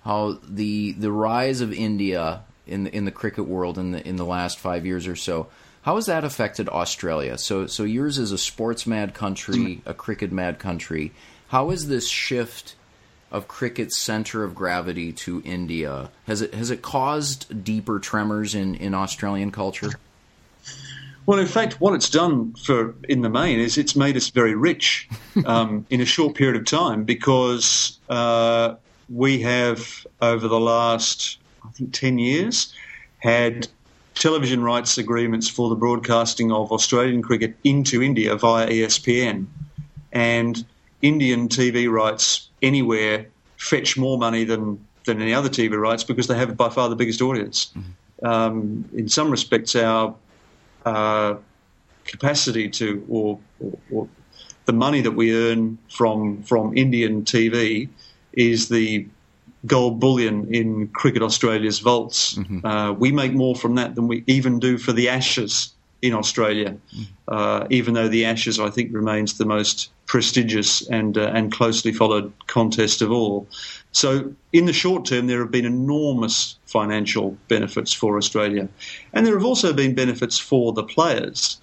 how 0.04 0.38
the 0.46 0.92
the 0.92 1.12
rise 1.12 1.60
of 1.60 1.72
India 1.72 2.42
in 2.66 2.84
the, 2.84 2.94
in 2.94 3.04
the 3.04 3.10
cricket 3.10 3.46
world 3.46 3.78
in 3.78 3.92
the 3.92 4.06
in 4.06 4.16
the 4.16 4.24
last 4.24 4.58
five 4.58 4.86
years 4.86 5.06
or 5.06 5.16
so. 5.16 5.48
How 5.82 5.96
has 5.96 6.06
that 6.06 6.22
affected 6.22 6.68
Australia? 6.68 7.36
So, 7.36 7.66
so 7.66 7.82
yours 7.82 8.16
is 8.16 8.30
a 8.30 8.38
sports 8.38 8.86
mad 8.86 9.14
country, 9.14 9.82
a 9.84 9.92
cricket 9.92 10.30
mad 10.30 10.60
country. 10.60 11.10
How 11.48 11.70
has 11.70 11.88
this 11.88 12.08
shift 12.08 12.76
of 13.32 13.48
cricket's 13.48 13.98
center 13.98 14.44
of 14.44 14.54
gravity 14.54 15.10
to 15.10 15.42
India 15.44 16.10
has 16.26 16.42
it 16.42 16.54
has 16.54 16.70
it 16.70 16.82
caused 16.82 17.64
deeper 17.64 17.98
tremors 17.98 18.54
in, 18.54 18.74
in 18.76 18.94
Australian 18.94 19.50
culture? 19.50 19.90
Well, 21.24 21.38
in 21.38 21.46
fact, 21.46 21.80
what 21.80 21.94
it's 21.94 22.10
done 22.10 22.52
for 22.54 22.94
in 23.08 23.22
the 23.22 23.30
main 23.30 23.60
is 23.60 23.78
it's 23.78 23.96
made 23.96 24.16
us 24.16 24.30
very 24.30 24.54
rich 24.54 25.08
um, 25.46 25.86
in 25.88 26.00
a 26.00 26.04
short 26.04 26.34
period 26.34 26.56
of 26.56 26.66
time 26.66 27.04
because 27.04 27.98
uh, 28.08 28.74
we 29.12 29.40
have 29.40 30.06
over 30.20 30.48
the 30.48 30.60
last 30.60 31.38
I 31.64 31.70
think 31.70 31.92
ten 31.92 32.18
years 32.18 32.72
had 33.18 33.68
television 34.14 34.62
rights 34.62 34.98
agreements 34.98 35.48
for 35.48 35.68
the 35.68 35.74
broadcasting 35.74 36.52
of 36.52 36.72
Australian 36.72 37.22
cricket 37.22 37.56
into 37.64 38.02
India 38.02 38.36
via 38.36 38.68
ESPN, 38.68 39.46
and 40.12 40.64
Indian 41.02 41.48
TV 41.48 41.90
rights 41.90 42.48
anywhere 42.62 43.26
fetch 43.56 43.96
more 43.96 44.18
money 44.18 44.44
than 44.44 44.84
than 45.04 45.20
any 45.20 45.34
other 45.34 45.48
TV 45.48 45.78
rights 45.78 46.04
because 46.04 46.26
they 46.26 46.36
have 46.36 46.56
by 46.56 46.68
far 46.68 46.88
the 46.88 46.96
biggest 46.96 47.20
audience. 47.20 47.72
Mm-hmm. 47.76 48.26
Um, 48.26 48.88
in 48.94 49.08
some 49.08 49.30
respects, 49.30 49.74
our 49.74 50.14
uh, 50.84 51.34
capacity 52.04 52.68
to 52.68 53.04
or, 53.08 53.38
or, 53.60 53.78
or, 53.90 54.08
the 54.64 54.72
money 54.72 55.00
that 55.00 55.10
we 55.10 55.34
earn 55.34 55.76
from 55.88 56.42
from 56.44 56.76
Indian 56.76 57.24
TV 57.24 57.88
is 58.32 58.68
the 58.68 59.06
gold 59.66 60.00
bullion 60.00 60.52
in 60.52 60.88
Cricket 60.88 61.22
Australia's 61.22 61.78
vaults. 61.78 62.34
Mm-hmm. 62.34 62.66
Uh, 62.66 62.92
we 62.92 63.12
make 63.12 63.32
more 63.32 63.54
from 63.54 63.76
that 63.76 63.94
than 63.94 64.08
we 64.08 64.24
even 64.26 64.58
do 64.58 64.78
for 64.78 64.92
the 64.92 65.08
Ashes 65.08 65.72
in 66.02 66.14
Australia, 66.14 66.76
mm-hmm. 66.94 67.02
uh, 67.28 67.66
even 67.70 67.94
though 67.94 68.08
the 68.08 68.24
Ashes, 68.24 68.58
I 68.58 68.70
think, 68.70 68.92
remains 68.92 69.38
the 69.38 69.46
most 69.46 69.90
prestigious 70.06 70.86
and 70.88 71.16
uh, 71.16 71.30
and 71.32 71.52
closely 71.52 71.92
followed 71.92 72.32
contest 72.48 73.02
of 73.02 73.12
all. 73.12 73.46
So, 73.92 74.34
in 74.52 74.66
the 74.66 74.72
short 74.72 75.04
term, 75.04 75.28
there 75.28 75.38
have 75.38 75.52
been 75.52 75.64
enormous 75.64 76.56
financial 76.66 77.36
benefits 77.48 77.92
for 77.92 78.16
Australia, 78.16 78.68
and 79.12 79.24
there 79.24 79.34
have 79.34 79.44
also 79.44 79.72
been 79.72 79.94
benefits 79.94 80.38
for 80.38 80.72
the 80.72 80.82
players. 80.82 81.60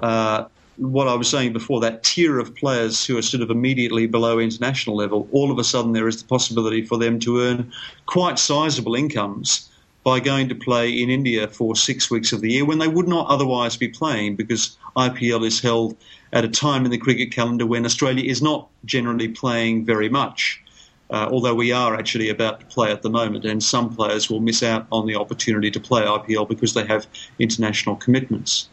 Uh, 0.00 0.44
what 0.80 1.08
I 1.08 1.14
was 1.14 1.28
saying 1.28 1.52
before, 1.52 1.80
that 1.80 2.02
tier 2.02 2.38
of 2.38 2.56
players 2.56 3.04
who 3.04 3.18
are 3.18 3.22
sort 3.22 3.42
of 3.42 3.50
immediately 3.50 4.06
below 4.06 4.38
international 4.38 4.96
level, 4.96 5.28
all 5.30 5.50
of 5.50 5.58
a 5.58 5.64
sudden 5.64 5.92
there 5.92 6.08
is 6.08 6.22
the 6.22 6.28
possibility 6.28 6.84
for 6.86 6.96
them 6.96 7.18
to 7.20 7.40
earn 7.42 7.70
quite 8.06 8.38
sizable 8.38 8.94
incomes 8.94 9.68
by 10.04 10.18
going 10.18 10.48
to 10.48 10.54
play 10.54 10.90
in 10.90 11.10
India 11.10 11.46
for 11.46 11.76
six 11.76 12.10
weeks 12.10 12.32
of 12.32 12.40
the 12.40 12.50
year 12.50 12.64
when 12.64 12.78
they 12.78 12.88
would 12.88 13.06
not 13.06 13.26
otherwise 13.28 13.76
be 13.76 13.88
playing 13.88 14.36
because 14.36 14.78
IPL 14.96 15.46
is 15.46 15.60
held 15.60 15.94
at 16.32 16.44
a 16.44 16.48
time 16.48 16.86
in 16.86 16.90
the 16.90 16.96
cricket 16.96 17.30
calendar 17.30 17.66
when 17.66 17.84
Australia 17.84 18.24
is 18.24 18.40
not 18.40 18.66
generally 18.86 19.28
playing 19.28 19.84
very 19.84 20.08
much. 20.08 20.62
Uh, 21.10 21.28
although 21.30 21.54
we 21.54 21.72
are 21.72 21.94
actually 21.94 22.30
about 22.30 22.60
to 22.60 22.66
play 22.66 22.90
at 22.90 23.02
the 23.02 23.10
moment, 23.10 23.44
and 23.44 23.62
some 23.62 23.94
players 23.94 24.30
will 24.30 24.40
miss 24.40 24.62
out 24.62 24.86
on 24.92 25.06
the 25.06 25.16
opportunity 25.16 25.70
to 25.70 25.80
play 25.80 26.02
IPL 26.02 26.48
because 26.48 26.72
they 26.72 26.86
have 26.86 27.06
international 27.38 27.96
commitments. 27.96 28.68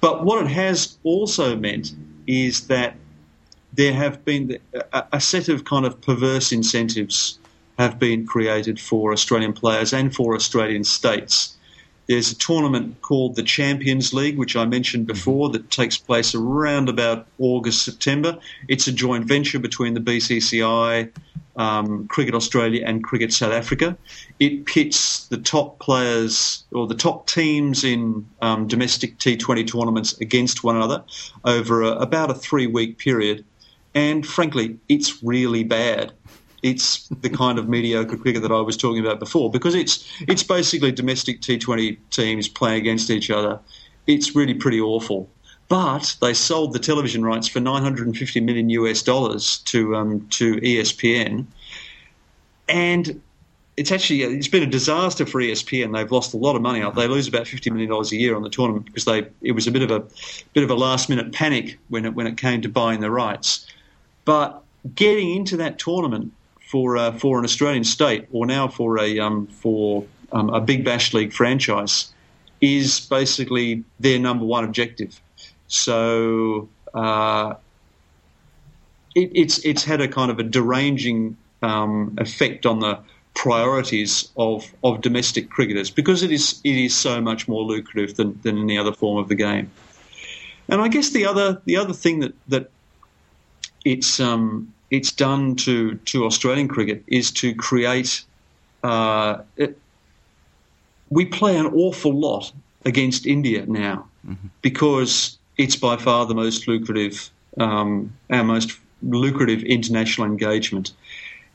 But 0.00 0.24
what 0.24 0.44
it 0.44 0.50
has 0.50 0.98
also 1.04 1.56
meant 1.56 1.92
is 2.26 2.66
that 2.68 2.96
there 3.72 3.92
have 3.92 4.24
been 4.24 4.58
a, 4.92 5.04
a 5.12 5.20
set 5.20 5.48
of 5.48 5.64
kind 5.64 5.86
of 5.86 6.00
perverse 6.00 6.52
incentives 6.52 7.38
have 7.78 7.98
been 7.98 8.26
created 8.26 8.80
for 8.80 9.12
Australian 9.12 9.52
players 9.52 9.92
and 9.92 10.14
for 10.14 10.34
Australian 10.34 10.84
states. 10.84 11.56
There's 12.08 12.30
a 12.30 12.36
tournament 12.36 13.02
called 13.02 13.34
the 13.34 13.42
Champions 13.42 14.14
League, 14.14 14.38
which 14.38 14.56
I 14.56 14.64
mentioned 14.64 15.06
mm-hmm. 15.06 15.14
before, 15.14 15.50
that 15.50 15.70
takes 15.70 15.98
place 15.98 16.34
around 16.34 16.88
about 16.88 17.26
August, 17.38 17.84
September. 17.84 18.38
It's 18.68 18.86
a 18.86 18.92
joint 18.92 19.26
venture 19.26 19.58
between 19.58 19.94
the 19.94 20.00
BCCI, 20.00 21.10
um, 21.56 22.06
Cricket 22.08 22.34
Australia 22.34 22.82
and 22.84 23.02
Cricket 23.02 23.32
South 23.32 23.52
Africa. 23.52 23.96
It 24.38 24.66
pits 24.66 25.26
the 25.28 25.38
top 25.38 25.78
players 25.78 26.64
or 26.72 26.86
the 26.86 26.94
top 26.94 27.26
teams 27.26 27.84
in 27.84 28.26
um, 28.42 28.66
domestic 28.66 29.18
T20 29.18 29.66
tournaments 29.66 30.18
against 30.20 30.64
one 30.64 30.76
another 30.76 31.02
over 31.44 31.82
a, 31.82 31.92
about 31.92 32.30
a 32.30 32.34
three 32.34 32.66
week 32.66 32.98
period. 32.98 33.44
And 33.94 34.26
frankly, 34.26 34.78
it's 34.88 35.22
really 35.22 35.64
bad. 35.64 36.12
It's 36.62 37.08
the 37.08 37.30
kind 37.30 37.58
of 37.58 37.68
mediocre 37.68 38.16
cricket 38.16 38.42
that 38.42 38.52
I 38.52 38.60
was 38.60 38.76
talking 38.76 39.04
about 39.04 39.20
before 39.20 39.50
because 39.50 39.74
it's 39.74 40.04
it's 40.22 40.42
basically 40.42 40.90
domestic 40.90 41.40
T20 41.40 41.96
teams 42.10 42.48
playing 42.48 42.80
against 42.80 43.10
each 43.10 43.30
other. 43.30 43.60
It's 44.06 44.34
really 44.34 44.54
pretty 44.54 44.80
awful. 44.80 45.30
But 45.68 46.16
they 46.20 46.32
sold 46.32 46.72
the 46.72 46.78
television 46.78 47.24
rights 47.24 47.48
for 47.48 47.60
950 47.60 48.40
million 48.40 48.70
US 48.70 49.02
dollars 49.02 49.58
to 49.66 49.96
um, 49.96 50.26
to 50.30 50.56
ESPN, 50.56 51.46
and 52.68 53.20
it's 53.76 53.92
actually 53.92 54.22
it's 54.22 54.48
been 54.48 54.62
a 54.62 54.66
disaster 54.66 55.26
for 55.26 55.40
ESPN. 55.40 55.92
They've 55.92 56.10
lost 56.10 56.32
a 56.34 56.36
lot 56.36 56.56
of 56.56 56.62
money. 56.62 56.82
They 56.94 57.08
lose 57.08 57.28
about 57.28 57.46
fifty 57.46 57.70
million 57.70 57.90
dollars 57.90 58.12
a 58.12 58.16
year 58.16 58.36
on 58.36 58.42
the 58.42 58.48
tournament 58.48 58.86
because 58.86 59.04
they 59.04 59.26
it 59.42 59.52
was 59.52 59.66
a 59.66 59.70
bit 59.70 59.82
of 59.82 59.90
a 59.90 60.04
bit 60.54 60.64
of 60.64 60.70
a 60.70 60.74
last 60.74 61.08
minute 61.08 61.32
panic 61.32 61.78
when 61.88 62.04
it 62.04 62.14
when 62.14 62.26
it 62.26 62.36
came 62.36 62.62
to 62.62 62.68
buying 62.68 63.00
the 63.00 63.10
rights. 63.10 63.66
But 64.24 64.62
getting 64.94 65.34
into 65.34 65.56
that 65.58 65.78
tournament 65.78 66.32
for 66.60 66.96
uh, 66.96 67.12
for 67.12 67.38
an 67.38 67.44
Australian 67.44 67.84
state 67.84 68.26
or 68.32 68.46
now 68.46 68.68
for 68.68 68.98
a 68.98 69.18
um, 69.18 69.46
for 69.48 70.04
um, 70.32 70.48
a 70.50 70.60
Big 70.60 70.84
Bash 70.84 71.12
League 71.12 71.32
franchise 71.32 72.12
is 72.60 73.00
basically 73.00 73.84
their 74.00 74.18
number 74.18 74.44
one 74.44 74.64
objective. 74.64 75.20
So 75.68 76.68
uh, 76.94 77.54
it, 79.14 79.30
it's 79.34 79.58
it's 79.64 79.84
had 79.84 80.00
a 80.00 80.08
kind 80.08 80.30
of 80.30 80.38
a 80.38 80.42
deranging 80.42 81.36
um, 81.62 82.16
effect 82.18 82.66
on 82.66 82.80
the 82.80 82.98
priorities 83.34 84.30
of, 84.38 84.72
of 84.82 85.02
domestic 85.02 85.50
cricketers 85.50 85.90
because 85.90 86.22
it 86.22 86.32
is 86.32 86.60
it 86.64 86.74
is 86.74 86.96
so 86.96 87.20
much 87.20 87.46
more 87.46 87.62
lucrative 87.62 88.16
than, 88.16 88.40
than 88.42 88.58
any 88.58 88.78
other 88.78 88.92
form 88.92 89.18
of 89.18 89.28
the 89.28 89.34
game. 89.34 89.70
And 90.68 90.80
I 90.80 90.88
guess 90.88 91.10
the 91.10 91.26
other 91.26 91.60
the 91.64 91.76
other 91.76 91.92
thing 91.92 92.20
that 92.20 92.34
that 92.48 92.70
it's 93.84 94.18
um, 94.18 94.72
it's 94.90 95.12
done 95.12 95.56
to 95.56 95.94
to 95.96 96.24
Australian 96.24 96.68
cricket 96.68 97.04
is 97.06 97.30
to 97.32 97.54
create. 97.54 98.24
Uh, 98.82 99.42
it, 99.56 99.78
we 101.10 101.24
play 101.24 101.56
an 101.56 101.66
awful 101.66 102.12
lot 102.12 102.52
against 102.84 103.26
India 103.26 103.64
now 103.66 104.08
mm-hmm. 104.26 104.48
because 104.60 105.38
it's 105.56 105.76
by 105.76 105.96
far 105.96 106.26
the 106.26 106.34
most 106.34 106.68
lucrative, 106.68 107.30
um, 107.58 108.12
our 108.30 108.44
most 108.44 108.78
lucrative 109.02 109.62
international 109.62 110.26
engagement. 110.26 110.92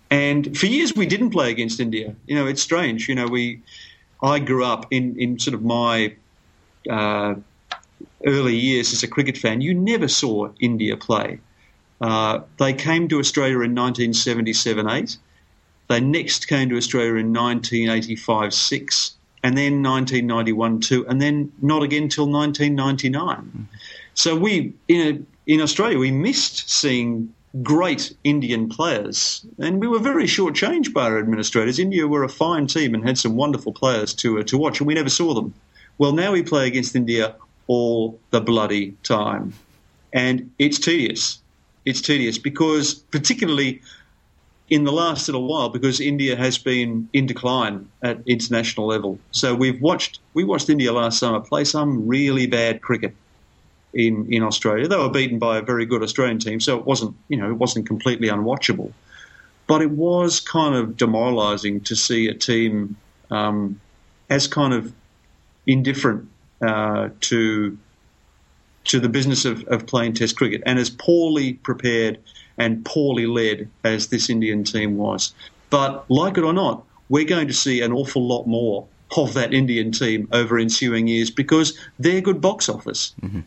And 0.10 0.58
for 0.58 0.66
years 0.66 0.96
we 0.96 1.06
didn't 1.06 1.30
play 1.32 1.52
against 1.52 1.80
India. 1.80 2.16
You 2.28 2.36
know, 2.36 2.48
it's 2.48 2.62
strange. 2.62 3.08
You 3.08 3.16
know, 3.16 3.28
we, 3.28 3.62
I 4.22 4.40
grew 4.40 4.66
up 4.66 4.86
in, 4.92 5.18
in 5.20 5.40
sort 5.40 5.54
of 5.54 5.64
my 5.64 6.16
uh, 6.90 7.36
early 8.26 8.56
years 8.56 8.94
as 8.94 9.04
a 9.04 9.08
cricket 9.08 9.38
fan. 9.38 9.62
You 9.62 9.74
never 9.74 10.08
saw 10.08 10.50
India 10.60 10.98
play. 10.98 11.40
Uh, 12.00 12.42
they 12.58 12.74
came 12.74 13.08
to 13.10 13.20
Australia 13.20 13.60
in 13.62 13.76
1977-8. 13.76 15.18
They 15.88 16.00
next 16.00 16.48
came 16.48 16.70
to 16.70 16.78
Australia 16.78 17.16
in 17.16 17.34
1985-6 17.34 19.12
and 19.44 19.58
then 19.58 19.82
1991 19.84 20.80
2, 20.80 21.08
and 21.08 21.22
then 21.22 21.52
not 21.62 21.84
again 21.84 22.10
till 22.10 22.28
1999. 22.28 23.68
So 24.14 24.36
we 24.36 24.74
in 24.88 25.26
in 25.48 25.62
Australia 25.62 25.98
we 25.98 26.12
missed 26.12 26.70
seeing 26.70 27.34
great 27.64 28.16
Indian 28.24 28.70
players, 28.70 29.46
and 29.60 29.82
we 29.82 29.88
were 29.88 30.00
very 30.00 30.26
shortchanged 30.26 30.94
by 30.94 31.04
our 31.04 31.20
administrators. 31.20 31.80
India 31.80 32.08
were 32.08 32.24
a 32.24 32.30
fine 32.30 32.68
team 32.68 32.94
and 32.94 33.06
had 33.06 33.18
some 33.18 33.36
wonderful 33.36 33.74
players 33.74 34.14
to 34.16 34.40
uh, 34.40 34.44
to 34.44 34.58
watch, 34.58 34.80
and 34.80 34.88
we 34.88 34.94
never 34.94 35.10
saw 35.10 35.34
them. 35.34 35.54
Well, 35.98 36.14
now 36.14 36.32
we 36.32 36.44
play 36.44 36.68
against 36.68 36.96
India 36.96 37.36
all 37.68 38.20
the 38.32 38.42
bloody 38.42 38.92
time, 39.04 39.54
and 40.14 40.52
it's 40.60 40.80
tedious. 40.80 41.40
It's 41.86 42.02
tedious 42.02 42.38
because 42.38 42.94
particularly 42.94 43.82
in 44.72 44.86
the 44.86 44.92
last 44.92 45.28
little 45.28 45.46
while 45.46 45.68
because 45.68 46.00
India 46.00 46.38
has 46.38 46.58
been 46.58 47.10
in 47.12 47.26
decline 47.26 47.90
at 48.02 48.22
international 48.26 48.88
level. 48.88 49.20
So 49.32 49.54
we've 49.54 49.80
watched 49.82 50.20
we 50.34 50.46
watched 50.46 50.70
India 50.70 50.94
last 50.94 51.20
summer 51.20 51.42
play 51.42 51.66
some 51.66 52.08
really 52.08 52.48
bad 52.48 52.82
cricket 52.82 53.14
in 53.94 54.32
in 54.34 54.42
Australia. 54.42 54.88
They 54.88 54.96
were 54.96 55.10
beaten 55.10 55.40
by 55.40 55.58
a 55.58 55.62
very 55.62 55.86
good 55.86 56.02
Australian 56.02 56.40
team, 56.40 56.62
so 56.62 56.80
it 56.80 56.86
wasn't 56.86 57.16
you 57.28 57.38
know 57.38 57.52
it 57.52 57.58
wasn't 57.58 57.86
completely 57.86 58.30
unwatchable, 58.30 58.94
but 59.68 59.82
it 59.82 59.92
was 59.92 60.40
kind 60.40 60.74
of 60.74 60.96
demoralising 60.96 61.82
to 61.82 61.96
see 61.96 62.30
a 62.30 62.34
team 62.34 62.96
um, 63.30 63.80
as 64.30 64.48
kind 64.48 64.74
of 64.74 64.94
indifferent 65.68 66.30
uh, 66.62 67.10
to 67.20 67.78
to 68.86 69.00
the 69.02 69.10
business 69.10 69.44
of, 69.44 69.64
of 69.66 69.86
playing 69.86 70.14
Test 70.14 70.38
cricket 70.38 70.64
and 70.66 70.80
as 70.80 70.90
poorly 70.90 71.54
prepared 71.56 72.20
and 72.62 72.86
poorly 72.86 73.26
led 73.26 73.68
as 73.84 74.08
this 74.08 74.30
Indian 74.30 74.64
team 74.64 74.96
was. 74.96 75.34
But 75.72 76.10
like 76.12 76.38
it 76.38 76.44
or 76.44 76.54
not, 76.54 76.84
we're 77.10 77.26
going 77.26 77.48
to 77.48 77.54
see 77.54 77.82
an 77.82 77.92
awful 77.92 78.26
lot 78.26 78.46
more 78.46 78.88
of 79.18 79.34
that 79.34 79.52
Indian 79.52 79.92
team 79.92 80.28
over 80.32 80.60
ensuing 80.60 81.08
years 81.08 81.32
because 81.32 81.78
they're 81.98 82.22
good 82.22 82.40
box 82.40 82.70
office. 82.70 83.14
Mm-hmm. 83.20 83.42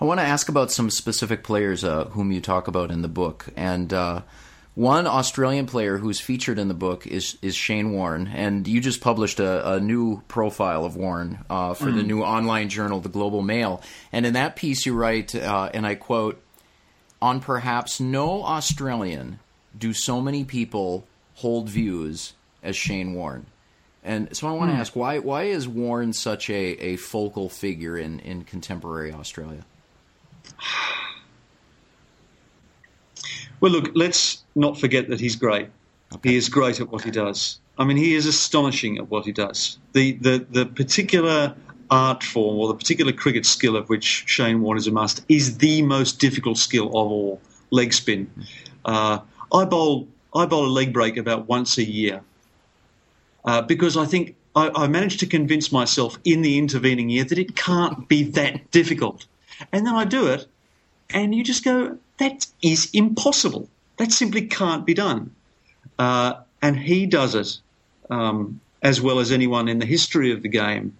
I 0.00 0.04
want 0.04 0.18
to 0.18 0.26
ask 0.26 0.48
about 0.48 0.72
some 0.72 0.90
specific 0.90 1.44
players 1.44 1.84
uh, 1.84 2.06
whom 2.06 2.32
you 2.32 2.40
talk 2.40 2.66
about 2.66 2.90
in 2.90 3.02
the 3.02 3.08
book, 3.08 3.46
and 3.54 3.92
uh, 3.92 4.22
one 4.74 5.06
Australian 5.06 5.66
player 5.66 5.98
who's 5.98 6.20
featured 6.20 6.58
in 6.58 6.68
the 6.68 6.74
book 6.74 7.06
is 7.06 7.36
is 7.42 7.54
Shane 7.54 7.92
Warne, 7.92 8.26
and 8.28 8.66
you 8.66 8.80
just 8.80 9.02
published 9.02 9.40
a, 9.40 9.74
a 9.74 9.80
new 9.80 10.22
profile 10.26 10.84
of 10.84 10.96
Warne 10.96 11.44
uh, 11.50 11.74
for 11.74 11.86
mm. 11.86 11.96
the 11.96 12.02
new 12.02 12.22
online 12.22 12.70
journal, 12.70 13.00
the 13.00 13.10
Global 13.10 13.42
Mail, 13.42 13.82
and 14.10 14.24
in 14.24 14.32
that 14.32 14.56
piece 14.56 14.86
you 14.86 14.94
write, 14.94 15.34
uh, 15.34 15.70
and 15.74 15.86
I 15.86 15.96
quote, 15.96 16.42
"On 17.22 17.40
perhaps 17.40 18.00
no 18.00 18.42
Australian 18.44 19.38
do 19.78 19.92
so 19.92 20.20
many 20.20 20.44
people 20.44 21.06
hold 21.34 21.68
views 21.68 22.34
as 22.62 22.76
Shane 22.76 23.14
Warne." 23.14 23.46
And 24.02 24.34
so 24.34 24.48
I 24.48 24.52
want 24.52 24.70
to 24.70 24.76
mm. 24.76 24.80
ask 24.80 24.96
why 24.96 25.18
why 25.18 25.44
is 25.44 25.68
Warne 25.68 26.12
such 26.12 26.48
a, 26.48 26.54
a 26.54 26.96
focal 26.96 27.48
figure 27.48 27.98
in, 27.98 28.20
in 28.20 28.44
contemporary 28.44 29.12
Australia? 29.12 29.64
Well, 33.60 33.72
look, 33.72 33.90
let's 33.94 34.42
not 34.54 34.80
forget 34.80 35.08
that 35.08 35.20
he's 35.20 35.36
great. 35.36 35.68
Okay. 36.14 36.30
He 36.30 36.36
is 36.36 36.48
great 36.48 36.80
at 36.80 36.90
what 36.90 37.02
he 37.02 37.10
does. 37.10 37.60
I 37.78 37.84
mean, 37.84 37.96
he 37.96 38.14
is 38.14 38.26
astonishing 38.26 38.98
at 38.98 39.10
what 39.10 39.24
he 39.24 39.32
does. 39.32 39.78
The, 39.92 40.12
the, 40.12 40.46
the 40.50 40.66
particular 40.66 41.54
art 41.90 42.22
form 42.22 42.58
or 42.58 42.68
the 42.68 42.74
particular 42.74 43.12
cricket 43.12 43.44
skill 43.44 43.76
of 43.76 43.88
which 43.88 44.24
Shane 44.26 44.60
Warne 44.60 44.78
is 44.78 44.86
a 44.86 44.92
master 44.92 45.22
is 45.28 45.58
the 45.58 45.82
most 45.82 46.18
difficult 46.18 46.58
skill 46.58 46.88
of 46.88 46.94
all 46.94 47.40
leg 47.70 47.92
spin. 47.92 48.30
Uh, 48.84 49.18
I, 49.52 49.64
bowl, 49.64 50.08
I 50.34 50.46
bowl 50.46 50.66
a 50.66 50.68
leg 50.68 50.92
break 50.92 51.16
about 51.16 51.48
once 51.48 51.78
a 51.78 51.84
year 51.84 52.22
uh, 53.44 53.62
because 53.62 53.96
I 53.96 54.04
think 54.06 54.36
I, 54.54 54.70
I 54.74 54.86
managed 54.86 55.20
to 55.20 55.26
convince 55.26 55.72
myself 55.72 56.18
in 56.24 56.42
the 56.42 56.58
intervening 56.58 57.08
year 57.08 57.24
that 57.24 57.38
it 57.38 57.56
can't 57.56 58.08
be 58.08 58.24
that 58.24 58.70
difficult. 58.70 59.26
And 59.72 59.86
then 59.86 59.94
I 59.94 60.04
do 60.04 60.26
it, 60.28 60.46
and 61.10 61.34
you 61.34 61.44
just 61.44 61.64
go, 61.64 61.98
that 62.18 62.46
is 62.62 62.90
impossible. 62.92 63.68
That 63.98 64.12
simply 64.12 64.46
can't 64.46 64.86
be 64.86 64.94
done. 64.94 65.34
Uh, 65.98 66.34
and 66.62 66.78
he 66.78 67.06
does 67.06 67.34
it 67.34 67.58
um, 68.08 68.60
as 68.82 69.00
well 69.00 69.18
as 69.18 69.30
anyone 69.30 69.68
in 69.68 69.78
the 69.78 69.86
history 69.86 70.32
of 70.32 70.42
the 70.42 70.48
game. 70.48 70.96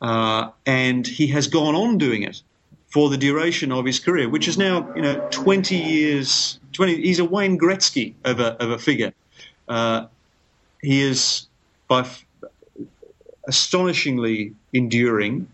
Uh, 0.00 0.50
and 0.66 1.06
he 1.06 1.26
has 1.28 1.46
gone 1.46 1.74
on 1.74 1.98
doing 1.98 2.22
it 2.22 2.42
for 2.88 3.08
the 3.08 3.16
duration 3.16 3.72
of 3.72 3.84
his 3.84 3.98
career, 3.98 4.28
which 4.28 4.48
is 4.48 4.58
now, 4.58 4.92
you 4.94 5.02
know, 5.02 5.26
20 5.30 5.76
years. 5.76 6.58
20. 6.72 7.02
He's 7.02 7.18
a 7.18 7.24
Wayne 7.24 7.58
Gretzky 7.58 8.14
of 8.24 8.40
a, 8.40 8.62
of 8.62 8.70
a 8.70 8.78
figure. 8.78 9.12
Uh, 9.68 10.06
he 10.82 11.00
is 11.00 11.46
by 11.88 12.00
f- 12.00 12.24
astonishingly 13.48 14.54
enduring, 14.72 15.48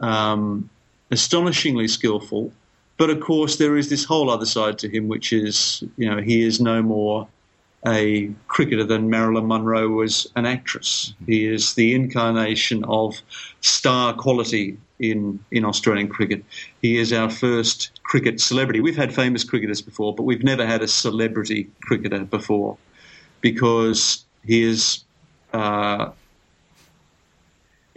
um, 0.00 0.68
astonishingly 1.10 1.88
skillful, 1.88 2.52
but 2.98 3.10
of 3.10 3.20
course, 3.20 3.56
there 3.56 3.76
is 3.76 3.88
this 3.88 4.04
whole 4.04 4.28
other 4.28 4.44
side 4.44 4.78
to 4.80 4.88
him, 4.88 5.08
which 5.08 5.32
is, 5.32 5.82
you 5.96 6.08
know, 6.10 6.20
he 6.20 6.42
is 6.42 6.60
no 6.60 6.82
more 6.82 7.28
a 7.86 8.30
cricketer 8.48 8.84
than 8.84 9.08
Marilyn 9.08 9.46
Monroe 9.46 9.88
was 9.88 10.26
an 10.36 10.46
actress. 10.46 11.14
Mm-hmm. 11.14 11.32
He 11.32 11.46
is 11.46 11.74
the 11.74 11.94
incarnation 11.94 12.84
of 12.84 13.20
star 13.60 14.14
quality 14.14 14.78
in, 14.98 15.38
in 15.50 15.64
Australian 15.64 16.08
cricket. 16.08 16.44
He 16.82 16.98
is 16.98 17.12
our 17.12 17.30
first 17.30 18.00
cricket 18.02 18.40
celebrity. 18.40 18.80
We've 18.80 18.96
had 18.96 19.14
famous 19.14 19.44
cricketers 19.44 19.80
before, 19.80 20.14
but 20.14 20.24
we've 20.24 20.42
never 20.42 20.66
had 20.66 20.82
a 20.82 20.88
celebrity 20.88 21.70
cricketer 21.82 22.24
before 22.24 22.76
because 23.40 24.24
he 24.44 24.62
is 24.62 25.04
uh, 25.52 26.10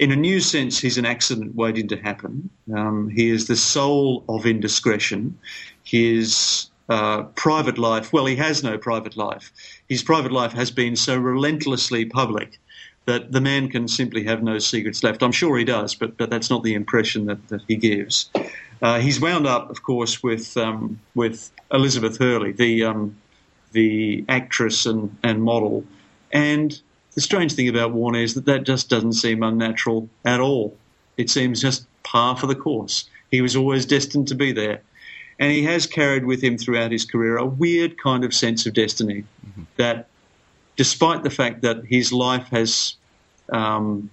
in 0.02 0.12
a 0.12 0.16
new 0.16 0.40
sense, 0.40 0.80
he's 0.80 0.98
an 0.98 1.06
accident 1.06 1.54
waiting 1.54 1.88
to 1.90 1.96
happen. 1.96 2.50
Um, 2.76 3.08
he 3.10 3.30
is 3.30 3.46
the 3.46 3.56
soul 3.56 4.24
of 4.28 4.48
indiscretion. 4.48 5.38
His 5.84 6.71
uh, 6.92 7.24
private 7.36 7.78
life, 7.78 8.12
well, 8.12 8.26
he 8.26 8.36
has 8.36 8.64
no 8.64 8.78
private 8.78 9.16
life. 9.16 9.54
His 9.88 10.04
private 10.04 10.34
life 10.34 10.52
has 10.52 10.72
been 10.72 10.98
so 10.98 11.16
relentlessly 11.18 12.04
public 12.04 12.60
that 13.06 13.32
the 13.32 13.40
man 13.40 13.70
can 13.70 13.88
simply 13.88 14.26
have 14.26 14.44
no 14.44 14.60
secrets 14.60 15.02
left. 15.02 15.24
I'm 15.24 15.32
sure 15.32 15.58
he 15.58 15.64
does, 15.64 15.96
but, 15.96 16.18
but 16.18 16.30
that's 16.30 16.50
not 16.50 16.64
the 16.64 16.74
impression 16.74 17.28
that, 17.28 17.48
that 17.48 17.62
he 17.66 17.78
gives. 17.78 18.30
Uh, 18.82 19.00
he's 19.00 19.22
wound 19.22 19.48
up, 19.48 19.70
of 19.70 19.84
course, 19.84 20.22
with 20.22 20.58
um, 20.58 21.00
with 21.16 21.50
Elizabeth 21.72 22.18
Hurley, 22.18 22.52
the 22.52 22.84
um, 22.84 23.16
the 23.72 24.26
actress 24.28 24.86
and, 24.86 25.16
and 25.24 25.42
model, 25.42 25.86
and 26.34 26.78
the 27.14 27.22
strange 27.22 27.54
thing 27.54 27.70
about 27.70 27.94
Warne 27.94 28.16
is 28.16 28.34
that 28.34 28.46
that 28.48 28.64
just 28.64 28.90
doesn't 28.90 29.14
seem 29.14 29.44
unnatural 29.44 30.10
at 30.26 30.42
all. 30.42 30.76
It 31.16 31.30
seems 31.30 31.62
just 31.62 31.86
par 32.04 32.36
for 32.36 32.48
the 32.48 32.56
course. 32.56 33.06
He 33.30 33.42
was 33.42 33.56
always 33.56 33.86
destined 33.86 34.28
to 34.28 34.36
be 34.36 34.52
there. 34.52 34.82
And 35.42 35.52
he 35.52 35.64
has 35.64 35.88
carried 35.88 36.26
with 36.26 36.44
him 36.44 36.60
throughout 36.60 36.92
his 36.92 37.04
career 37.04 37.36
a 37.36 37.46
weird 37.46 37.98
kind 37.98 38.24
of 38.24 38.32
sense 38.32 38.68
of 38.68 38.76
destiny 38.76 39.24
mm-hmm. 39.46 39.64
that, 39.78 40.08
despite 40.76 41.24
the 41.24 41.32
fact 41.32 41.64
that 41.64 41.84
his 41.84 42.14
life 42.14 42.48
has 42.52 42.96
um, 43.52 44.12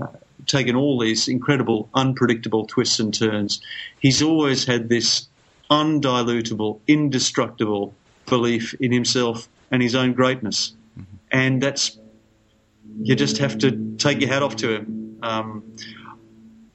uh, 0.00 0.06
taken 0.46 0.74
all 0.74 0.98
these 0.98 1.28
incredible, 1.28 1.90
unpredictable 1.92 2.64
twists 2.64 2.98
and 2.98 3.12
turns, 3.12 3.60
he's 4.00 4.22
always 4.22 4.64
had 4.64 4.88
this 4.88 5.28
undilutable, 5.70 6.80
indestructible 6.88 7.94
belief 8.24 8.72
in 8.80 8.92
himself 8.92 9.50
and 9.70 9.82
his 9.82 9.94
own 9.94 10.14
greatness. 10.14 10.72
Mm-hmm. 10.98 11.16
And 11.32 11.62
that's 11.62 11.98
you 13.02 13.14
just 13.14 13.36
have 13.38 13.58
to 13.58 13.94
take 13.98 14.22
your 14.22 14.30
hat 14.30 14.42
off 14.42 14.56
to 14.56 14.74
him. 14.76 15.18
Um, 15.22 15.76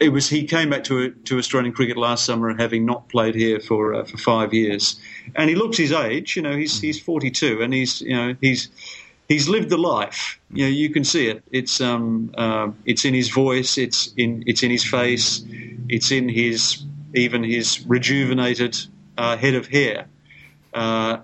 it 0.02 0.10
was 0.10 0.28
he 0.28 0.46
came 0.46 0.70
back 0.70 0.84
to 0.86 1.12
to 1.12 1.38
Australian 1.38 1.74
cricket 1.74 1.96
last 1.96 2.26
summer, 2.26 2.54
having 2.58 2.86
not 2.86 3.08
played 3.08 3.36
here 3.36 3.60
for 3.60 3.94
uh, 3.94 4.04
for 4.04 4.18
five 4.18 4.54
years, 4.54 5.00
and 5.36 5.50
he 5.50 5.56
looks 5.56 5.78
his 5.78 5.92
age. 5.92 6.36
You 6.36 6.42
know, 6.42 6.56
he's 6.56 6.82
he's 6.82 7.00
42, 7.00 7.62
and 7.62 7.74
he's 7.74 8.02
you 8.02 8.16
know 8.16 8.36
he's 8.42 8.70
he's 9.30 9.48
lived 9.48 9.70
the 9.70 9.78
life. 9.78 10.40
You 10.52 10.66
know, 10.66 10.72
you 10.72 10.90
can 10.90 11.04
see 11.04 11.28
it. 11.28 11.44
It's 11.52 11.80
um 11.80 12.34
uh, 12.38 12.72
it's 12.86 13.06
in 13.06 13.14
his 13.14 13.30
voice. 13.30 13.78
It's 13.78 14.12
in 14.18 14.44
it's 14.48 14.64
in 14.64 14.72
his 14.72 14.84
face. 14.84 15.46
It's 15.88 16.12
in 16.12 16.28
his 16.28 16.84
even 17.14 17.44
his 17.44 17.86
rejuvenated 17.86 18.78
uh, 19.18 19.38
head 19.38 19.54
of 19.54 19.68
hair, 19.68 20.08
uh, 20.74 21.20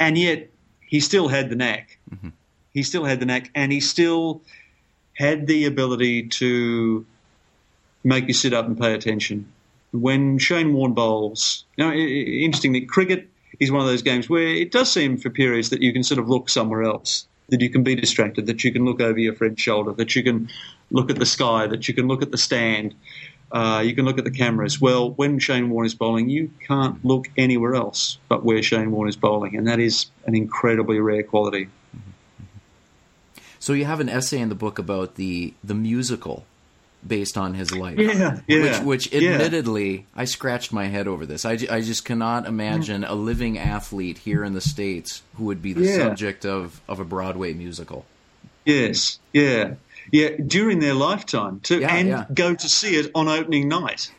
and 0.00 0.16
yet 0.16 0.48
he 0.80 1.00
still 1.00 1.28
had 1.28 1.50
the 1.50 1.56
knack. 1.56 1.98
Mm-hmm 2.10 2.28
he 2.76 2.82
still 2.82 3.04
had 3.04 3.20
the 3.20 3.24
knack, 3.24 3.50
and 3.54 3.72
he 3.72 3.80
still 3.80 4.42
had 5.14 5.46
the 5.46 5.64
ability 5.64 6.28
to 6.28 7.06
make 8.06 8.28
you 8.28 8.34
sit 8.34 8.54
up 8.54 8.66
and 8.66 8.78
pay 8.78 8.94
attention. 8.94 9.52
When 9.90 10.38
Shane 10.38 10.72
Warne 10.72 10.94
bowls, 10.94 11.64
know, 11.76 11.92
interestingly, 11.92 12.82
cricket 12.82 13.28
is 13.58 13.72
one 13.72 13.80
of 13.80 13.88
those 13.88 14.02
games 14.02 14.30
where 14.30 14.46
it 14.46 14.70
does 14.70 14.92
seem 14.92 15.16
for 15.16 15.28
periods 15.28 15.70
that 15.70 15.82
you 15.82 15.92
can 15.92 16.04
sort 16.04 16.20
of 16.20 16.28
look 16.28 16.48
somewhere 16.48 16.84
else, 16.84 17.26
that 17.48 17.60
you 17.60 17.68
can 17.68 17.82
be 17.82 17.96
distracted, 17.96 18.46
that 18.46 18.62
you 18.62 18.72
can 18.72 18.84
look 18.84 19.00
over 19.00 19.18
your 19.18 19.34
friend's 19.34 19.60
shoulder, 19.60 19.92
that 19.92 20.14
you 20.14 20.22
can 20.22 20.48
look 20.90 21.10
at 21.10 21.18
the 21.18 21.26
sky, 21.26 21.66
that 21.66 21.88
you 21.88 21.94
can 21.94 22.06
look 22.06 22.22
at 22.22 22.30
the 22.30 22.38
stand, 22.38 22.94
uh, 23.50 23.82
you 23.84 23.94
can 23.94 24.04
look 24.04 24.18
at 24.18 24.24
the 24.24 24.30
cameras. 24.30 24.80
Well, 24.80 25.10
when 25.10 25.40
Shane 25.40 25.68
Warne 25.70 25.86
is 25.86 25.94
bowling, 25.94 26.28
you 26.28 26.52
can't 26.64 27.04
look 27.04 27.28
anywhere 27.36 27.74
else 27.74 28.18
but 28.28 28.44
where 28.44 28.62
Shane 28.62 28.92
Warne 28.92 29.08
is 29.08 29.16
bowling, 29.16 29.56
and 29.56 29.66
that 29.66 29.80
is 29.80 30.06
an 30.26 30.36
incredibly 30.36 31.00
rare 31.00 31.24
quality. 31.24 31.68
So 33.58 33.72
you 33.72 33.84
have 33.84 33.98
an 33.98 34.08
essay 34.08 34.38
in 34.38 34.48
the 34.48 34.54
book 34.54 34.78
about 34.78 35.16
the 35.16 35.54
the 35.64 35.74
musical 35.74 36.44
based 37.06 37.36
on 37.36 37.54
his 37.54 37.74
life. 37.74 37.98
Yeah, 37.98 38.40
yeah. 38.46 38.82
Which, 38.82 39.08
which 39.08 39.14
admittedly, 39.14 39.90
yeah. 39.96 40.02
I 40.14 40.24
scratched 40.24 40.72
my 40.72 40.86
head 40.86 41.06
over 41.06 41.26
this. 41.26 41.44
I, 41.44 41.52
I 41.70 41.80
just 41.80 42.04
cannot 42.04 42.46
imagine 42.46 43.04
a 43.04 43.14
living 43.14 43.58
athlete 43.58 44.18
here 44.18 44.44
in 44.44 44.54
the 44.54 44.60
States 44.60 45.22
who 45.36 45.44
would 45.44 45.62
be 45.62 45.72
the 45.72 45.84
yeah. 45.84 45.96
subject 45.96 46.44
of, 46.44 46.80
of 46.88 47.00
a 47.00 47.04
Broadway 47.04 47.52
musical. 47.52 48.04
Yes, 48.64 49.18
yeah. 49.32 49.74
Yeah, 50.12 50.30
during 50.44 50.78
their 50.78 50.94
lifetime, 50.94 51.60
too, 51.60 51.80
yeah, 51.80 51.94
and 51.94 52.34
go 52.34 52.54
to 52.54 52.68
see 52.68 52.94
it 52.96 53.10
on 53.14 53.26
opening 53.28 53.68
night. 53.68 54.12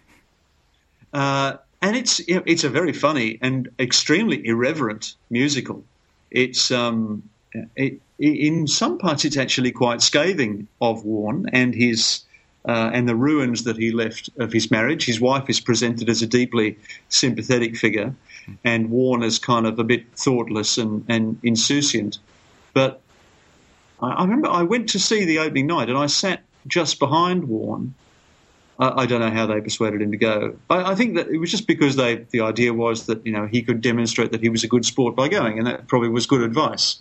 Uh, 1.14 1.58
and 1.82 1.96
it's 1.96 2.20
it's 2.28 2.64
a 2.64 2.70
very 2.70 2.92
funny 2.92 3.38
and 3.42 3.70
extremely 3.80 4.46
irreverent 4.46 5.16
musical. 5.30 5.84
It's 6.30 6.72
um, 6.72 7.30
it, 7.76 8.02
in 8.20 8.68
some 8.68 8.98
parts 8.98 9.26
it's 9.26 9.38
actually 9.38 9.72
quite 9.72 10.02
scathing 10.02 10.68
of 10.82 11.06
Warne 11.06 11.46
and 11.54 11.74
his 11.74 12.24
uh, 12.68 12.92
and 12.94 13.08
the 13.08 13.16
ruins 13.16 13.64
that 13.64 13.78
he 13.78 13.92
left 13.92 14.30
of 14.38 14.52
his 14.52 14.70
marriage. 14.70 15.06
His 15.06 15.22
wife 15.22 15.50
is 15.50 15.60
presented 15.60 16.10
as 16.10 16.22
a 16.22 16.28
deeply 16.28 16.78
sympathetic 17.10 17.78
figure, 17.78 18.14
and 18.64 18.90
Warne 18.90 19.24
is 19.24 19.40
kind 19.40 19.66
of 19.66 19.80
a 19.80 19.84
bit 19.84 20.06
thoughtless 20.16 20.78
and, 20.78 21.06
and 21.08 21.40
insouciant. 21.44 22.20
But 22.74 23.02
I, 24.02 24.10
I 24.10 24.24
remember 24.24 24.50
I 24.50 24.64
went 24.64 24.90
to 24.90 25.00
see 25.00 25.26
the 25.26 25.40
opening 25.40 25.68
night 25.68 25.90
and 25.90 25.98
I 25.98 26.08
sat 26.08 26.44
just 26.68 27.00
behind 27.00 27.48
Warne. 27.48 27.94
I, 28.80 29.04
I 29.04 29.06
don't 29.06 29.22
know 29.22 29.32
how 29.32 29.46
they 29.48 29.62
persuaded 29.62 30.02
him 30.02 30.12
to 30.12 30.18
go. 30.18 30.58
I, 30.70 30.92
I, 30.92 30.96
think 30.96 31.16
that 31.16 31.30
it 31.30 31.38
was 31.38 31.50
just 31.50 31.68
because 31.68 31.96
they 31.96 32.26
the 32.32 32.42
idea 32.42 32.74
was 32.74 33.06
that 33.06 33.26
you 33.26 33.32
know 33.32 33.48
he 33.48 33.62
could 33.62 33.82
demonstrate 33.82 34.32
that 34.34 34.42
he 34.42 34.50
was 34.50 34.64
a 34.64 34.68
good 34.68 34.86
sport 34.86 35.16
by 35.16 35.30
going, 35.30 35.58
and 35.58 35.68
that 35.68 35.88
probably 35.88 36.10
was 36.10 36.26
good 36.26 36.42
advice. 36.42 37.00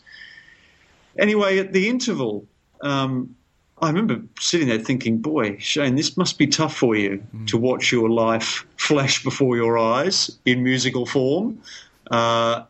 Anyway, 1.18 1.58
at 1.58 1.72
the 1.72 1.88
interval, 1.88 2.46
um, 2.82 3.34
I 3.80 3.88
remember 3.88 4.22
sitting 4.40 4.68
there 4.68 4.78
thinking, 4.78 5.18
boy, 5.18 5.58
Shane, 5.58 5.96
this 5.96 6.16
must 6.16 6.38
be 6.38 6.46
tough 6.46 6.74
for 6.74 6.96
you 6.96 7.22
mm. 7.34 7.46
to 7.48 7.58
watch 7.58 7.92
your 7.92 8.08
life 8.08 8.66
flash 8.78 9.22
before 9.22 9.56
your 9.56 9.76
eyes 9.76 10.38
in 10.46 10.62
musical 10.62 11.04
form. 11.04 11.60
Uh, 12.10 12.64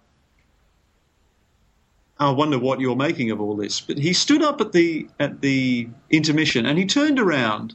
I 2.18 2.30
wonder 2.30 2.58
what 2.58 2.80
you're 2.80 2.96
making 2.96 3.30
of 3.30 3.40
all 3.40 3.56
this. 3.56 3.80
But 3.80 3.98
he 3.98 4.12
stood 4.12 4.42
up 4.42 4.60
at 4.60 4.72
the 4.72 5.06
at 5.20 5.42
the 5.42 5.88
intermission 6.10 6.66
and 6.66 6.78
he 6.78 6.86
turned 6.86 7.20
around 7.20 7.74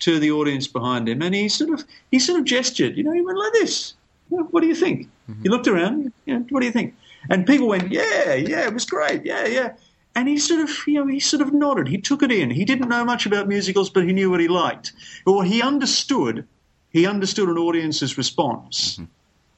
to 0.00 0.18
the 0.18 0.30
audience 0.30 0.66
behind 0.68 1.08
him 1.08 1.22
and 1.22 1.34
he 1.34 1.48
sort 1.48 1.70
of 1.70 1.84
he 2.10 2.18
sort 2.18 2.38
of 2.38 2.44
gestured. 2.44 2.96
You 2.96 3.04
know, 3.04 3.12
he 3.12 3.22
went 3.22 3.38
like 3.38 3.52
this. 3.54 3.94
what 4.28 4.60
do 4.60 4.66
you 4.66 4.74
think? 4.74 5.08
Mm-hmm. 5.28 5.42
He 5.42 5.48
looked 5.48 5.66
around. 5.66 6.12
You 6.26 6.38
know, 6.38 6.46
what 6.50 6.60
do 6.60 6.66
you 6.66 6.72
think? 6.72 6.94
And 7.28 7.46
people 7.46 7.68
went, 7.68 7.92
yeah, 7.92 8.34
yeah, 8.34 8.66
it 8.66 8.72
was 8.72 8.86
great, 8.86 9.26
yeah, 9.26 9.46
yeah. 9.46 9.72
And 10.14 10.28
he 10.28 10.38
sort 10.38 10.60
of, 10.60 10.70
you 10.86 10.94
know, 10.94 11.06
he 11.06 11.20
sort 11.20 11.40
of 11.40 11.52
nodded. 11.52 11.88
He 11.88 11.98
took 11.98 12.22
it 12.22 12.32
in. 12.32 12.50
He 12.50 12.64
didn't 12.64 12.88
know 12.88 13.04
much 13.04 13.26
about 13.26 13.48
musicals, 13.48 13.90
but 13.90 14.04
he 14.04 14.12
knew 14.12 14.30
what 14.30 14.40
he 14.40 14.48
liked. 14.48 14.92
Or 15.24 15.44
he 15.44 15.62
understood. 15.62 16.46
He 16.90 17.06
understood 17.06 17.48
an 17.48 17.56
audience's 17.56 18.18
response. 18.18 18.94
Mm-hmm. 18.94 19.04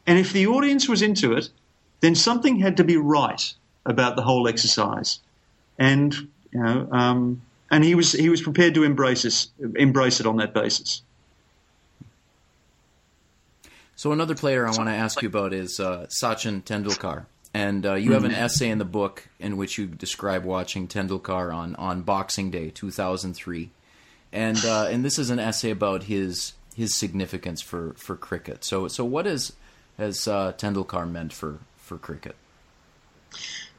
And 0.07 0.19
if 0.19 0.33
the 0.33 0.47
audience 0.47 0.89
was 0.89 1.01
into 1.01 1.33
it, 1.33 1.49
then 2.01 2.15
something 2.15 2.59
had 2.59 2.77
to 2.77 2.85
be 2.85 2.97
right 2.97 3.55
about 3.87 4.17
the 4.17 4.23
whole 4.23 4.49
exercise. 4.49 5.21
And 5.79 6.15
you 6.53 6.63
know, 6.63 6.89
um, 6.91 7.43
and 7.71 7.83
he 7.83 7.95
was 7.95 8.13
he 8.13 8.29
was 8.29 8.43
prepared 8.43 8.75
to 8.75 8.85
embrace 8.85 9.25
it, 9.25 9.49
embrace 9.77 10.21
it 10.21 10.27
on 10.27 10.37
that 10.37 10.53
basis. 10.53 11.03
So 13.97 14.13
another 14.13 14.35
player 14.35 14.67
I 14.67 14.71
want 14.71 14.89
to 14.89 14.95
ask 14.95 15.23
you 15.23 15.29
about 15.29 15.53
is 15.53 15.79
uh, 15.79 16.07
Sachin 16.09 16.63
Tendulkar. 16.65 17.27
And 17.55 17.85
uh, 17.85 17.95
you 17.95 18.13
have 18.13 18.25
an 18.25 18.31
mm-hmm. 18.31 18.41
essay 18.41 18.71
in 18.71 18.79
the 18.79 18.85
book 18.87 19.29
in 19.39 19.59
which 19.59 19.77
you 19.77 19.87
describe 19.87 20.45
watching 20.45 20.89
Tendulkar 20.89 21.55
on, 21.55 21.77
on 21.77 22.01
Boxing 22.01 22.51
Day 22.51 22.71
2003, 22.71 23.71
and 24.33 24.65
uh, 24.65 24.87
and 24.91 25.05
this 25.05 25.19
is 25.19 25.29
an 25.29 25.39
essay 25.39 25.71
about 25.71 26.05
his 26.05 26.55
his 26.75 26.95
significance 26.95 27.61
for, 27.61 27.93
for 27.99 28.17
cricket. 28.17 28.65
So 28.65 28.89
so 28.89 29.05
what 29.05 29.27
is 29.27 29.53
has 29.99 30.27
uh, 30.27 30.53
Tendulkar 30.53 31.11
meant 31.11 31.33
for, 31.33 31.59
for 31.77 31.99
cricket? 31.99 32.37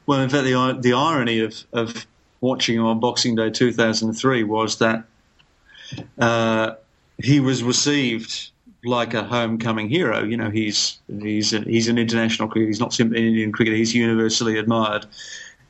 Well, 0.06 0.20
in 0.22 0.30
fact, 0.30 0.44
the 0.44 0.78
the 0.80 0.94
irony 0.94 1.40
of 1.40 1.64
of 1.72 2.06
watching 2.42 2.76
him 2.76 2.86
on 2.86 3.00
Boxing 3.00 3.36
Day 3.36 3.50
2003 3.50 4.44
was 4.44 4.78
that 4.80 5.06
uh, 6.20 6.74
he 7.18 7.40
was 7.40 7.64
received 7.64 8.52
like 8.86 9.14
a 9.14 9.24
homecoming 9.24 9.90
hero. 9.90 10.24
You 10.24 10.38
know, 10.38 10.50
he's 10.50 11.00
he's 11.08 11.54
a, 11.54 11.62
he's 11.62 11.88
an 11.88 11.98
international 11.98 12.48
cricketer. 12.48 12.68
He's 12.68 12.80
not 12.80 12.94
simply 12.94 13.20
an 13.20 13.26
Indian 13.26 13.52
cricketer. 13.52 13.76
He's 13.76 13.94
universally 13.94 14.58
admired, 14.58 15.06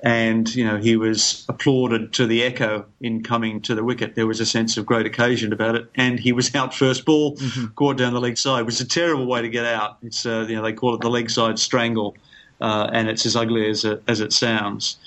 and 0.01 0.53
you 0.55 0.66
know 0.66 0.78
he 0.78 0.95
was 0.95 1.45
applauded 1.47 2.14
to 2.14 2.28
the 2.28 2.43
echo 2.43 2.86
in 3.01 3.24
coming 3.24 3.61
to 3.61 3.76
the 3.76 3.84
wicket. 3.84 4.16
There 4.16 4.28
was 4.28 4.39
a 4.39 4.45
sense 4.45 4.78
of 4.78 4.86
great 4.86 5.05
occasion 5.05 5.53
about 5.53 5.76
it, 5.76 5.89
and 5.95 6.20
he 6.20 6.32
was 6.32 6.53
out 6.55 6.74
first 6.74 7.05
ball, 7.05 7.36
mm-hmm. 7.36 7.68
caught 7.76 7.97
down 7.97 8.14
the 8.14 8.22
leg 8.22 8.38
side. 8.38 8.61
It 8.61 8.66
was 8.66 8.82
a 8.82 8.88
terrible 8.88 9.28
way 9.28 9.41
to 9.41 9.49
get 9.49 9.66
out. 9.66 9.97
It's 10.01 10.26
uh, 10.26 10.45
you 10.49 10.55
know 10.55 10.64
they 10.64 10.74
call 10.74 10.95
it 10.95 11.01
the 11.01 11.09
leg 11.09 11.30
side 11.30 11.59
strangle, 11.59 12.16
uh, 12.61 12.89
and 12.91 13.09
it's 13.09 13.26
as 13.26 13.36
ugly 13.36 13.70
as 13.70 13.86
it, 13.86 14.03
as 14.07 14.22
it 14.22 14.34
sounds. 14.34 14.97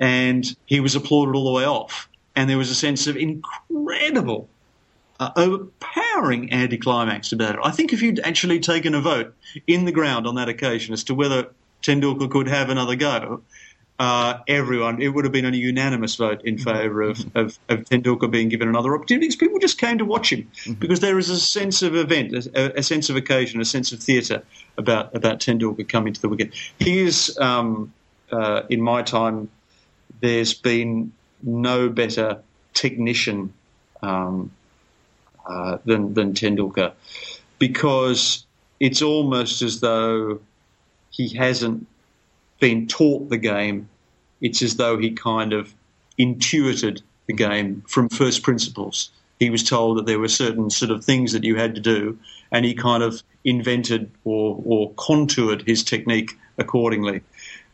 And 0.00 0.44
he 0.66 0.80
was 0.80 0.96
applauded 0.96 1.36
all 1.36 1.44
the 1.44 1.52
way 1.52 1.64
off, 1.64 2.08
and 2.34 2.50
there 2.50 2.58
was 2.58 2.70
a 2.70 2.74
sense 2.74 3.06
of 3.06 3.16
incredible 3.16 4.48
uh, 5.20 5.30
overpowering 5.36 6.03
anticlimax 6.14 7.32
about 7.32 7.56
it. 7.56 7.60
I 7.62 7.70
think 7.70 7.92
if 7.92 8.02
you'd 8.02 8.20
actually 8.20 8.60
taken 8.60 8.94
a 8.94 9.00
vote 9.00 9.34
in 9.66 9.84
the 9.84 9.92
ground 9.92 10.26
on 10.26 10.36
that 10.36 10.48
occasion 10.48 10.92
as 10.92 11.04
to 11.04 11.14
whether 11.14 11.48
Tendulkar 11.82 12.30
could 12.30 12.48
have 12.48 12.70
another 12.70 12.96
go, 12.96 13.42
uh, 13.98 14.38
everyone, 14.48 15.00
it 15.00 15.08
would 15.08 15.24
have 15.24 15.32
been 15.32 15.44
a 15.44 15.56
unanimous 15.56 16.16
vote 16.16 16.42
in 16.44 16.58
favour 16.58 17.02
of, 17.02 17.18
mm-hmm. 17.18 17.38
of, 17.38 17.58
of, 17.68 17.80
Tendulkar 17.84 18.30
being 18.30 18.48
given 18.48 18.68
another 18.68 18.94
opportunity 18.94 19.26
because 19.26 19.36
people 19.36 19.58
just 19.60 19.78
came 19.78 19.98
to 19.98 20.04
watch 20.04 20.32
him 20.32 20.50
mm-hmm. 20.54 20.72
because 20.74 21.00
there 21.00 21.18
is 21.18 21.30
a 21.30 21.38
sense 21.38 21.82
of 21.82 21.94
event, 21.94 22.32
a, 22.32 22.78
a 22.78 22.82
sense 22.82 23.08
of 23.08 23.16
occasion, 23.16 23.60
a 23.60 23.64
sense 23.64 23.92
of 23.92 24.00
theatre 24.00 24.42
about, 24.76 25.14
about 25.14 25.38
Tendulkar 25.38 25.88
coming 25.88 26.12
to 26.12 26.20
the 26.20 26.28
wicket. 26.28 26.52
He 26.78 26.98
is, 27.00 27.38
um, 27.38 27.92
uh, 28.32 28.62
in 28.68 28.80
my 28.80 29.02
time, 29.02 29.48
there's 30.20 30.54
been 30.54 31.12
no 31.42 31.88
better 31.88 32.42
technician 32.72 33.52
um, 34.02 34.50
uh, 35.46 35.78
than 35.84 36.14
than 36.14 36.32
Tendulkar, 36.34 36.92
because 37.58 38.44
it's 38.80 39.02
almost 39.02 39.62
as 39.62 39.80
though 39.80 40.40
he 41.10 41.28
hasn't 41.28 41.86
been 42.60 42.86
taught 42.86 43.28
the 43.28 43.38
game. 43.38 43.88
It's 44.40 44.62
as 44.62 44.76
though 44.76 44.98
he 44.98 45.10
kind 45.10 45.52
of 45.52 45.74
intuited 46.18 47.02
the 47.26 47.32
game 47.32 47.82
from 47.88 48.08
first 48.08 48.42
principles. 48.42 49.10
He 49.38 49.50
was 49.50 49.62
told 49.62 49.98
that 49.98 50.06
there 50.06 50.18
were 50.18 50.28
certain 50.28 50.70
sort 50.70 50.90
of 50.90 51.04
things 51.04 51.32
that 51.32 51.44
you 51.44 51.56
had 51.56 51.74
to 51.74 51.80
do, 51.80 52.18
and 52.52 52.64
he 52.64 52.74
kind 52.74 53.02
of 53.02 53.22
invented 53.44 54.10
or, 54.24 54.60
or 54.64 54.92
contoured 54.96 55.62
his 55.62 55.82
technique 55.82 56.36
accordingly. 56.58 57.22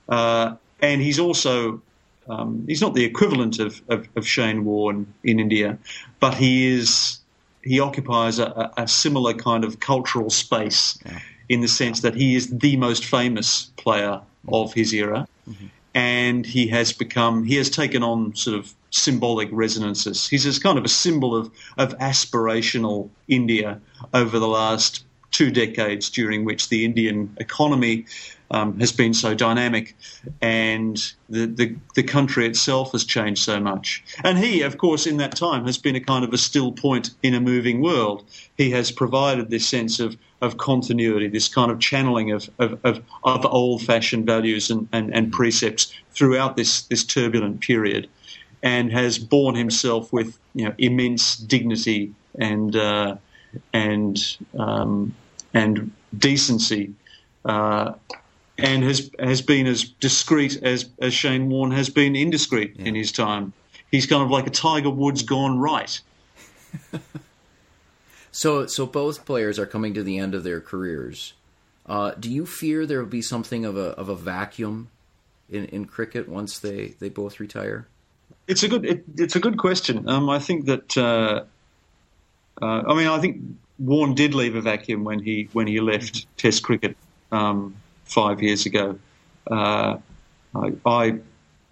Uh, 0.09 0.57
and 0.81 1.01
he's 1.01 1.19
also 1.19 1.81
um, 2.29 2.65
he's 2.67 2.81
not 2.81 2.95
the 2.95 3.05
equivalent 3.05 3.59
of, 3.59 3.83
of, 3.89 4.09
of, 4.17 4.27
Shane 4.27 4.65
Warne 4.65 5.13
in 5.25 5.41
India, 5.41 5.79
but 6.21 6.35
he 6.35 6.67
is 6.67 7.20
he 7.63 7.81
occupies 7.81 8.39
a, 8.39 8.71
a, 8.77 8.89
similar 8.89 9.35
kind 9.35 9.65
of 9.65 9.81
cultural 9.81 10.31
space 10.31 10.99
yeah. 11.05 11.19
in 11.49 11.61
the 11.61 11.69
sense 11.69 12.01
that 12.01 12.15
he 12.15 12.35
is 12.35 12.59
the 12.59 12.77
most 12.77 13.05
famous 13.05 13.71
player 13.77 14.21
of 14.49 14.73
his 14.73 14.93
era, 14.95 15.27
mm-hmm. 15.49 15.67
and 15.95 16.47
he 16.47 16.69
has 16.69 16.93
become 16.93 17.45
he 17.45 17.57
has 17.57 17.69
taken 17.69 18.03
on 18.03 18.35
sort 18.35 18.59
of 18.59 18.73
symbolic 18.91 19.49
resonances. 19.53 20.29
He's 20.29 20.47
as 20.47 20.59
kind 20.59 20.79
of 20.79 20.85
a 20.85 20.89
symbol 20.89 21.37
of 21.37 21.51
of 21.77 21.97
aspirational 21.99 23.11
India 23.29 23.81
over 24.15 24.39
the 24.39 24.49
last 24.49 25.05
two 25.31 25.51
decades, 25.51 26.11
during 26.11 26.45
which 26.45 26.69
the 26.69 26.85
Indian 26.85 27.37
economy 27.39 28.07
um, 28.51 28.81
has 28.81 28.93
been 28.93 29.15
so 29.15 29.35
dynamic, 29.35 29.97
and 30.43 31.13
the, 31.29 31.47
the, 31.47 31.77
the 31.95 32.03
country 32.03 32.47
itself 32.47 32.93
has 32.93 33.05
changed 33.05 33.43
so 33.43 33.61
much. 33.61 34.03
And 34.25 34.39
he, 34.39 34.63
of 34.63 34.77
course, 34.77 35.07
in 35.07 35.19
that 35.19 35.37
time 35.37 35.67
has 35.67 35.79
been 35.79 35.95
a 35.95 36.01
kind 36.01 36.25
of 36.25 36.33
a 36.33 36.39
still 36.39 36.73
point 36.73 37.11
in 37.23 37.35
a 37.35 37.41
moving 37.41 37.81
world. 37.81 38.25
He 38.57 38.71
has 38.71 38.91
provided 38.91 39.51
this 39.51 39.69
sense 39.69 40.01
of 40.01 40.17
of 40.41 40.57
continuity, 40.57 41.29
this 41.29 41.49
kind 41.49 41.71
of 41.71 41.79
channeling 41.81 42.31
of, 42.31 42.49
of, 42.59 42.79
of, 42.85 43.03
of 43.25 43.45
old 43.45 43.83
fashioned 43.83 44.25
values 44.25 44.71
and, 44.71 44.89
and, 44.93 45.15
and, 45.15 45.33
precepts 45.33 45.93
throughout 46.13 46.57
this, 46.57 46.83
this 46.83 47.05
turbulent 47.05 47.61
period, 47.61 48.09
and 48.63 48.91
has 48.91 49.19
borne 49.19 49.55
himself 49.55 50.13
with 50.13 50.39
you 50.55 50.65
know, 50.65 50.75
immense 50.79 51.37
dignity 51.37 52.15
and, 52.39 52.75
uh, 52.75 53.17
and, 53.75 54.39
um, 54.59 55.15
and 55.55 55.93
decency. 56.17 56.95
Uh, 57.45 57.95
and 58.59 58.85
has 58.85 59.11
has 59.19 59.41
been 59.41 59.67
as 59.67 59.85
discreet 59.85 60.63
as, 60.63 60.89
as 61.01 61.15
Shane 61.15 61.49
Warne 61.49 61.71
has 61.71 61.89
been 61.89 62.15
indiscreet 62.15 62.77
yeah. 62.77 62.87
in 62.87 62.95
his 62.95 63.13
time. 63.13 63.53
He's 63.91 64.07
kind 64.07 64.23
of 64.23 64.31
like 64.31 64.47
a 64.47 64.51
Tiger 64.51 64.91
Woods 64.91 65.23
gone 65.23 65.59
right. 65.59 66.01
so, 68.31 68.67
so 68.67 68.87
both 68.87 69.25
players 69.25 69.59
are 69.59 69.67
coming 69.67 69.95
to 69.95 70.03
the 70.03 70.19
end 70.19 70.35
of 70.35 70.45
their 70.45 70.61
careers. 70.61 71.33
Uh, 71.87 72.13
do 72.13 72.31
you 72.31 72.47
fear 72.47 72.87
there 72.87 73.01
will 73.01 73.07
be 73.07 73.23
something 73.23 73.65
of 73.65 73.77
a 73.77 73.89
of 73.91 74.09
a 74.09 74.15
vacuum 74.15 74.91
in, 75.49 75.65
in 75.67 75.85
cricket 75.87 76.29
once 76.29 76.59
they, 76.59 76.95
they 77.01 77.09
both 77.09 77.41
retire? 77.41 77.89
It's 78.47 78.63
a 78.63 78.69
good 78.69 78.85
it, 78.85 79.05
it's 79.17 79.35
a 79.35 79.41
good 79.41 79.59
question. 79.59 80.09
Um, 80.09 80.31
I 80.31 80.39
think 80.39 80.67
that 80.67 80.97
uh, 80.97 81.45
uh, 82.63 82.83
I 82.87 82.95
mean 82.95 83.09
I 83.09 83.19
think 83.19 83.43
Warne 83.81 84.15
did 84.15 84.35
leave 84.35 84.55
a 84.55 84.61
vacuum 84.61 85.03
when 85.05 85.19
he 85.19 85.49
when 85.53 85.67
he 85.67 85.81
left 85.81 86.27
Test 86.37 86.63
cricket. 86.63 86.97
Um, 87.33 87.75
five 88.11 88.43
years 88.43 88.67
ago. 88.67 88.99
Uh, 89.51 89.99
I, 90.55 90.73
I, 90.85 91.19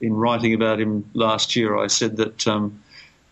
in 0.01 0.15
writing 0.15 0.55
about 0.55 0.81
him 0.81 1.09
last 1.15 1.57
year, 1.57 1.77
I 1.77 1.89
said 1.89 2.17
that 2.17 2.47
um, 2.47 2.83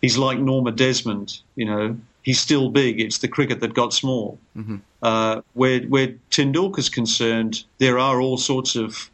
he's 0.01 0.17
like 0.17 0.39
Norma 0.39 0.71
Desmond. 0.71 1.39
You 1.55 1.65
know, 1.65 1.97
he's 2.23 2.39
still 2.39 2.69
big. 2.69 2.99
It's 2.99 3.19
the 3.19 3.27
cricket 3.27 3.61
that 3.61 3.73
got 3.73 3.93
small. 3.93 4.37
Mm-hmm. 4.55 4.77
Uh, 5.01 5.41
where 5.53 5.81
where 5.83 6.15
Tendulkar's 6.29 6.89
concerned, 6.89 7.63
there 7.77 7.97
are 7.97 8.19
all 8.19 8.37
sorts 8.37 8.75
of 8.75 9.09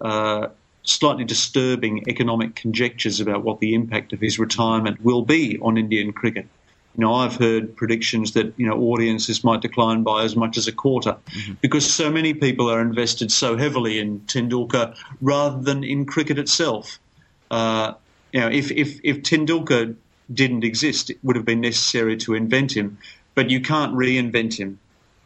uh, 0.00 0.48
slightly 0.82 1.24
disturbing 1.24 2.04
economic 2.08 2.54
conjectures 2.54 3.20
about 3.20 3.42
what 3.42 3.60
the 3.60 3.74
impact 3.74 4.12
of 4.12 4.20
his 4.20 4.38
retirement 4.38 5.02
will 5.02 5.22
be 5.22 5.58
on 5.60 5.78
Indian 5.78 6.12
cricket. 6.12 6.46
You 6.98 7.04
know, 7.04 7.14
I've 7.14 7.36
heard 7.36 7.76
predictions 7.76 8.32
that 8.32 8.52
you 8.56 8.66
know 8.66 8.76
audiences 8.76 9.44
might 9.44 9.60
decline 9.60 10.02
by 10.02 10.24
as 10.24 10.34
much 10.34 10.58
as 10.58 10.66
a 10.66 10.72
quarter 10.72 11.16
mm-hmm. 11.30 11.52
because 11.60 11.88
so 11.88 12.10
many 12.10 12.34
people 12.34 12.68
are 12.68 12.80
invested 12.80 13.30
so 13.30 13.56
heavily 13.56 14.00
in 14.00 14.18
Tendulkar 14.26 14.96
rather 15.20 15.62
than 15.62 15.84
in 15.84 16.06
cricket 16.06 16.40
itself. 16.40 16.98
Uh, 17.52 17.92
you 18.32 18.40
know, 18.40 18.48
if 18.48 18.72
if 18.72 18.98
if 19.04 19.22
Tendulkar 19.22 19.94
didn't 20.34 20.64
exist, 20.64 21.08
it 21.10 21.18
would 21.22 21.36
have 21.36 21.44
been 21.44 21.60
necessary 21.60 22.16
to 22.16 22.34
invent 22.34 22.76
him, 22.76 22.98
but 23.36 23.48
you 23.48 23.60
can't 23.60 23.94
reinvent 23.94 24.58
him. 24.58 24.80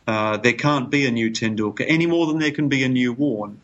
Uh, 0.06 0.36
there 0.36 0.52
can't 0.52 0.90
be 0.90 1.06
a 1.06 1.10
new 1.10 1.30
Tendulkar 1.30 1.86
any 1.88 2.04
more 2.04 2.26
than 2.26 2.38
there 2.38 2.50
can 2.50 2.68
be 2.68 2.84
a 2.84 2.88
new 2.88 3.14
Warne 3.14 3.58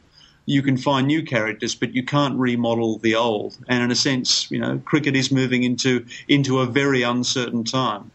you 0.49 0.63
can 0.63 0.79
find 0.79 1.07
new 1.07 1.23
characters, 1.23 1.75
but 1.75 1.95
you 1.95 2.03
can't 2.03 2.39
remodel 2.39 2.99
the 2.99 3.15
old. 3.15 3.59
And 3.69 3.83
in 3.83 3.91
a 3.91 3.95
sense, 3.95 4.51
you 4.51 4.59
know, 4.59 4.81
cricket 4.83 5.15
is 5.15 5.31
moving 5.31 5.63
into 5.63 6.07
into 6.27 6.61
a 6.61 6.67
very 6.67 7.03
uncertain 7.03 7.65
time. 7.65 8.11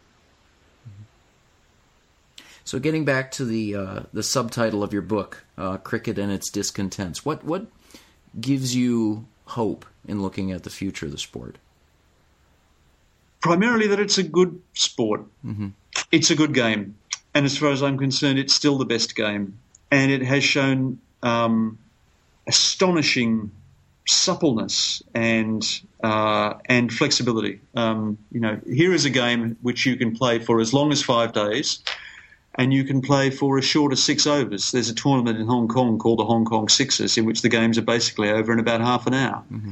So, 2.66 2.80
getting 2.80 3.06
back 3.06 3.30
to 3.34 3.46
the 3.46 3.76
uh, 3.76 4.00
the 4.14 4.24
subtitle 4.24 4.82
of 4.82 4.92
your 4.92 5.04
book, 5.04 5.44
uh, 5.60 5.78
"Cricket 5.78 6.18
and 6.18 6.32
Its 6.32 6.50
Discontents," 6.50 7.24
what 7.24 7.44
what 7.44 7.68
gives 8.42 8.76
you 8.76 9.28
hope 9.46 9.86
in 10.08 10.24
looking 10.24 10.52
at 10.52 10.64
the 10.64 10.72
future 10.72 11.06
of 11.06 11.12
the 11.12 11.20
sport? 11.20 11.58
Primarily, 13.42 13.86
that 13.88 14.00
it's 14.00 14.18
a 14.18 14.24
good 14.24 14.60
sport. 14.74 15.22
Mm-hmm. 15.46 15.68
It's 16.12 16.32
a 16.32 16.36
good 16.36 16.56
game, 16.56 16.96
and 17.36 17.46
as 17.46 17.56
far 17.56 17.70
as 17.70 17.84
I'm 17.84 18.00
concerned, 18.00 18.40
it's 18.40 18.56
still 18.56 18.80
the 18.80 18.86
best 18.86 19.16
game, 19.16 19.60
and 19.92 20.12
it 20.12 20.24
has 20.24 20.44
shown 20.44 21.00
um, 21.22 21.78
astonishing 22.48 23.52
suppleness 24.06 25.02
and 25.14 25.82
uh, 26.04 26.56
and 26.66 26.92
flexibility. 26.92 27.62
Um, 27.76 28.18
you 28.32 28.40
know, 28.40 28.60
here 28.68 28.94
is 28.94 29.06
a 29.06 29.10
game 29.10 29.58
which 29.62 29.86
you 29.86 29.96
can 29.96 30.16
play 30.16 30.40
for 30.40 30.60
as 30.60 30.74
long 30.74 30.92
as 30.92 31.02
five 31.02 31.34
days, 31.34 31.80
and 32.56 32.74
you 32.74 32.84
can 32.84 33.02
play 33.02 33.30
for 33.30 33.58
as 33.58 33.66
short 33.66 33.94
as 33.94 34.04
six 34.04 34.28
overs. 34.28 34.72
There's 34.72 34.90
a 34.90 34.96
tournament 34.96 35.40
in 35.40 35.48
Hong 35.48 35.68
Kong 35.68 35.98
called 35.98 36.20
the 36.20 36.26
Hong 36.26 36.46
Kong 36.46 36.68
Sixers, 36.68 37.18
in 37.18 37.26
which 37.26 37.42
the 37.42 37.50
games 37.50 37.78
are 37.78 37.84
basically 37.84 38.30
over 38.30 38.52
in 38.52 38.60
about 38.60 38.82
half 38.82 39.08
an 39.08 39.14
hour. 39.14 39.44
Mm-hmm. 39.52 39.72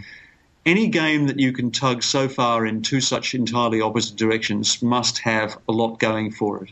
Any 0.64 0.88
game 0.88 1.26
that 1.28 1.40
you 1.40 1.54
can 1.54 1.72
tug 1.72 2.04
so 2.04 2.30
far 2.30 2.68
in 2.68 2.84
two 2.84 3.02
such 3.02 3.34
entirely 3.34 3.82
opposite 3.82 4.16
directions 4.16 4.82
must 4.84 5.18
have 5.20 5.58
a 5.68 5.72
lot 5.72 5.98
going 5.98 6.32
for 6.32 6.64
it. 6.64 6.70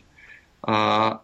Uh, 0.62 1.16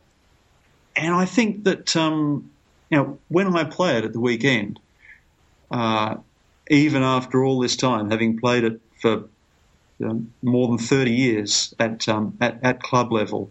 and 0.96 1.14
I 1.14 1.26
think 1.26 1.64
that 1.64 1.94
um, 1.94 2.50
now, 2.90 3.18
when 3.28 3.54
I 3.56 3.64
play 3.64 3.98
it 3.98 4.04
at 4.04 4.12
the 4.12 4.20
weekend, 4.20 4.78
uh, 5.70 6.16
even 6.70 7.02
after 7.02 7.44
all 7.44 7.60
this 7.60 7.76
time, 7.76 8.10
having 8.10 8.38
played 8.38 8.64
it 8.64 8.80
for 9.00 9.28
you 9.98 10.06
know, 10.06 10.26
more 10.42 10.68
than 10.68 10.78
30 10.78 11.10
years 11.10 11.74
at, 11.78 12.08
um, 12.08 12.36
at, 12.40 12.58
at 12.62 12.82
club 12.82 13.12
level, 13.12 13.50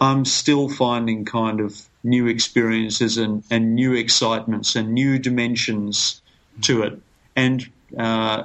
I'm 0.00 0.24
still 0.24 0.68
finding 0.68 1.24
kind 1.24 1.60
of 1.60 1.80
new 2.02 2.26
experiences 2.26 3.18
and, 3.18 3.44
and 3.50 3.74
new 3.74 3.94
excitements 3.94 4.74
and 4.74 4.92
new 4.92 5.18
dimensions 5.18 6.20
to 6.62 6.82
it. 6.82 7.00
And 7.36 7.68
uh, 7.96 8.44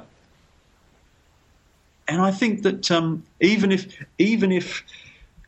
and 2.06 2.22
I 2.22 2.30
think 2.30 2.62
that 2.62 2.90
um, 2.90 3.24
even 3.40 3.70
if 3.70 3.94
even 4.18 4.50
if 4.50 4.82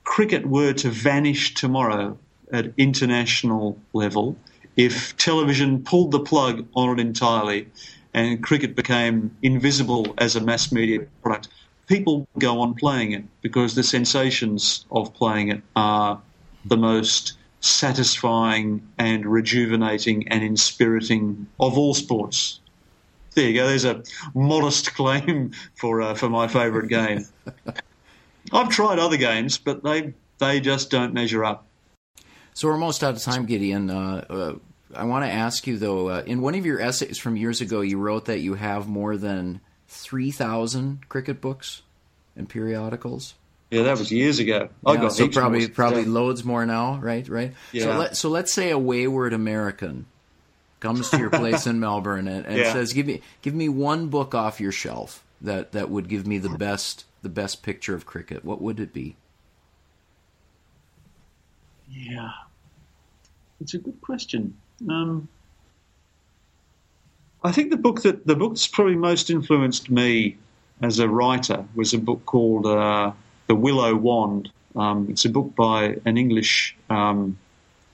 cricket 0.04 0.46
were 0.46 0.72
to 0.74 0.90
vanish 0.90 1.54
tomorrow, 1.54 2.18
at 2.52 2.72
international 2.76 3.78
level 3.92 4.36
if 4.76 5.16
television 5.16 5.82
pulled 5.82 6.10
the 6.10 6.20
plug 6.20 6.66
on 6.74 6.98
it 6.98 7.00
entirely 7.00 7.68
and 8.14 8.42
cricket 8.42 8.74
became 8.74 9.36
invisible 9.42 10.14
as 10.18 10.36
a 10.36 10.40
mass 10.40 10.72
media 10.72 11.06
product, 11.22 11.48
people 11.86 12.20
would 12.20 12.40
go 12.40 12.60
on 12.60 12.74
playing 12.74 13.12
it 13.12 13.24
because 13.42 13.74
the 13.74 13.82
sensations 13.82 14.86
of 14.90 15.12
playing 15.14 15.48
it 15.50 15.62
are 15.76 16.20
the 16.64 16.76
most 16.76 17.34
satisfying 17.60 18.80
and 18.98 19.26
rejuvenating 19.26 20.26
and 20.28 20.42
inspiriting 20.42 21.46
of 21.58 21.76
all 21.76 21.94
sports. 21.94 22.60
There 23.34 23.48
you 23.48 23.54
go. 23.54 23.66
There's 23.66 23.84
a 23.84 24.02
modest 24.34 24.94
claim 24.94 25.52
for 25.76 26.00
uh, 26.00 26.14
for 26.14 26.28
my 26.28 26.48
favourite 26.48 26.88
game. 26.88 27.26
I've 28.52 28.70
tried 28.70 28.98
other 28.98 29.16
games, 29.16 29.58
but 29.58 29.84
they 29.84 30.14
they 30.38 30.58
just 30.58 30.90
don't 30.90 31.12
measure 31.12 31.44
up. 31.44 31.66
So 32.54 32.68
we're 32.68 32.74
almost 32.74 33.02
out 33.04 33.14
of 33.14 33.22
time, 33.22 33.46
Gideon. 33.46 33.90
Uh, 33.90 34.24
uh, 34.28 34.54
I 34.94 35.04
want 35.04 35.24
to 35.24 35.30
ask 35.30 35.66
you 35.66 35.78
though. 35.78 36.08
Uh, 36.08 36.22
in 36.26 36.40
one 36.40 36.54
of 36.54 36.66
your 36.66 36.80
essays 36.80 37.18
from 37.18 37.36
years 37.36 37.60
ago, 37.60 37.80
you 37.80 37.98
wrote 37.98 38.26
that 38.26 38.40
you 38.40 38.54
have 38.54 38.88
more 38.88 39.16
than 39.16 39.60
three 39.88 40.30
thousand 40.30 41.08
cricket 41.08 41.40
books 41.40 41.82
and 42.36 42.48
periodicals. 42.48 43.34
Yeah, 43.70 43.84
that 43.84 43.98
was 43.98 44.10
years 44.10 44.40
ago. 44.40 44.68
I 44.84 44.94
yeah, 44.94 45.00
got 45.02 45.12
so 45.12 45.28
probably 45.28 45.60
more. 45.60 45.68
probably 45.68 46.02
yeah. 46.02 46.08
loads 46.08 46.44
more 46.44 46.66
now, 46.66 46.96
right? 46.96 47.26
Right. 47.28 47.54
Yeah. 47.70 47.84
So, 47.84 47.98
let, 47.98 48.16
so 48.16 48.28
let's 48.28 48.52
say 48.52 48.70
a 48.70 48.78
wayward 48.78 49.32
American 49.32 50.06
comes 50.80 51.10
to 51.10 51.18
your 51.18 51.30
place 51.30 51.66
in 51.66 51.78
Melbourne 51.80 52.26
and, 52.26 52.46
and 52.46 52.56
yeah. 52.56 52.72
says, 52.72 52.92
"Give 52.92 53.06
me 53.06 53.22
give 53.42 53.54
me 53.54 53.68
one 53.68 54.08
book 54.08 54.34
off 54.34 54.60
your 54.60 54.72
shelf 54.72 55.24
that 55.40 55.72
that 55.72 55.88
would 55.88 56.08
give 56.08 56.26
me 56.26 56.38
the 56.38 56.50
best 56.50 57.04
the 57.22 57.28
best 57.28 57.62
picture 57.62 57.94
of 57.94 58.06
cricket. 58.06 58.44
What 58.44 58.60
would 58.60 58.80
it 58.80 58.92
be?" 58.92 59.16
Yeah, 61.90 62.30
it's 63.60 63.74
a 63.74 63.78
good 63.78 64.00
question. 64.00 64.56
Um, 64.88 65.28
I 67.42 67.52
think 67.52 67.70
the 67.70 67.76
book 67.76 68.02
that 68.02 68.26
the 68.26 68.36
book 68.36 68.52
that's 68.52 68.66
probably 68.66 68.96
most 68.96 69.30
influenced 69.30 69.90
me 69.90 70.36
as 70.82 70.98
a 70.98 71.08
writer 71.08 71.64
was 71.74 71.92
a 71.92 71.98
book 71.98 72.24
called 72.26 72.66
uh, 72.66 73.12
The 73.48 73.54
Willow 73.54 73.94
Wand. 73.94 74.50
Um, 74.76 75.08
it's 75.10 75.24
a 75.24 75.28
book 75.28 75.54
by 75.54 75.96
an 76.04 76.16
English 76.16 76.76
um, 76.88 77.38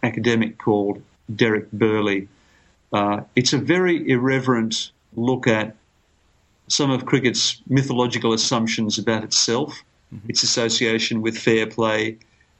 academic 0.02 0.58
called 0.58 1.02
Derek 1.34 1.70
Birley. 1.70 2.28
Uh, 2.92 3.22
it's 3.34 3.52
a 3.52 3.58
very 3.58 4.08
irreverent 4.08 4.90
look 5.16 5.46
at 5.46 5.74
some 6.68 6.90
of 6.90 7.06
cricket's 7.06 7.60
mythological 7.68 8.32
assumptions 8.32 8.98
about 8.98 9.24
itself, 9.24 9.82
mm-hmm. 10.14 10.28
its 10.28 10.42
association 10.42 11.22
with 11.22 11.38
fair 11.38 11.66
play, 11.66 12.18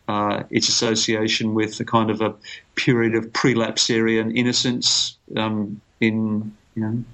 uh, 0.09 0.45
its 0.51 0.69
association 0.69 1.55
with 1.55 1.79
a 1.81 1.85
kind 1.85 2.11
of 2.11 2.21
a 2.21 2.35
period 2.75 3.15
of 3.15 3.27
prelapsarian 3.33 4.37
innocence 4.37 5.17
um, 5.37 5.81
in 6.01 6.55
you 6.75 6.83
know, 6.83 7.05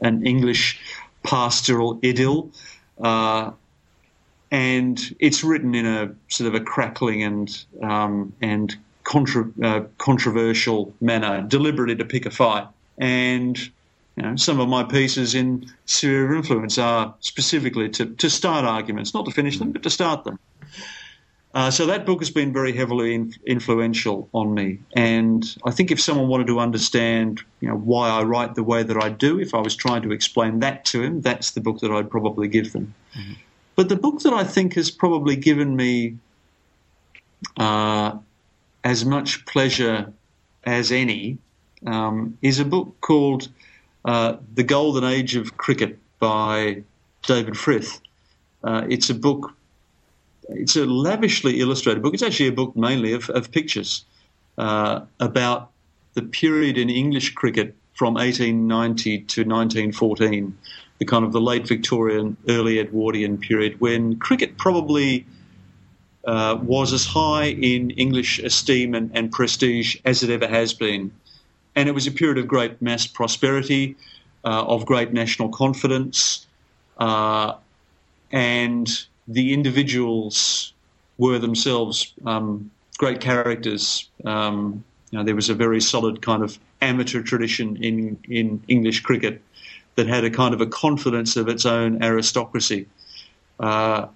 an 0.00 0.26
English 0.26 0.80
pastoral 1.22 1.98
idyll. 2.04 2.50
Uh, 3.00 3.50
and 4.50 5.14
it's 5.18 5.44
written 5.44 5.74
in 5.74 5.86
a 5.86 6.14
sort 6.28 6.48
of 6.48 6.54
a 6.54 6.64
crackling 6.64 7.22
and 7.22 7.64
um, 7.82 8.32
and 8.40 8.76
contra- 9.04 9.50
uh, 9.62 9.80
controversial 9.98 10.94
manner, 11.00 11.42
deliberately 11.42 11.96
to 11.96 12.04
pick 12.04 12.26
a 12.26 12.30
fight. 12.30 12.66
And 12.98 13.58
you 14.16 14.22
know, 14.22 14.36
some 14.36 14.58
of 14.58 14.68
my 14.68 14.84
pieces 14.84 15.34
in 15.34 15.70
Sphere 15.86 16.30
of 16.30 16.36
Influence 16.36 16.78
are 16.78 17.14
specifically 17.20 17.88
to, 17.90 18.06
to 18.06 18.30
start 18.30 18.64
arguments, 18.64 19.14
not 19.14 19.26
to 19.26 19.30
finish 19.30 19.58
them, 19.58 19.70
but 19.72 19.82
to 19.82 19.90
start 19.90 20.24
them. 20.24 20.38
Uh, 21.54 21.70
so 21.70 21.86
that 21.86 22.04
book 22.04 22.20
has 22.20 22.30
been 22.30 22.52
very 22.52 22.72
heavily 22.72 23.14
in, 23.14 23.32
influential 23.46 24.28
on 24.34 24.52
me, 24.52 24.78
and 24.94 25.56
I 25.64 25.70
think 25.70 25.90
if 25.90 26.00
someone 26.00 26.28
wanted 26.28 26.46
to 26.48 26.60
understand, 26.60 27.42
you 27.60 27.68
know, 27.68 27.76
why 27.76 28.10
I 28.10 28.22
write 28.22 28.54
the 28.54 28.62
way 28.62 28.82
that 28.82 29.02
I 29.02 29.08
do, 29.08 29.40
if 29.40 29.54
I 29.54 29.60
was 29.60 29.74
trying 29.74 30.02
to 30.02 30.12
explain 30.12 30.60
that 30.60 30.84
to 30.86 31.02
him, 31.02 31.22
that's 31.22 31.52
the 31.52 31.60
book 31.62 31.80
that 31.80 31.90
I'd 31.90 32.10
probably 32.10 32.48
give 32.48 32.72
them. 32.72 32.94
Mm-hmm. 33.16 33.32
But 33.76 33.88
the 33.88 33.96
book 33.96 34.20
that 34.20 34.34
I 34.34 34.44
think 34.44 34.74
has 34.74 34.90
probably 34.90 35.36
given 35.36 35.74
me 35.74 36.18
uh, 37.56 38.18
as 38.84 39.04
much 39.04 39.46
pleasure 39.46 40.12
as 40.64 40.92
any 40.92 41.38
um, 41.86 42.36
is 42.42 42.58
a 42.58 42.64
book 42.64 43.00
called 43.00 43.48
uh, 44.04 44.36
"The 44.54 44.64
Golden 44.64 45.04
Age 45.04 45.34
of 45.34 45.56
Cricket" 45.56 45.98
by 46.18 46.82
David 47.22 47.56
Frith. 47.56 48.00
Uh, 48.62 48.84
it's 48.88 49.08
a 49.08 49.14
book 49.14 49.54
it's 50.48 50.76
a 50.76 50.86
lavishly 50.86 51.60
illustrated 51.60 52.02
book. 52.02 52.14
It's 52.14 52.22
actually 52.22 52.48
a 52.48 52.52
book 52.52 52.76
mainly 52.76 53.12
of, 53.12 53.28
of 53.30 53.50
pictures 53.50 54.04
uh, 54.56 55.00
about 55.20 55.70
the 56.14 56.22
period 56.22 56.78
in 56.78 56.90
English 56.90 57.34
cricket 57.34 57.74
from 57.94 58.14
1890 58.14 59.18
to 59.18 59.40
1914, 59.42 60.56
the 60.98 61.04
kind 61.04 61.24
of 61.24 61.32
the 61.32 61.40
late 61.40 61.66
Victorian, 61.66 62.36
early 62.48 62.78
Edwardian 62.78 63.38
period 63.38 63.80
when 63.80 64.18
cricket 64.18 64.56
probably 64.56 65.26
uh, 66.24 66.58
was 66.62 66.92
as 66.92 67.04
high 67.04 67.46
in 67.46 67.90
English 67.90 68.38
esteem 68.38 68.94
and, 68.94 69.10
and, 69.14 69.32
prestige 69.32 69.96
as 70.04 70.22
it 70.22 70.30
ever 70.30 70.46
has 70.46 70.74
been. 70.74 71.10
And 71.74 71.88
it 71.88 71.92
was 71.92 72.06
a 72.06 72.10
period 72.12 72.38
of 72.38 72.46
great 72.46 72.82
mass 72.82 73.06
prosperity, 73.06 73.96
uh, 74.44 74.64
of 74.66 74.84
great 74.84 75.12
national 75.12 75.48
confidence, 75.48 76.46
uh, 76.98 77.54
and 78.30 79.06
the 79.28 79.52
individuals 79.52 80.72
were 81.18 81.38
themselves 81.38 82.14
um, 82.24 82.70
great 82.96 83.20
characters. 83.20 84.08
Um, 84.24 84.84
you 85.10 85.18
know, 85.18 85.24
there 85.24 85.34
was 85.34 85.50
a 85.50 85.54
very 85.54 85.80
solid 85.80 86.22
kind 86.22 86.42
of 86.42 86.58
amateur 86.80 87.22
tradition 87.22 87.76
in 87.82 88.18
in 88.28 88.62
English 88.68 89.00
cricket 89.00 89.42
that 89.94 90.06
had 90.06 90.24
a 90.24 90.30
kind 90.30 90.54
of 90.54 90.60
a 90.60 90.66
confidence 90.66 91.36
of 91.36 91.48
its 91.48 91.66
own 91.66 92.02
aristocracy. 92.02 92.86
Uh, 93.58 94.06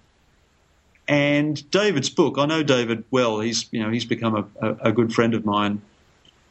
and 1.09 1.69
David's 1.71 2.09
book, 2.09 2.39
I 2.39 2.47
know 2.47 2.63
David 2.63 3.05
well. 3.11 3.41
He's 3.41 3.67
you 3.73 3.83
know 3.83 3.91
he's 3.91 4.05
become 4.05 4.37
a, 4.37 4.67
a, 4.67 4.77
a, 4.89 4.93
good 4.93 5.13
friend 5.13 5.35
of 5.35 5.45
mine. 5.45 5.83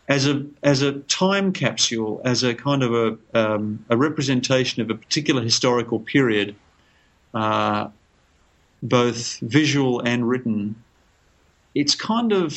As 0.09 0.27
a 0.27 0.45
as 0.61 0.81
a 0.81 0.99
time 0.99 1.53
capsule, 1.53 2.21
as 2.25 2.43
a 2.43 2.53
kind 2.53 2.83
of 2.83 2.93
a 2.93 3.17
um, 3.33 3.85
a 3.89 3.95
representation 3.95 4.81
of 4.81 4.89
a 4.89 4.95
particular 4.95 5.41
historical 5.41 5.99
period, 5.99 6.55
uh, 7.33 7.87
both 8.83 9.39
visual 9.39 10.01
and 10.01 10.27
written, 10.27 10.75
it's 11.75 11.95
kind 11.95 12.31
of 12.31 12.53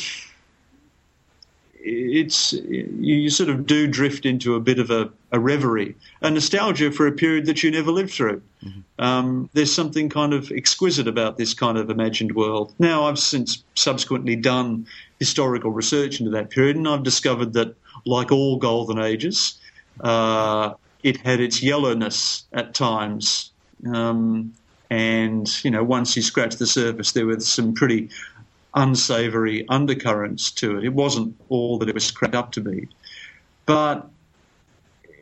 it's 1.85 2.53
you 2.53 3.29
sort 3.29 3.49
of 3.49 3.67
do 3.67 3.85
drift 3.85 4.25
into 4.25 4.55
a 4.55 4.59
bit 4.59 4.79
of 4.79 4.89
a, 4.89 5.09
a 5.31 5.39
reverie, 5.39 5.95
a 6.21 6.31
nostalgia 6.31 6.91
for 6.91 7.05
a 7.05 7.11
period 7.11 7.45
that 7.45 7.61
you 7.61 7.69
never 7.69 7.91
lived 7.91 8.11
through. 8.11 8.41
Mm-hmm. 8.63 8.79
Um, 8.97 9.49
there's 9.53 9.73
something 9.73 10.09
kind 10.09 10.33
of 10.33 10.51
exquisite 10.51 11.07
about 11.07 11.37
this 11.37 11.53
kind 11.53 11.77
of 11.77 11.91
imagined 11.91 12.35
world. 12.35 12.73
Now, 12.79 13.05
I've 13.05 13.19
since 13.19 13.63
subsequently 13.75 14.35
done 14.35 14.87
historical 15.19 15.71
research 15.71 16.19
into 16.19 16.31
that 16.31 16.49
period, 16.49 16.75
and 16.75 16.87
I've 16.87 17.03
discovered 17.03 17.53
that, 17.53 17.75
like 18.05 18.31
all 18.31 18.57
golden 18.57 18.97
ages, 18.97 19.59
uh, 20.01 20.73
it 21.03 21.17
had 21.17 21.39
its 21.39 21.61
yellowness 21.61 22.45
at 22.51 22.73
times. 22.73 23.51
Um, 23.93 24.53
and 24.89 25.63
you 25.63 25.71
know, 25.71 25.83
once 25.83 26.15
you 26.15 26.21
scratch 26.21 26.55
the 26.55 26.67
surface, 26.67 27.11
there 27.11 27.25
were 27.25 27.39
some 27.39 27.73
pretty 27.73 28.09
unsavory 28.73 29.67
undercurrents 29.69 30.51
to 30.51 30.77
it. 30.77 30.83
It 30.83 30.93
wasn't 30.93 31.35
all 31.49 31.77
that 31.79 31.89
it 31.89 31.95
was 31.95 32.11
cracked 32.11 32.35
up 32.35 32.51
to 32.53 32.61
be. 32.61 32.87
But 33.65 34.09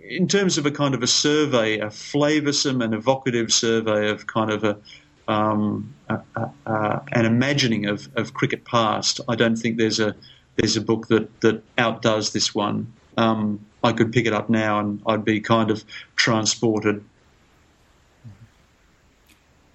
in 0.03 0.27
terms 0.27 0.57
of 0.57 0.65
a 0.65 0.71
kind 0.71 0.95
of 0.95 1.03
a 1.03 1.07
survey, 1.07 1.79
a 1.79 1.87
flavoursome 1.87 2.83
and 2.83 2.93
evocative 2.93 3.53
survey 3.53 4.09
of 4.09 4.27
kind 4.27 4.51
of 4.51 4.63
a, 4.63 4.77
um, 5.27 5.93
a, 6.09 6.19
a, 6.35 6.49
a, 6.65 7.03
an 7.13 7.25
imagining 7.25 7.85
of, 7.85 8.09
of 8.15 8.33
cricket 8.33 8.65
past, 8.65 9.21
I 9.29 9.35
don't 9.35 9.55
think 9.55 9.77
there's 9.77 9.99
a 9.99 10.15
there's 10.55 10.77
a 10.77 10.81
book 10.81 11.07
that, 11.07 11.41
that 11.41 11.63
outdoes 11.77 12.31
this 12.31 12.53
one. 12.53 12.93
Um, 13.17 13.65
I 13.83 13.91
could 13.91 14.11
pick 14.11 14.25
it 14.25 14.33
up 14.33 14.49
now 14.49 14.79
and 14.79 15.01
I'd 15.07 15.25
be 15.25 15.39
kind 15.39 15.71
of 15.71 15.83
transported. 16.15 17.03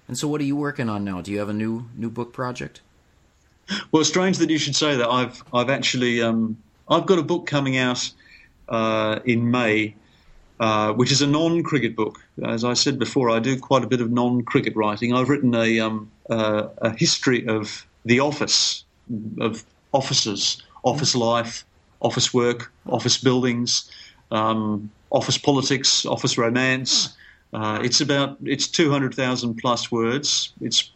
And 0.09 0.17
so, 0.17 0.27
what 0.27 0.41
are 0.41 0.43
you 0.43 0.55
working 0.55 0.89
on 0.89 1.05
now? 1.05 1.21
Do 1.21 1.31
you 1.31 1.37
have 1.37 1.49
a 1.49 1.53
new 1.53 1.85
new 1.95 2.09
book 2.09 2.33
project? 2.33 2.81
Well, 3.91 4.03
strange 4.03 4.39
that 4.39 4.49
you 4.49 4.57
should 4.57 4.75
say 4.75 4.95
that. 4.95 5.07
I've 5.07 5.43
I've 5.53 5.69
actually 5.69 6.19
um, 6.19 6.57
I've 6.89 7.05
got 7.05 7.19
a 7.19 7.21
book 7.21 7.45
coming 7.45 7.77
out 7.77 8.09
uh, 8.69 9.19
in 9.23 9.51
May, 9.51 9.93
uh, 10.59 10.93
which 10.93 11.11
is 11.11 11.21
a 11.21 11.27
non-cricket 11.27 11.95
book. 11.95 12.19
As 12.43 12.63
I 12.63 12.73
said 12.73 12.97
before, 12.97 13.29
I 13.29 13.37
do 13.37 13.59
quite 13.59 13.83
a 13.83 13.87
bit 13.87 14.01
of 14.01 14.11
non-cricket 14.11 14.75
writing. 14.75 15.13
I've 15.13 15.29
written 15.29 15.53
a 15.53 15.79
um, 15.79 16.09
uh, 16.27 16.69
a 16.79 16.89
history 16.89 17.47
of 17.47 17.85
the 18.03 18.19
office, 18.19 18.83
of 19.39 19.63
offices, 19.93 20.63
office 20.83 21.13
life, 21.13 21.65
office 22.01 22.33
work, 22.33 22.71
office 22.87 23.19
buildings, 23.19 23.91
um, 24.31 24.89
office 25.11 25.37
politics, 25.37 26.03
office 26.07 26.35
romance. 26.35 27.15
Uh, 27.51 27.79
it's 27.83 27.99
about 27.99 28.37
it's 28.43 28.67
200,000 28.67 29.55
plus 29.55 29.91
words. 29.91 30.53
It's 30.61 30.91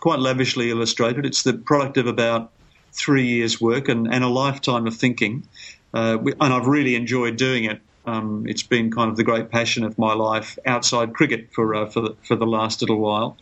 quite 0.00 0.18
lavishly 0.18 0.70
illustrated. 0.70 1.26
It's 1.26 1.42
the 1.42 1.54
product 1.54 1.98
of 1.98 2.06
about 2.06 2.50
three 2.92 3.26
years' 3.26 3.60
work 3.60 3.88
and, 3.88 4.12
and 4.12 4.24
a 4.24 4.28
lifetime 4.28 4.86
of 4.86 4.96
thinking. 4.96 5.46
Uh, 5.92 6.18
and 6.40 6.52
I've 6.52 6.66
really 6.66 6.94
enjoyed 6.94 7.36
doing 7.36 7.64
it. 7.64 7.80
Um, 8.06 8.46
it's 8.48 8.62
been 8.62 8.90
kind 8.90 9.10
of 9.10 9.16
the 9.16 9.24
great 9.24 9.50
passion 9.50 9.84
of 9.84 9.98
my 9.98 10.14
life 10.14 10.58
outside 10.64 11.12
cricket 11.12 11.48
for 11.52 11.74
uh, 11.74 11.86
for 11.86 12.00
the, 12.00 12.16
for 12.22 12.36
the 12.36 12.46
last 12.46 12.80
little 12.80 12.98
while. 12.98 13.36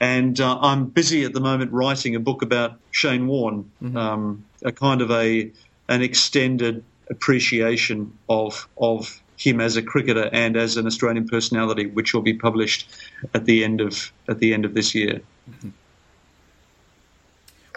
And 0.00 0.40
uh, 0.40 0.58
I'm 0.60 0.86
busy 0.86 1.24
at 1.24 1.34
the 1.34 1.40
moment 1.40 1.72
writing 1.72 2.14
a 2.14 2.20
book 2.20 2.40
about 2.40 2.78
Shane 2.90 3.26
Warne, 3.26 3.70
mm-hmm. 3.82 3.96
um, 3.96 4.44
a 4.62 4.72
kind 4.72 5.02
of 5.02 5.10
a 5.10 5.50
an 5.88 6.00
extended 6.00 6.82
appreciation 7.10 8.16
of 8.30 8.66
of 8.78 9.20
him 9.40 9.60
as 9.60 9.76
a 9.76 9.82
cricketer 9.82 10.28
and 10.32 10.56
as 10.56 10.76
an 10.76 10.86
Australian 10.86 11.26
personality, 11.26 11.86
which 11.86 12.12
will 12.12 12.22
be 12.22 12.34
published 12.34 12.88
at 13.32 13.46
the 13.46 13.64
end 13.64 13.80
of 13.80 14.12
at 14.28 14.38
the 14.38 14.52
end 14.52 14.64
of 14.64 14.74
this 14.74 14.94
year. 14.94 15.20
Mm-hmm. 15.50 15.70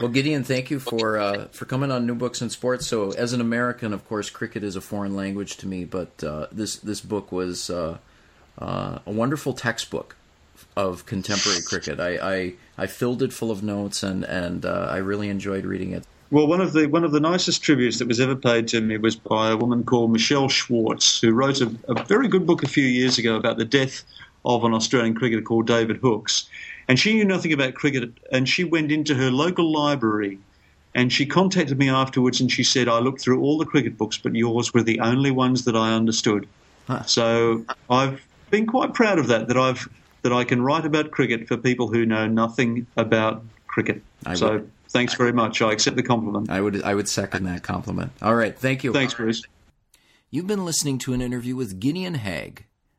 Well, 0.01 0.09
Gideon, 0.09 0.43
thank 0.43 0.71
you 0.71 0.79
for 0.79 1.17
uh, 1.17 1.45
for 1.51 1.65
coming 1.65 1.91
on 1.91 2.05
New 2.05 2.15
Books 2.15 2.41
in 2.41 2.49
Sports. 2.49 2.87
So, 2.87 3.11
as 3.11 3.31
an 3.31 3.41
American, 3.41 3.93
of 3.93 4.07
course, 4.07 4.29
cricket 4.29 4.63
is 4.63 4.75
a 4.75 4.81
foreign 4.81 5.15
language 5.15 5.57
to 5.57 5.67
me, 5.67 5.85
but 5.85 6.23
uh, 6.23 6.47
this 6.51 6.77
this 6.77 6.99
book 6.99 7.31
was 7.31 7.69
uh, 7.69 7.97
uh 8.57 8.99
a 9.05 9.11
wonderful 9.11 9.53
textbook 9.53 10.15
of 10.75 11.05
contemporary 11.05 11.61
cricket. 11.61 11.99
I, 11.99 12.17
I, 12.17 12.53
I 12.77 12.87
filled 12.87 13.21
it 13.21 13.31
full 13.31 13.51
of 13.51 13.63
notes, 13.63 14.03
and 14.03 14.23
and 14.23 14.65
uh, 14.65 14.87
I 14.89 14.97
really 14.97 15.29
enjoyed 15.29 15.65
reading 15.65 15.91
it. 15.91 16.03
Well, 16.31 16.47
one 16.47 16.61
of 16.61 16.73
the 16.73 16.87
one 16.87 17.03
of 17.03 17.11
the 17.11 17.19
nicest 17.19 17.61
tributes 17.61 17.99
that 17.99 18.07
was 18.07 18.19
ever 18.19 18.35
paid 18.35 18.67
to 18.69 18.81
me 18.81 18.97
was 18.97 19.15
by 19.15 19.51
a 19.51 19.57
woman 19.57 19.83
called 19.83 20.11
Michelle 20.11 20.49
Schwartz, 20.49 21.21
who 21.21 21.31
wrote 21.31 21.61
a, 21.61 21.71
a 21.87 22.03
very 22.05 22.27
good 22.27 22.45
book 22.45 22.63
a 22.63 22.67
few 22.67 22.85
years 22.85 23.17
ago 23.17 23.35
about 23.35 23.57
the 23.57 23.65
death 23.65 24.03
of 24.45 24.63
an 24.63 24.73
Australian 24.73 25.15
cricketer 25.15 25.41
called 25.41 25.67
David 25.67 25.97
Hookes. 25.97 26.49
And 26.87 26.99
she 26.99 27.13
knew 27.13 27.23
nothing 27.23 27.53
about 27.53 27.75
cricket, 27.75 28.09
and 28.31 28.49
she 28.49 28.63
went 28.63 28.91
into 28.91 29.15
her 29.15 29.31
local 29.31 29.71
library 29.71 30.39
and 30.95 31.11
she 31.11 31.25
contacted 31.25 31.77
me 31.77 31.89
afterwards 31.89 32.39
and 32.39 32.51
she 32.51 32.63
said, 32.63 32.87
I 32.87 32.99
looked 32.99 33.21
through 33.21 33.41
all 33.41 33.57
the 33.57 33.65
cricket 33.65 33.97
books, 33.97 34.17
but 34.17 34.35
yours 34.35 34.73
were 34.73 34.83
the 34.83 34.99
only 34.99 35.31
ones 35.31 35.65
that 35.65 35.75
I 35.75 35.93
understood. 35.93 36.47
Huh. 36.87 37.03
So 37.03 37.65
I've 37.89 38.21
been 38.51 38.67
quite 38.67 38.93
proud 38.93 39.17
of 39.17 39.27
that, 39.27 39.47
that 39.47 39.57
I've 39.57 39.89
that 40.21 40.31
I 40.31 40.45
can 40.45 40.61
write 40.61 40.85
about 40.85 41.11
cricket 41.11 41.47
for 41.47 41.57
people 41.57 41.89
who 41.89 42.05
know 42.05 42.27
nothing 42.27 42.87
about 42.95 43.43
cricket. 43.67 44.01
I 44.25 44.35
so 44.35 44.53
would. 44.53 44.71
Thanks 44.93 45.15
very 45.15 45.33
much. 45.33 45.59
I 45.63 45.71
accept 45.71 45.95
the 45.95 46.03
compliment. 46.03 46.51
I 46.51 46.61
would 46.61 46.83
I 46.83 46.93
would 46.93 47.09
second 47.09 47.45
that 47.45 47.63
compliment. 47.63 48.11
All 48.21 48.35
right, 48.35 48.55
thank 48.55 48.83
you. 48.83 48.93
Thanks, 48.93 49.15
Bruce. 49.15 49.41
You've 50.29 50.45
been 50.45 50.65
listening 50.65 50.99
to 50.99 51.13
an 51.13 51.21
interview 51.21 51.55
with 51.55 51.79
Gideon 51.79 52.13
Haigh 52.13 52.53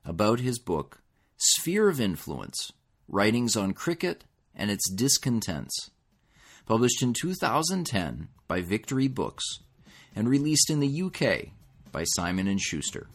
about 0.05 0.40
his 0.40 0.59
book 0.59 1.03
Sphere 1.36 1.88
of 1.88 2.01
Influence: 2.01 2.72
Writings 3.07 3.57
on 3.57 3.74
Cricket 3.74 4.24
and 4.57 4.72
Its 4.72 4.90
Discontents, 4.90 5.92
published 6.66 7.01
in 7.01 7.12
2010 7.12 8.26
by 8.49 8.61
Victory 8.61 9.07
Books 9.07 9.45
and 10.16 10.28
released 10.28 10.70
in 10.70 10.80
the 10.80 11.03
UK 11.03 11.53
by 11.92 12.03
Simon 12.16 12.49
and 12.49 12.61
Schuster. 12.61 13.07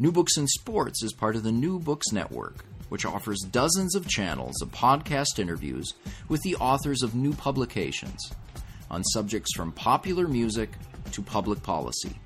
New 0.00 0.10
Books 0.10 0.36
in 0.36 0.48
Sports 0.48 1.04
is 1.04 1.12
part 1.12 1.36
of 1.36 1.44
the 1.44 1.52
New 1.52 1.78
Books 1.78 2.10
Network 2.10 2.64
which 2.88 3.06
offers 3.06 3.40
dozens 3.50 3.94
of 3.94 4.08
channels 4.08 4.60
of 4.62 4.70
podcast 4.70 5.38
interviews 5.38 5.94
with 6.28 6.40
the 6.42 6.56
authors 6.56 7.02
of 7.02 7.14
new 7.14 7.32
publications 7.32 8.30
on 8.90 9.02
subjects 9.04 9.52
from 9.56 9.72
popular 9.72 10.28
music 10.28 10.70
to 11.12 11.22
public 11.22 11.62
policy. 11.62 12.18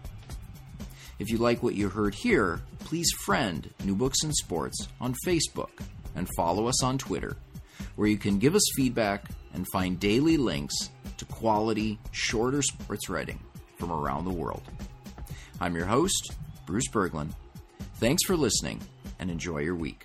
If 1.18 1.30
you 1.30 1.38
like 1.38 1.62
what 1.62 1.74
you 1.74 1.88
heard 1.88 2.14
here, 2.14 2.60
please 2.78 3.10
friend 3.24 3.68
New 3.84 3.94
Books 3.94 4.22
in 4.22 4.32
Sports 4.32 4.88
on 5.00 5.14
Facebook 5.26 5.70
and 6.14 6.28
follow 6.36 6.68
us 6.68 6.82
on 6.82 6.98
Twitter, 6.98 7.36
where 7.96 8.08
you 8.08 8.16
can 8.16 8.38
give 8.38 8.54
us 8.54 8.62
feedback 8.76 9.24
and 9.54 9.66
find 9.72 9.98
daily 9.98 10.36
links 10.36 10.90
to 11.16 11.24
quality, 11.24 11.98
shorter 12.12 12.62
sports 12.62 13.08
writing 13.08 13.40
from 13.78 13.90
around 13.90 14.24
the 14.24 14.30
world. 14.30 14.62
I'm 15.60 15.74
your 15.74 15.86
host, 15.86 16.32
Bruce 16.66 16.88
Berglund. 16.88 17.32
Thanks 17.94 18.22
for 18.24 18.36
listening 18.36 18.80
and 19.18 19.30
enjoy 19.30 19.58
your 19.58 19.74
week. 19.74 20.04